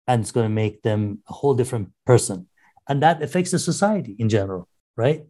and 0.07 0.22
it's 0.22 0.33
going 0.33 0.45
to 0.45 0.55
make 0.55 0.83
them 0.83 1.22
a 1.29 1.33
whole 1.33 1.55
different 1.55 1.91
person. 2.05 2.49
And 2.89 3.03
that 3.03 3.22
affects 3.22 3.51
the 3.51 3.59
society 3.59 4.16
in 4.18 4.29
general, 4.29 4.68
right? 4.97 5.24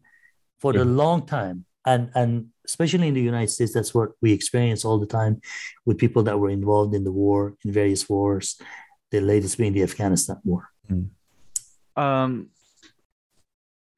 For 0.61 0.73
yeah. 0.73 0.81
the 0.81 0.85
long 0.85 1.27
time. 1.27 1.65
And, 1.85 2.11
and 2.15 2.49
especially 2.65 3.09
in 3.09 3.15
the 3.15 3.23
United 3.23 3.51
States, 3.51 3.73
that's 3.73 3.95
what 3.95 4.11
we 4.21 4.33
experience 4.33 4.85
all 4.85 4.99
the 4.99 5.07
time 5.07 5.41
with 5.85 5.99
people 5.99 6.23
that 6.25 6.39
were 6.39 6.51
involved 6.51 6.95
in 6.95 7.05
the 7.05 7.13
war, 7.13 7.55
in 7.65 7.73
various 7.73 8.09
wars, 8.09 8.61
the 9.11 9.21
latest 9.21 9.57
being 9.57 9.73
the 9.73 9.83
Afghanistan 9.83 10.39
war. 10.45 10.69
Mm. 10.91 11.09
Um, 11.97 12.51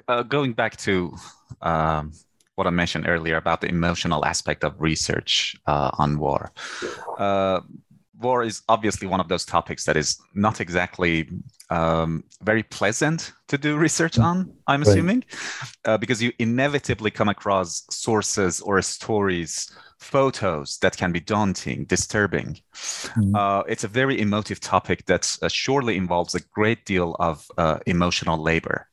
uh, 0.07 0.23
going 0.23 0.53
back 0.53 0.77
to 0.79 1.17
um, 1.61 2.13
what 2.59 2.67
I 2.67 2.71
mentioned 2.71 3.07
earlier 3.07 3.37
about 3.37 3.61
the 3.61 3.69
emotional 3.69 4.25
aspect 4.25 4.65
of 4.65 4.75
research 4.81 5.57
uh, 5.67 5.91
on 5.97 6.19
war. 6.19 6.53
Uh, 7.17 7.61
war 8.21 8.43
is 8.43 8.63
obviously 8.69 9.07
one 9.07 9.21
of 9.21 9.29
those 9.29 9.45
topics 9.45 9.85
that 9.85 9.97
is 9.97 10.19
not 10.35 10.61
exactly 10.61 11.29
um, 11.71 12.25
very 12.43 12.65
pleasant 12.65 13.33
to 13.47 13.57
do 13.57 13.77
research 13.77 14.19
on, 14.19 14.53
I'm 14.67 14.81
right. 14.81 14.89
assuming, 14.89 15.25
uh, 15.85 15.99
because 15.99 16.21
you 16.21 16.33
inevitably 16.41 17.13
come 17.13 17.29
across 17.29 17.85
sources 17.91 18.61
or 18.61 18.83
stories, 18.83 19.71
photos 19.99 20.79
that 20.79 20.97
can 20.97 21.13
be 21.13 21.21
daunting, 21.21 21.85
disturbing. 21.85 22.59
Mm-hmm. 22.75 23.37
Uh, 23.37 23.61
it's 23.69 23.85
a 23.85 23.89
very 23.89 24.21
emotive 24.21 24.59
topic 24.59 25.07
that 25.07 25.37
uh, 25.43 25.49
surely 25.49 25.97
involves 25.97 26.35
a 26.35 26.41
great 26.41 26.85
deal 26.85 27.15
of 27.21 27.47
uh, 27.57 27.79
emotional 27.87 28.43
labor. 28.43 28.89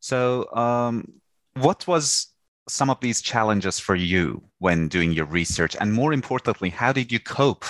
So, 0.00 0.50
um, 0.54 1.12
what 1.54 1.86
was 1.86 2.33
some 2.68 2.90
of 2.90 3.00
these 3.00 3.20
challenges 3.20 3.78
for 3.78 3.94
you 3.94 4.42
when 4.58 4.88
doing 4.88 5.12
your 5.12 5.26
research? 5.26 5.76
And 5.80 5.92
more 5.92 6.12
importantly, 6.12 6.70
how 6.70 6.92
did 6.92 7.12
you 7.12 7.20
cope 7.20 7.64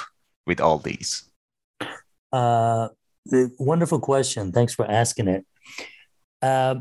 with 0.47 0.61
all 0.61 0.79
these? 0.79 1.31
Uh, 2.33 2.89
wonderful 3.59 4.01
question. 4.01 4.53
Thanks 4.53 4.75
for 4.75 4.91
asking 4.91 5.29
it. 5.29 5.47
Uh, 6.43 6.77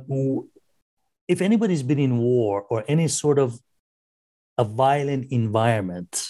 if 1.27 1.41
anybody's 1.41 1.83
been 1.83 1.99
in 1.99 2.17
war 2.17 2.65
or 2.69 2.83
any 2.87 3.07
sort 3.07 3.39
of 3.39 3.59
a 4.57 4.63
violent 4.63 5.31
environment 5.31 6.27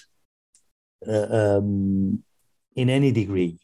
uh, 1.08 1.58
um, 1.58 2.24
in 2.76 2.90
any 2.90 3.12
degree, 3.12 3.60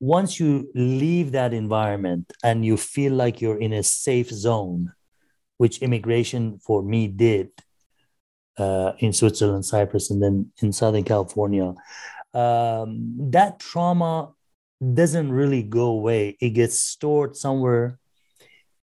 once 0.00 0.38
you 0.38 0.68
leave 0.74 1.32
that 1.32 1.54
environment 1.54 2.32
and 2.42 2.64
you 2.64 2.76
feel 2.76 3.12
like 3.12 3.40
you're 3.40 3.60
in 3.60 3.72
a 3.72 3.82
safe 3.82 4.28
zone, 4.28 4.92
which 5.58 5.82
immigration 5.82 6.58
for 6.58 6.82
me 6.82 7.08
did 7.08 7.50
uh, 8.58 8.92
in 8.98 9.12
Switzerland, 9.12 9.64
Cyprus, 9.64 10.10
and 10.10 10.22
then 10.22 10.52
in 10.62 10.72
Southern 10.72 11.04
California, 11.04 11.74
um, 12.32 13.14
that 13.30 13.58
trauma 13.58 14.32
doesn't 14.92 15.32
really 15.32 15.62
go 15.62 15.86
away. 15.86 16.36
It 16.40 16.50
gets 16.50 16.78
stored 16.80 17.36
somewhere 17.36 17.98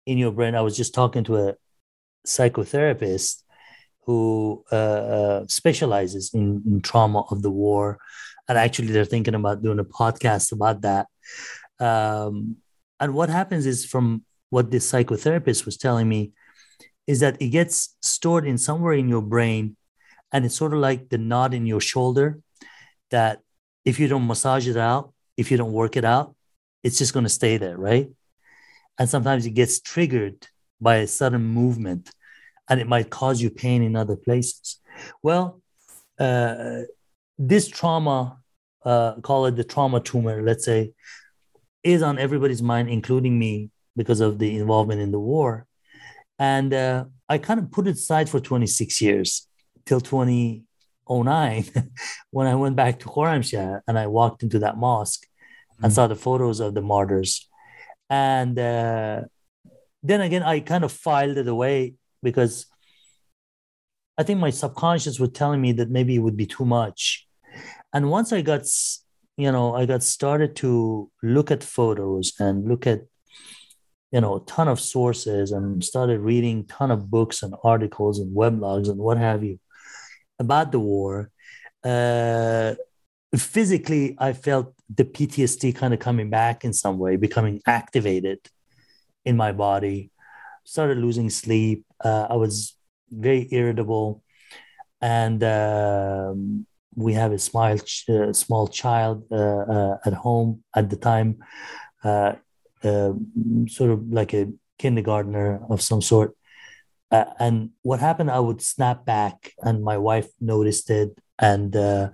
in 0.06 0.18
your 0.18 0.32
brain. 0.32 0.54
I 0.54 0.60
was 0.60 0.76
just 0.76 0.94
talking 0.94 1.24
to 1.24 1.36
a 1.36 1.54
psychotherapist 2.26 3.42
who 4.04 4.64
uh, 4.72 4.74
uh, 4.74 5.44
specializes 5.48 6.32
in, 6.32 6.62
in, 6.66 6.80
trauma 6.80 7.24
of 7.30 7.42
the 7.42 7.50
war. 7.50 7.98
And 8.48 8.56
actually, 8.56 8.88
they're 8.88 9.04
thinking 9.04 9.34
about 9.34 9.62
doing 9.62 9.78
a 9.78 9.84
podcast 9.84 10.52
about 10.52 10.80
that. 10.80 11.06
Um, 11.78 12.56
and 13.00 13.12
what 13.12 13.28
happens 13.28 13.66
is, 13.66 13.84
from 13.84 14.24
what 14.48 14.70
this 14.70 14.90
psychotherapist 14.90 15.66
was 15.66 15.76
telling 15.76 16.08
me, 16.08 16.32
is 17.08 17.20
that 17.20 17.40
it 17.40 17.48
gets 17.48 17.96
stored 18.02 18.46
in 18.46 18.58
somewhere 18.58 18.92
in 18.92 19.08
your 19.08 19.22
brain. 19.22 19.76
And 20.30 20.44
it's 20.44 20.54
sort 20.54 20.74
of 20.74 20.78
like 20.78 21.08
the 21.08 21.16
knot 21.16 21.54
in 21.54 21.64
your 21.66 21.80
shoulder 21.80 22.38
that 23.10 23.40
if 23.86 23.98
you 23.98 24.06
don't 24.08 24.26
massage 24.26 24.68
it 24.68 24.76
out, 24.76 25.14
if 25.36 25.50
you 25.50 25.56
don't 25.56 25.72
work 25.72 25.96
it 25.96 26.04
out, 26.04 26.36
it's 26.84 26.98
just 26.98 27.14
going 27.14 27.24
to 27.24 27.30
stay 27.30 27.56
there, 27.56 27.78
right? 27.78 28.10
And 28.98 29.08
sometimes 29.08 29.46
it 29.46 29.52
gets 29.52 29.80
triggered 29.80 30.46
by 30.80 30.96
a 30.96 31.06
sudden 31.06 31.42
movement 31.42 32.10
and 32.68 32.78
it 32.78 32.86
might 32.86 33.08
cause 33.08 33.40
you 33.40 33.48
pain 33.50 33.82
in 33.82 33.96
other 33.96 34.16
places. 34.16 34.78
Well, 35.22 35.62
uh, 36.20 36.82
this 37.38 37.68
trauma, 37.68 38.38
uh, 38.84 39.14
call 39.22 39.46
it 39.46 39.56
the 39.56 39.64
trauma 39.64 40.00
tumor, 40.00 40.42
let's 40.42 40.66
say, 40.66 40.92
is 41.82 42.02
on 42.02 42.18
everybody's 42.18 42.60
mind, 42.60 42.90
including 42.90 43.38
me, 43.38 43.70
because 43.96 44.20
of 44.20 44.38
the 44.38 44.58
involvement 44.58 45.00
in 45.00 45.10
the 45.10 45.18
war. 45.18 45.67
And 46.38 46.72
uh, 46.72 47.04
I 47.28 47.38
kind 47.38 47.60
of 47.60 47.70
put 47.70 47.86
it 47.86 47.96
aside 47.96 48.28
for 48.28 48.40
26 48.40 49.00
years 49.00 49.46
till 49.86 50.00
2009 50.00 51.64
when 52.30 52.46
I 52.46 52.54
went 52.54 52.76
back 52.76 53.00
to 53.00 53.06
Khorramshahr 53.06 53.80
and 53.86 53.98
I 53.98 54.06
walked 54.06 54.42
into 54.42 54.58
that 54.60 54.76
mosque 54.76 55.24
mm-hmm. 55.24 55.84
and 55.84 55.92
saw 55.92 56.06
the 56.06 56.14
photos 56.14 56.60
of 56.60 56.74
the 56.74 56.82
martyrs. 56.82 57.48
And 58.10 58.58
uh, 58.58 59.22
then 60.02 60.20
again, 60.20 60.42
I 60.42 60.60
kind 60.60 60.84
of 60.84 60.92
filed 60.92 61.38
it 61.38 61.48
away 61.48 61.94
because 62.22 62.66
I 64.16 64.22
think 64.22 64.40
my 64.40 64.50
subconscious 64.50 65.20
was 65.20 65.30
telling 65.30 65.60
me 65.60 65.72
that 65.72 65.90
maybe 65.90 66.16
it 66.16 66.20
would 66.20 66.36
be 66.36 66.46
too 66.46 66.64
much. 66.64 67.26
And 67.92 68.10
once 68.10 68.32
I 68.32 68.42
got, 68.42 68.62
you 69.36 69.52
know, 69.52 69.74
I 69.74 69.86
got 69.86 70.02
started 70.02 70.56
to 70.56 71.10
look 71.22 71.50
at 71.50 71.62
photos 71.62 72.32
and 72.38 72.68
look 72.68 72.86
at, 72.86 73.02
you 74.10 74.20
know, 74.20 74.36
a 74.36 74.44
ton 74.46 74.68
of 74.68 74.80
sources 74.80 75.52
and 75.52 75.84
started 75.84 76.20
reading 76.20 76.64
ton 76.66 76.90
of 76.90 77.10
books 77.10 77.42
and 77.42 77.54
articles 77.62 78.18
and 78.18 78.34
weblogs 78.34 78.88
and 78.88 78.98
what 78.98 79.18
have 79.18 79.44
you 79.44 79.58
about 80.38 80.72
the 80.72 80.80
war, 80.80 81.30
uh, 81.84 82.74
physically, 83.36 84.16
I 84.18 84.32
felt 84.32 84.74
the 84.94 85.04
PTSD 85.04 85.74
kind 85.74 85.92
of 85.92 86.00
coming 86.00 86.30
back 86.30 86.64
in 86.64 86.72
some 86.72 86.98
way, 86.98 87.16
becoming 87.16 87.60
activated 87.66 88.38
in 89.24 89.36
my 89.36 89.52
body. 89.52 90.10
Started 90.64 90.98
losing 90.98 91.30
sleep. 91.30 91.84
Uh, 92.02 92.26
I 92.30 92.36
was 92.36 92.76
very 93.10 93.48
irritable, 93.50 94.22
and 95.00 95.42
um, 95.42 96.66
we 96.94 97.14
have 97.14 97.32
a 97.32 97.38
small 97.38 97.76
uh, 98.08 98.32
small 98.32 98.68
child 98.68 99.24
uh, 99.30 99.36
uh, 99.36 99.98
at 100.04 100.12
home 100.12 100.62
at 100.76 100.90
the 100.90 100.96
time, 100.96 101.38
uh, 102.84 103.12
sort 103.68 103.90
of 103.90 104.08
like 104.10 104.34
a 104.34 104.48
kindergartner 104.78 105.60
of 105.68 105.82
some 105.82 106.02
sort. 106.02 106.34
Uh, 107.10 107.24
and 107.38 107.70
what 107.82 108.00
happened, 108.00 108.30
I 108.30 108.40
would 108.40 108.60
snap 108.60 109.04
back, 109.04 109.52
and 109.62 109.82
my 109.82 109.96
wife 109.96 110.28
noticed 110.40 110.90
it. 110.90 111.18
And 111.38 111.74
uh, 111.74 112.10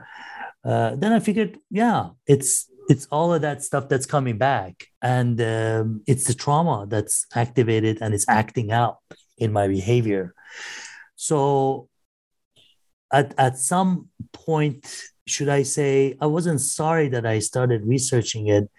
uh, 0.65 0.95
then 0.97 1.13
I 1.13 1.21
figured, 1.21 1.59
yeah, 1.71 2.11
it's 2.27 2.71
it's 2.89 3.07
all 3.11 3.33
of 3.33 3.41
that 3.43 3.63
stuff 3.63 3.89
that's 3.89 4.07
coming 4.07 4.39
back, 4.39 4.89
and 5.03 5.41
um, 5.41 6.03
it's 6.07 6.27
the 6.27 6.35
trauma 6.35 6.87
that's 6.87 7.27
activated 7.35 7.99
and 8.01 8.15
it's 8.15 8.29
acting 8.29 8.73
out 8.73 8.99
in 9.39 9.53
my 9.53 9.67
behavior. 9.69 10.35
So, 11.17 11.89
at 13.13 13.35
at 13.39 13.59
some 13.59 14.09
point, 14.33 14.87
should 15.27 15.49
I 15.49 15.63
say, 15.63 16.17
I 16.21 16.27
wasn't 16.27 16.61
sorry 16.61 17.09
that 17.09 17.27
I 17.27 17.39
started 17.39 17.87
researching 17.87 18.49
it. 18.49 18.71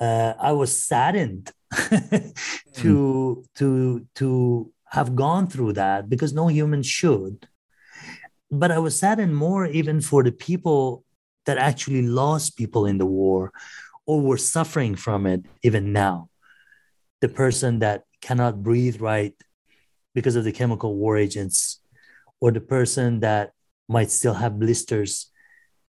Uh, 0.00 0.34
I 0.40 0.52
was 0.52 0.82
saddened 0.82 1.52
to 1.70 3.44
mm. 3.44 3.44
to 3.56 4.06
to 4.14 4.72
have 4.90 5.14
gone 5.14 5.46
through 5.46 5.74
that 5.74 6.08
because 6.08 6.32
no 6.32 6.48
human 6.48 6.82
should. 6.82 7.46
But 8.50 8.72
I 8.72 8.78
was 8.78 8.98
saddened 8.98 9.36
more 9.36 9.66
even 9.66 10.00
for 10.00 10.24
the 10.24 10.32
people 10.32 11.04
that 11.46 11.58
actually 11.58 12.02
lost 12.02 12.56
people 12.56 12.86
in 12.86 12.98
the 12.98 13.06
war 13.06 13.52
or 14.06 14.20
were 14.20 14.36
suffering 14.36 14.96
from 14.96 15.26
it 15.26 15.44
even 15.62 15.92
now. 15.92 16.28
The 17.20 17.28
person 17.28 17.78
that 17.80 18.04
cannot 18.20 18.62
breathe 18.62 19.00
right, 19.00 19.34
because 20.14 20.36
of 20.36 20.44
the 20.44 20.52
chemical 20.52 20.96
war 20.96 21.16
agents, 21.16 21.80
or 22.40 22.50
the 22.50 22.60
person 22.60 23.20
that 23.20 23.52
might 23.88 24.10
still 24.10 24.34
have 24.34 24.58
blisters, 24.58 25.30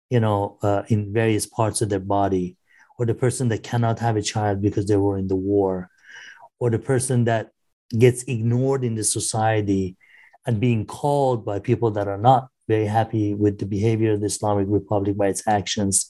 you 0.09 0.20
know, 0.20 0.57
uh, 0.62 0.84
in 0.88 1.14
various 1.14 1.45
parts 1.47 1.82
of 1.82 1.89
their 1.89 1.99
body, 1.99 2.57
or 2.98 3.06
the 3.06 3.14
person 3.16 3.48
that 3.50 3.64
cannot 3.64 4.00
have 4.00 4.16
a 4.16 4.22
child 4.22 4.62
because 4.62 4.86
they 4.86 4.98
were 4.98 5.18
in 5.18 5.28
the 5.28 5.36
war, 5.36 5.89
or 6.60 6.70
the 6.70 6.80
person 6.80 7.26
that 7.26 7.52
gets 7.98 8.24
ignored 8.24 8.84
in 8.84 8.96
the 8.96 9.04
society 9.04 9.98
and 10.46 10.60
being 10.60 10.86
called 10.86 11.46
by 11.46 11.60
people 11.60 11.92
that 11.92 12.08
are 12.08 12.18
not 12.18 12.48
very 12.68 12.86
happy 12.86 13.34
with 13.34 13.60
the 13.60 13.66
behavior 13.66 14.14
of 14.14 14.22
the 14.22 14.28
Islamic 14.28 14.68
Republic 14.70 15.18
by 15.18 15.28
its 15.28 15.48
actions, 15.48 16.10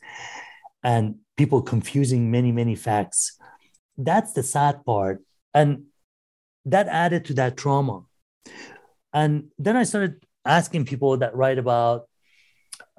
and 0.84 1.16
people 1.38 1.62
confusing 1.62 2.30
many, 2.30 2.52
many 2.52 2.76
facts. 2.76 3.38
That's 3.98 4.34
the 4.34 4.44
sad 4.44 4.86
part. 4.86 5.24
And 5.54 5.86
that 6.66 6.88
added 6.88 7.26
to 7.26 7.34
that 7.36 7.58
trauma. 7.58 8.04
And 9.14 9.50
then 9.58 9.76
I 9.76 9.84
started 9.84 10.24
asking 10.46 10.86
people 10.86 11.18
that 11.18 11.36
write 11.36 11.58
about, 11.58 12.08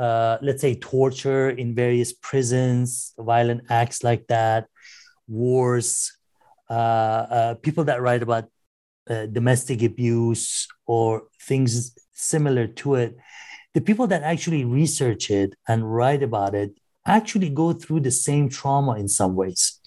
uh, 0.03 0.37
let's 0.43 0.61
say, 0.61 0.75
torture 0.75 1.51
in 1.51 1.77
various 1.77 2.13
prisons, 2.13 3.15
violent 3.17 3.63
acts 3.71 4.03
like 4.03 4.27
that, 4.27 4.67
wars, 5.29 6.11
uh, 6.69 6.73
uh, 7.39 7.55
people 7.55 7.85
that 7.85 8.03
write 8.03 8.21
about 8.21 8.47
uh, 9.09 9.27
domestic 9.27 9.81
abuse 9.81 10.67
or 10.87 11.29
things 11.43 11.95
similar 12.13 12.67
to 12.67 12.97
it. 12.97 13.17
The 13.75 13.81
people 13.81 14.09
that 14.09 14.25
actually 14.25 14.65
research 14.65 15.31
it 15.31 15.55
and 15.69 15.95
write 15.95 16.25
about 16.25 16.57
it 16.57 16.73
actually 17.07 17.51
go 17.51 17.73
through 17.73 18.01
the 18.01 18.11
same 18.11 18.49
trauma 18.49 18.99
in 18.99 19.07
some 19.07 19.37
ways. 19.37 19.79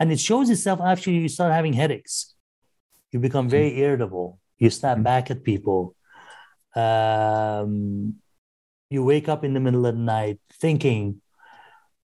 And 0.00 0.10
it 0.10 0.18
shows 0.18 0.50
itself 0.50 0.80
after 0.80 1.12
you 1.12 1.28
start 1.28 1.52
having 1.52 1.74
headaches. 1.74 2.34
You 3.12 3.20
become 3.20 3.48
very 3.48 3.70
mm-hmm. 3.70 3.78
irritable. 3.78 4.40
You 4.58 4.70
snap 4.70 4.96
mm-hmm. 4.96 5.04
back 5.04 5.30
at 5.30 5.44
people. 5.44 5.94
Um, 6.74 8.16
you 8.90 9.04
wake 9.04 9.28
up 9.28 9.44
in 9.44 9.54
the 9.54 9.60
middle 9.60 9.86
of 9.86 9.94
the 9.94 10.00
night 10.00 10.38
thinking 10.52 11.20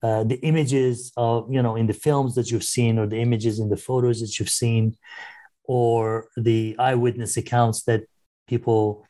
uh, 0.03 0.24
the 0.24 0.37
images 0.37 1.12
of, 1.16 1.53
you 1.53 1.62
know, 1.62 1.76
in 1.76 1.87
the 1.87 1.93
films 1.93 2.35
that 2.35 2.51
you've 2.51 2.64
seen 2.64 2.99
or 2.99 3.07
the 3.07 3.20
images 3.20 3.59
in 3.59 3.68
the 3.68 3.76
photos 3.76 4.20
that 4.20 4.39
you've 4.39 4.49
seen 4.49 4.97
or 5.64 6.28
the 6.37 6.74
eyewitness 6.78 7.37
accounts 7.37 7.83
that 7.85 8.05
people 8.49 9.07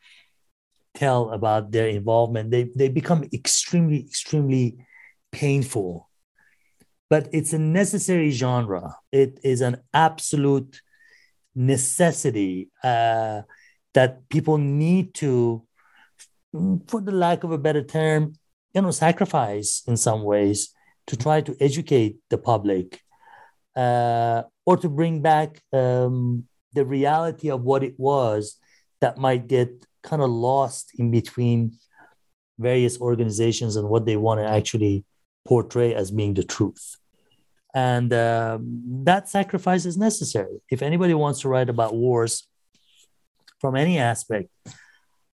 tell 0.93 1.31
about 1.31 1.71
their 1.71 1.87
involvement, 1.87 2.51
they, 2.51 2.69
they 2.75 2.89
become 2.89 3.27
extremely, 3.33 4.01
extremely 4.01 4.85
painful, 5.31 6.09
but 7.09 7.29
it's 7.31 7.53
a 7.53 7.59
necessary 7.59 8.31
genre. 8.31 8.95
It 9.11 9.39
is 9.43 9.61
an 9.61 9.77
absolute 9.93 10.81
necessity 11.55 12.69
uh, 12.83 13.41
that 13.93 14.27
people 14.29 14.57
need 14.57 15.13
to, 15.15 15.65
for 16.87 17.01
the 17.01 17.11
lack 17.11 17.43
of 17.43 17.51
a 17.51 17.57
better 17.57 17.83
term, 17.83 18.33
you 18.73 18.81
know, 18.81 18.91
sacrifice 18.91 19.83
in 19.87 19.97
some 19.97 20.23
ways 20.23 20.73
to 21.07 21.17
try 21.17 21.41
to 21.41 21.55
educate 21.59 22.17
the 22.29 22.37
public 22.37 23.01
uh, 23.75 24.43
or 24.65 24.77
to 24.77 24.89
bring 24.89 25.21
back 25.21 25.61
um, 25.73 26.45
the 26.73 26.85
reality 26.85 27.49
of 27.49 27.61
what 27.63 27.83
it 27.83 27.95
was 27.97 28.57
that 28.99 29.17
might 29.17 29.47
get 29.47 29.85
kind 30.03 30.21
of 30.21 30.29
lost 30.29 30.91
in 30.97 31.11
between 31.11 31.73
various 32.59 32.99
organizations 32.99 33.75
and 33.75 33.87
what 33.89 34.05
they 34.05 34.17
want 34.17 34.39
to 34.39 34.47
actually 34.47 35.03
portray 35.45 35.93
as 35.93 36.11
being 36.11 36.33
the 36.33 36.43
truth. 36.43 36.97
And 37.73 38.11
um, 38.13 38.81
that 39.05 39.29
sacrifice 39.29 39.85
is 39.85 39.97
necessary. 39.97 40.61
If 40.69 40.81
anybody 40.81 41.13
wants 41.13 41.41
to 41.41 41.49
write 41.49 41.69
about 41.69 41.95
wars 41.95 42.47
from 43.59 43.75
any 43.75 43.97
aspect, 43.97 44.49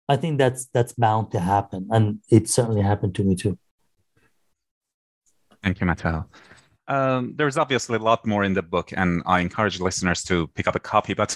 I 0.10 0.16
think 0.16 0.38
that's 0.38 0.68
that's 0.68 0.93
bound 0.93 1.32
to 1.32 1.39
happen, 1.39 1.88
and 1.91 2.20
it 2.30 2.49
certainly 2.49 2.82
happened 2.82 3.16
to 3.16 3.24
me 3.24 3.36
too. 3.36 3.58
Thank 5.64 5.82
you, 5.82 5.88
Mateo. 5.88 6.30
Um, 6.88 7.34
there's 7.36 7.58
obviously 7.58 7.97
a 7.97 7.99
lot 8.01 8.26
more 8.26 8.43
in 8.45 8.53
the 8.53 8.62
book, 8.62 8.93
and 8.95 9.22
I 9.26 9.41
encourage 9.41 9.80
listeners 9.82 10.24
to 10.24 10.47
pick 10.47 10.68
up 10.68 10.76
a 10.76 10.80
copy. 10.80 11.14
But 11.14 11.36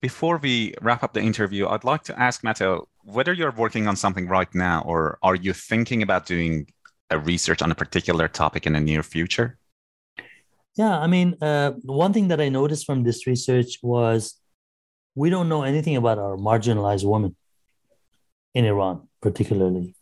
before 0.00 0.38
we 0.38 0.74
wrap 0.80 1.04
up 1.04 1.12
the 1.12 1.20
interview, 1.20 1.68
I'd 1.68 1.84
like 1.84 2.02
to 2.04 2.18
ask 2.18 2.42
Mateo 2.42 2.88
whether 3.04 3.32
you're 3.32 3.52
working 3.52 3.86
on 3.86 3.94
something 3.94 4.26
right 4.26 4.52
now, 4.54 4.82
or 4.84 5.18
are 5.22 5.36
you 5.36 5.52
thinking 5.52 6.02
about 6.02 6.26
doing 6.26 6.66
a 7.10 7.18
research 7.18 7.62
on 7.62 7.70
a 7.70 7.74
particular 7.74 8.26
topic 8.26 8.66
in 8.66 8.72
the 8.72 8.80
near 8.80 9.04
future? 9.04 9.58
Yeah, 10.76 10.98
I 10.98 11.06
mean, 11.06 11.36
uh, 11.40 11.72
one 11.82 12.12
thing 12.12 12.28
that 12.28 12.40
I 12.40 12.48
noticed 12.48 12.86
from 12.86 13.04
this 13.04 13.26
research 13.26 13.78
was 13.82 14.40
we 15.14 15.30
don't 15.30 15.48
know 15.48 15.62
anything 15.62 15.96
about 15.96 16.18
our 16.18 16.36
marginalized 16.36 17.08
women 17.08 17.36
in 18.54 18.64
Iran, 18.64 19.08
particularly. 19.20 19.94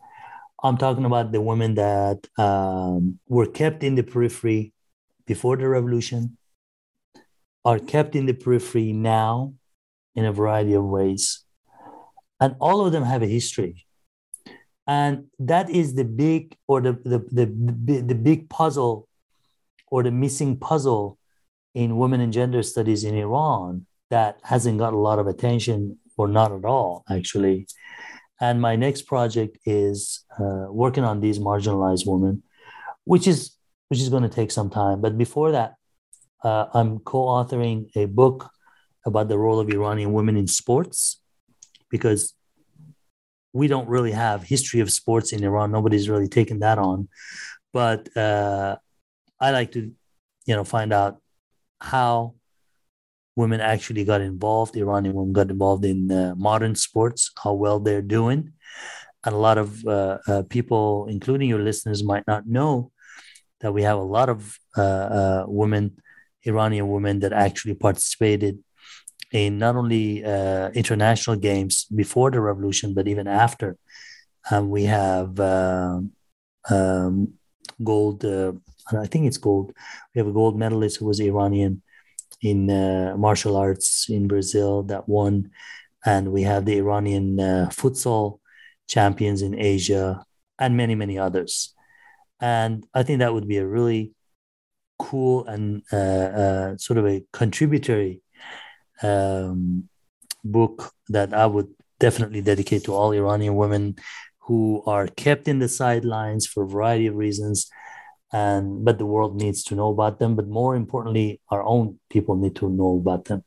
I'm 0.62 0.76
talking 0.76 1.04
about 1.04 1.32
the 1.32 1.40
women 1.40 1.74
that 1.74 2.26
um, 2.36 3.20
were 3.28 3.46
kept 3.46 3.84
in 3.84 3.94
the 3.94 4.02
periphery 4.02 4.72
before 5.26 5.56
the 5.56 5.68
revolution, 5.68 6.36
are 7.64 7.78
kept 7.78 8.16
in 8.16 8.26
the 8.26 8.32
periphery 8.32 8.92
now 8.92 9.52
in 10.14 10.24
a 10.24 10.32
variety 10.32 10.72
of 10.72 10.84
ways. 10.84 11.44
And 12.40 12.56
all 12.60 12.84
of 12.84 12.92
them 12.92 13.02
have 13.02 13.22
a 13.22 13.26
history 13.26 13.86
and 14.88 15.26
that 15.38 15.68
is 15.68 15.94
the 15.94 16.04
big 16.04 16.56
or 16.66 16.80
the, 16.80 16.92
the, 17.04 17.18
the, 17.30 18.00
the 18.00 18.14
big 18.14 18.48
puzzle 18.48 19.06
or 19.88 20.02
the 20.02 20.10
missing 20.10 20.56
puzzle 20.56 21.18
in 21.74 21.98
women 21.98 22.22
and 22.22 22.32
gender 22.32 22.62
studies 22.62 23.04
in 23.04 23.14
Iran 23.14 23.84
that 24.08 24.40
hasn't 24.42 24.78
got 24.78 24.94
a 24.94 24.98
lot 24.98 25.18
of 25.18 25.26
attention 25.26 25.98
or 26.16 26.26
not 26.26 26.52
at 26.52 26.64
all, 26.64 27.04
actually. 27.10 27.66
And 28.40 28.60
my 28.60 28.76
next 28.76 29.02
project 29.02 29.58
is 29.64 30.24
uh, 30.38 30.66
working 30.70 31.04
on 31.04 31.20
these 31.20 31.38
marginalized 31.38 32.06
women, 32.06 32.42
which 33.04 33.26
is 33.26 33.56
which 33.88 34.00
is 34.00 34.10
going 34.10 34.22
to 34.22 34.28
take 34.28 34.50
some 34.50 34.70
time. 34.70 35.00
But 35.00 35.16
before 35.16 35.50
that, 35.52 35.74
uh, 36.44 36.66
I'm 36.74 36.98
co-authoring 37.00 37.90
a 37.96 38.04
book 38.04 38.50
about 39.06 39.28
the 39.28 39.38
role 39.38 39.58
of 39.60 39.68
Iranian 39.70 40.12
women 40.12 40.36
in 40.36 40.46
sports, 40.46 41.20
because 41.90 42.34
we 43.52 43.66
don't 43.66 43.88
really 43.88 44.12
have 44.12 44.42
history 44.42 44.80
of 44.80 44.92
sports 44.92 45.32
in 45.32 45.42
Iran. 45.42 45.72
Nobody's 45.72 46.08
really 46.08 46.28
taken 46.28 46.60
that 46.60 46.78
on, 46.78 47.08
but 47.72 48.14
uh, 48.16 48.76
I 49.40 49.50
like 49.50 49.72
to, 49.72 49.90
you 50.46 50.54
know, 50.54 50.64
find 50.64 50.92
out 50.92 51.20
how 51.80 52.34
women 53.38 53.60
actually 53.60 54.04
got 54.04 54.20
involved. 54.20 54.76
Iranian 54.76 55.14
women 55.14 55.32
got 55.32 55.50
involved 55.50 55.84
in 55.84 56.10
uh, 56.10 56.34
modern 56.36 56.74
sports, 56.74 57.30
how 57.42 57.54
well 57.54 57.78
they're 57.78 58.10
doing, 58.20 58.40
and 59.24 59.34
a 59.34 59.42
lot 59.48 59.58
of 59.64 59.68
uh, 59.86 60.18
uh 60.30 60.42
people, 60.56 61.06
including 61.16 61.48
your 61.48 61.62
listeners, 61.70 62.10
might 62.12 62.26
not 62.32 62.42
know 62.58 62.90
that 63.60 63.72
we 63.76 63.82
have 63.88 63.98
a 63.98 64.10
lot 64.16 64.28
of 64.34 64.38
uh, 64.76 65.08
uh, 65.20 65.44
women, 65.60 65.84
Iranian 66.50 66.88
women, 66.94 67.14
that 67.22 67.32
actually 67.32 67.76
participated 67.86 68.54
in 69.32 69.50
not 69.64 69.74
only 69.80 70.24
uh, 70.34 70.68
international 70.82 71.36
games 71.36 71.74
before 72.02 72.30
the 72.30 72.40
revolution, 72.50 72.94
but 72.94 73.06
even 73.12 73.26
after. 73.46 73.70
Um, 74.50 74.70
we 74.76 74.84
have 74.84 75.38
uh, 75.38 76.00
um, 76.70 77.14
gold, 77.90 78.24
I 79.04 79.06
think 79.12 79.26
it's 79.28 79.42
gold. 79.48 79.66
We 80.10 80.18
have 80.20 80.30
a 80.32 80.38
gold 80.40 80.54
medalist 80.64 80.96
who 80.96 81.06
was 81.10 81.20
Iranian 81.20 81.82
in 82.42 82.70
uh, 82.70 83.14
martial 83.16 83.56
arts 83.56 84.06
in 84.08 84.28
Brazil 84.28 84.82
that 84.84 85.08
won. 85.08 85.50
And 86.04 86.32
we 86.32 86.42
have 86.42 86.64
the 86.64 86.78
Iranian 86.78 87.40
uh, 87.40 87.68
futsal 87.72 88.40
champions 88.88 89.42
in 89.42 89.58
Asia 89.58 90.24
and 90.58 90.76
many, 90.76 90.94
many 90.94 91.18
others. 91.18 91.74
And 92.40 92.86
I 92.94 93.02
think 93.02 93.18
that 93.18 93.34
would 93.34 93.48
be 93.48 93.58
a 93.58 93.66
really 93.66 94.12
cool 94.98 95.46
and 95.46 95.82
uh, 95.92 96.76
sort 96.76 96.98
of 96.98 97.06
a 97.06 97.24
contributory 97.32 98.22
um, 99.02 99.88
book 100.44 100.92
that 101.08 101.32
I 101.34 101.46
would 101.46 101.68
definitely 101.98 102.42
dedicate 102.42 102.84
to 102.84 102.94
all 102.94 103.12
Iranian 103.12 103.56
women 103.56 103.96
who 104.40 104.82
are 104.86 105.06
kept 105.06 105.48
in 105.48 105.58
the 105.58 105.68
sidelines 105.68 106.46
for 106.46 106.62
a 106.62 106.68
variety 106.68 107.06
of 107.06 107.16
reasons 107.16 107.70
and 108.32 108.84
but 108.84 108.98
the 108.98 109.06
world 109.06 109.36
needs 109.36 109.62
to 109.64 109.74
know 109.74 109.88
about 109.88 110.18
them. 110.18 110.36
But 110.36 110.48
more 110.48 110.76
importantly 110.76 111.40
our 111.50 111.62
own 111.62 111.98
people 112.10 112.36
need 112.36 112.56
to 112.56 112.68
know 112.68 112.96
about 112.96 113.26
them. 113.26 113.44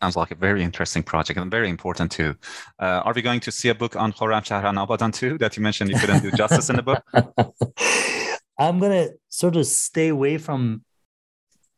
Sounds 0.00 0.16
like 0.16 0.30
a 0.30 0.36
very 0.36 0.62
interesting 0.62 1.02
project 1.02 1.38
and 1.38 1.50
very 1.50 1.68
important 1.68 2.12
too. 2.12 2.36
Uh, 2.78 3.02
are 3.04 3.12
we 3.12 3.22
going 3.22 3.40
to 3.40 3.50
see 3.50 3.68
a 3.68 3.74
book 3.74 3.96
on 3.96 4.12
Khorramshahr 4.12 4.64
and 4.64 4.78
Abadan 4.78 5.12
too? 5.12 5.38
That 5.38 5.56
you 5.56 5.62
mentioned 5.62 5.90
you 5.90 5.98
couldn't 5.98 6.22
do 6.22 6.30
justice 6.30 6.70
in 6.70 6.76
the 6.76 6.82
book? 6.82 7.02
I'm 8.58 8.78
going 8.78 8.92
to 8.92 9.14
sort 9.28 9.56
of 9.56 9.66
stay 9.66 10.08
away 10.08 10.38
from 10.38 10.84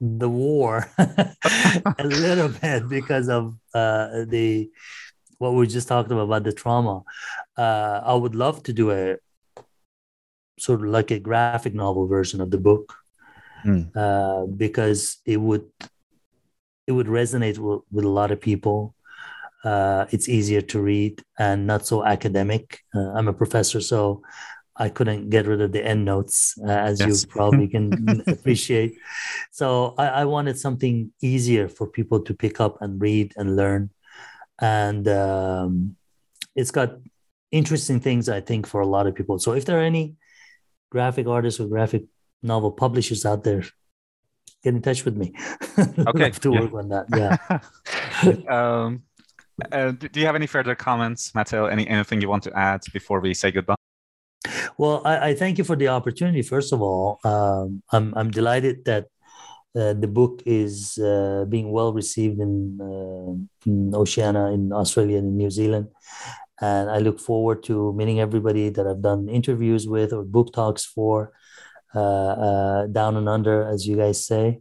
the 0.00 0.28
war 0.28 0.90
a 0.98 2.04
little 2.04 2.48
bit 2.48 2.88
because 2.88 3.28
of 3.28 3.54
uh, 3.74 4.24
the 4.26 4.70
what 5.38 5.54
we 5.54 5.66
just 5.66 5.88
talked 5.88 6.10
about 6.10 6.22
about 6.22 6.44
the 6.44 6.52
trauma. 6.52 7.02
Uh, 7.56 8.00
I 8.04 8.14
would 8.14 8.34
love 8.34 8.62
to 8.64 8.72
do 8.72 8.90
a 8.90 9.16
sort 10.60 10.80
of 10.82 10.88
like 10.88 11.10
a 11.10 11.18
graphic 11.18 11.74
novel 11.74 12.06
version 12.06 12.40
of 12.40 12.50
the 12.50 12.58
book 12.58 12.94
mm. 13.64 13.90
uh, 13.96 14.46
because 14.46 15.18
it 15.24 15.38
would 15.38 15.66
it 16.86 16.92
would 16.92 17.06
resonate 17.06 17.58
with, 17.58 17.82
with 17.90 18.04
a 18.04 18.08
lot 18.08 18.30
of 18.30 18.40
people. 18.40 18.94
uh, 19.64 20.06
it's 20.10 20.28
easier 20.28 20.62
to 20.62 20.80
read 20.80 21.22
and 21.38 21.66
not 21.66 21.86
so 21.86 22.04
academic. 22.04 22.80
Uh, 22.94 23.12
I'm 23.12 23.28
a 23.28 23.32
professor, 23.32 23.80
so 23.80 24.22
I 24.76 24.88
couldn't 24.88 25.28
get 25.28 25.46
rid 25.46 25.60
of 25.60 25.72
the 25.72 25.84
end 25.84 26.04
notes, 26.04 26.54
uh, 26.66 26.70
as 26.70 27.00
yes. 27.00 27.22
you 27.22 27.28
probably 27.36 27.68
can 27.68 28.22
appreciate. 28.26 28.96
So 29.50 29.94
I, 29.98 30.06
I, 30.06 30.24
wanted 30.24 30.58
something 30.58 31.12
easier 31.20 31.68
for 31.68 31.86
people 31.86 32.20
to 32.20 32.32
pick 32.32 32.60
up 32.60 32.80
and 32.80 33.00
read 33.00 33.34
and 33.36 33.56
learn. 33.56 33.90
And 34.60 35.06
um, 35.08 35.96
it's 36.56 36.70
got 36.70 36.96
interesting 37.50 38.00
things, 38.00 38.28
I 38.28 38.40
think, 38.40 38.66
for 38.66 38.80
a 38.80 38.86
lot 38.86 39.06
of 39.06 39.14
people. 39.14 39.38
So 39.38 39.52
if 39.52 39.66
there 39.66 39.78
are 39.78 39.84
any 39.84 40.16
graphic 40.90 41.26
artists 41.26 41.60
or 41.60 41.66
graphic 41.66 42.04
novel 42.42 42.72
publishers 42.72 43.24
out 43.24 43.44
there, 43.44 43.62
get 44.62 44.74
in 44.74 44.82
touch 44.82 45.04
with 45.04 45.16
me. 45.16 45.32
Okay. 46.08 46.30
to 46.30 46.52
yeah. 46.52 46.60
work 46.60 46.74
on 46.74 46.88
that. 46.90 47.06
Yeah. 47.16 47.36
um, 48.56 49.02
uh, 49.72 49.92
do 49.92 50.20
you 50.20 50.26
have 50.26 50.34
any 50.34 50.46
further 50.46 50.74
comments, 50.74 51.34
Mateo? 51.34 51.66
Any 51.66 51.86
anything 51.86 52.20
you 52.20 52.28
want 52.28 52.42
to 52.44 52.52
add 52.56 52.80
before 52.92 53.20
we 53.20 53.34
say 53.34 53.50
goodbye? 53.50 53.76
Well, 54.76 55.02
I, 55.04 55.30
I 55.30 55.34
thank 55.34 55.58
you 55.58 55.64
for 55.64 55.76
the 55.76 55.88
opportunity. 55.88 56.42
First 56.42 56.72
of 56.72 56.82
all, 56.82 57.18
um, 57.24 57.82
I'm 57.92 58.12
I'm 58.14 58.30
delighted 58.30 58.84
that 58.86 59.06
uh, 59.76 59.94
the 59.94 60.08
book 60.08 60.42
is 60.46 60.98
uh, 60.98 61.44
being 61.48 61.70
well 61.70 61.92
received 61.92 62.40
in, 62.40 62.78
uh, 62.80 63.70
in 63.70 63.94
Oceania, 63.94 64.46
in 64.46 64.72
Australia, 64.72 65.18
and 65.18 65.28
in 65.28 65.36
New 65.36 65.50
Zealand. 65.50 65.88
And 66.60 66.90
I 66.90 66.98
look 66.98 67.18
forward 67.18 67.62
to 67.64 67.92
meeting 67.94 68.20
everybody 68.20 68.68
that 68.68 68.86
I've 68.86 69.02
done 69.02 69.28
interviews 69.28 69.88
with 69.88 70.12
or 70.12 70.24
book 70.24 70.52
talks 70.52 70.84
for, 70.84 71.32
uh, 71.94 72.00
uh, 72.00 72.86
down 72.86 73.16
and 73.16 73.28
under, 73.28 73.66
as 73.66 73.86
you 73.86 73.96
guys 73.96 74.24
say. 74.26 74.60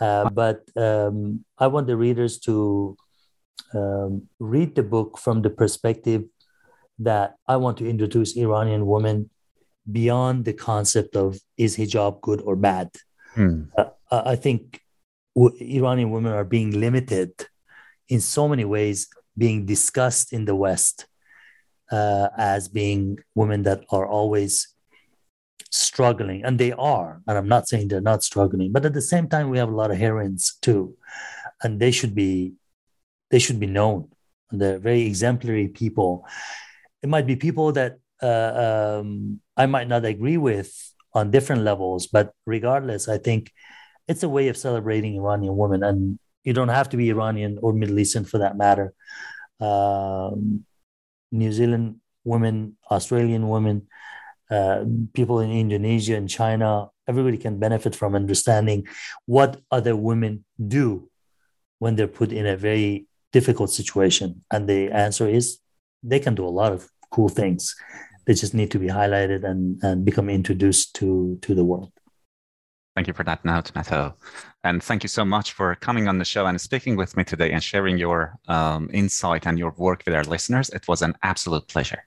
Uh, 0.00 0.30
but 0.30 0.62
um, 0.76 1.44
I 1.58 1.66
want 1.68 1.86
the 1.86 1.96
readers 1.96 2.38
to 2.40 2.96
um, 3.74 4.28
read 4.38 4.74
the 4.74 4.82
book 4.82 5.18
from 5.18 5.42
the 5.42 5.50
perspective 5.50 6.24
that 6.98 7.36
I 7.46 7.56
want 7.56 7.78
to 7.78 7.88
introduce 7.88 8.36
Iranian 8.36 8.86
women 8.86 9.30
beyond 9.90 10.44
the 10.44 10.52
concept 10.52 11.16
of 11.16 11.38
is 11.56 11.76
hijab 11.76 12.20
good 12.20 12.40
or 12.42 12.56
bad. 12.56 12.90
Hmm. 13.34 13.64
Uh, 13.76 13.90
I 14.10 14.36
think 14.36 14.80
w- 15.34 15.56
Iranian 15.78 16.10
women 16.10 16.32
are 16.32 16.44
being 16.44 16.78
limited 16.78 17.32
in 18.08 18.20
so 18.20 18.48
many 18.48 18.64
ways, 18.64 19.08
being 19.36 19.66
discussed 19.66 20.32
in 20.32 20.44
the 20.44 20.54
West 20.54 21.06
uh, 21.90 22.28
as 22.36 22.68
being 22.68 23.18
women 23.34 23.62
that 23.62 23.84
are 23.90 24.06
always 24.06 24.74
struggling, 25.70 26.44
and 26.44 26.58
they 26.58 26.72
are. 26.72 27.22
And 27.26 27.38
I'm 27.38 27.48
not 27.48 27.68
saying 27.68 27.88
they're 27.88 28.00
not 28.00 28.22
struggling, 28.22 28.72
but 28.72 28.84
at 28.84 28.94
the 28.94 29.02
same 29.02 29.28
time, 29.28 29.50
we 29.50 29.58
have 29.58 29.68
a 29.68 29.76
lot 29.76 29.90
of 29.90 29.98
heroines 29.98 30.56
too, 30.62 30.96
and 31.62 31.80
they 31.80 31.90
should 31.90 32.14
be 32.14 32.54
they 33.30 33.38
should 33.38 33.60
be 33.60 33.66
known. 33.66 34.08
And 34.50 34.60
They're 34.60 34.78
very 34.78 35.02
exemplary 35.02 35.68
people. 35.68 36.26
It 37.02 37.08
might 37.08 37.26
be 37.26 37.36
people 37.36 37.72
that 37.72 37.98
uh, 38.22 38.98
um, 39.00 39.40
I 39.56 39.66
might 39.66 39.88
not 39.88 40.04
agree 40.04 40.38
with 40.38 40.72
on 41.14 41.30
different 41.30 41.62
levels, 41.62 42.06
but 42.06 42.32
regardless, 42.46 43.08
I 43.08 43.18
think 43.18 43.52
it's 44.06 44.22
a 44.22 44.28
way 44.28 44.48
of 44.48 44.56
celebrating 44.56 45.16
Iranian 45.16 45.56
women, 45.56 45.82
and 45.82 46.18
you 46.44 46.52
don't 46.52 46.68
have 46.68 46.88
to 46.90 46.96
be 46.96 47.10
Iranian 47.10 47.58
or 47.60 47.72
Middle 47.72 47.98
Eastern 47.98 48.24
for 48.24 48.38
that 48.38 48.56
matter. 48.56 48.94
Um, 49.60 50.64
New 51.30 51.52
Zealand 51.52 52.00
women, 52.24 52.76
Australian 52.90 53.48
women, 53.48 53.88
uh, 54.50 54.84
people 55.14 55.40
in 55.40 55.50
Indonesia 55.50 56.16
and 56.16 56.28
China, 56.28 56.88
everybody 57.06 57.38
can 57.38 57.58
benefit 57.58 57.94
from 57.94 58.14
understanding 58.14 58.86
what 59.26 59.60
other 59.70 59.96
women 59.96 60.44
do 60.56 61.10
when 61.78 61.96
they're 61.96 62.08
put 62.08 62.32
in 62.32 62.46
a 62.46 62.56
very 62.56 63.06
difficult 63.32 63.70
situation? 63.70 64.44
And 64.50 64.68
the 64.68 64.90
answer 64.90 65.28
is 65.28 65.58
they 66.02 66.20
can 66.20 66.34
do 66.34 66.46
a 66.46 66.56
lot 66.60 66.72
of 66.72 66.88
cool 67.10 67.28
things. 67.28 67.74
They 68.26 68.34
just 68.34 68.54
need 68.54 68.70
to 68.72 68.78
be 68.78 68.88
highlighted 68.88 69.44
and, 69.44 69.82
and 69.82 70.04
become 70.04 70.28
introduced 70.28 70.94
to, 70.96 71.38
to 71.42 71.54
the 71.54 71.64
world. 71.64 71.92
Thank 72.98 73.06
you 73.06 73.14
for 73.14 73.22
that 73.22 73.44
note, 73.44 73.70
Mateo. 73.76 74.16
And 74.64 74.82
thank 74.82 75.04
you 75.04 75.08
so 75.08 75.24
much 75.24 75.52
for 75.52 75.76
coming 75.76 76.08
on 76.08 76.18
the 76.18 76.24
show 76.24 76.46
and 76.46 76.60
speaking 76.60 76.96
with 76.96 77.16
me 77.16 77.22
today 77.22 77.52
and 77.52 77.62
sharing 77.62 77.96
your 77.96 78.36
um, 78.48 78.90
insight 78.92 79.46
and 79.46 79.56
your 79.56 79.72
work 79.76 80.02
with 80.04 80.16
our 80.16 80.24
listeners. 80.24 80.68
It 80.70 80.88
was 80.88 81.00
an 81.02 81.14
absolute 81.22 81.68
pleasure. 81.68 82.02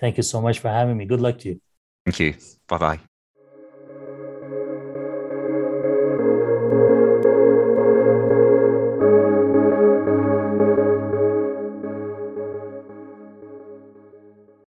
Thank 0.00 0.16
you 0.16 0.24
so 0.24 0.40
much 0.40 0.58
for 0.58 0.68
having 0.68 0.96
me. 0.96 1.04
Good 1.04 1.20
luck 1.20 1.38
to 1.42 1.50
you. 1.50 1.60
Thank 2.04 2.18
you. 2.18 2.34
Bye 2.66 2.78
bye. 2.78 3.15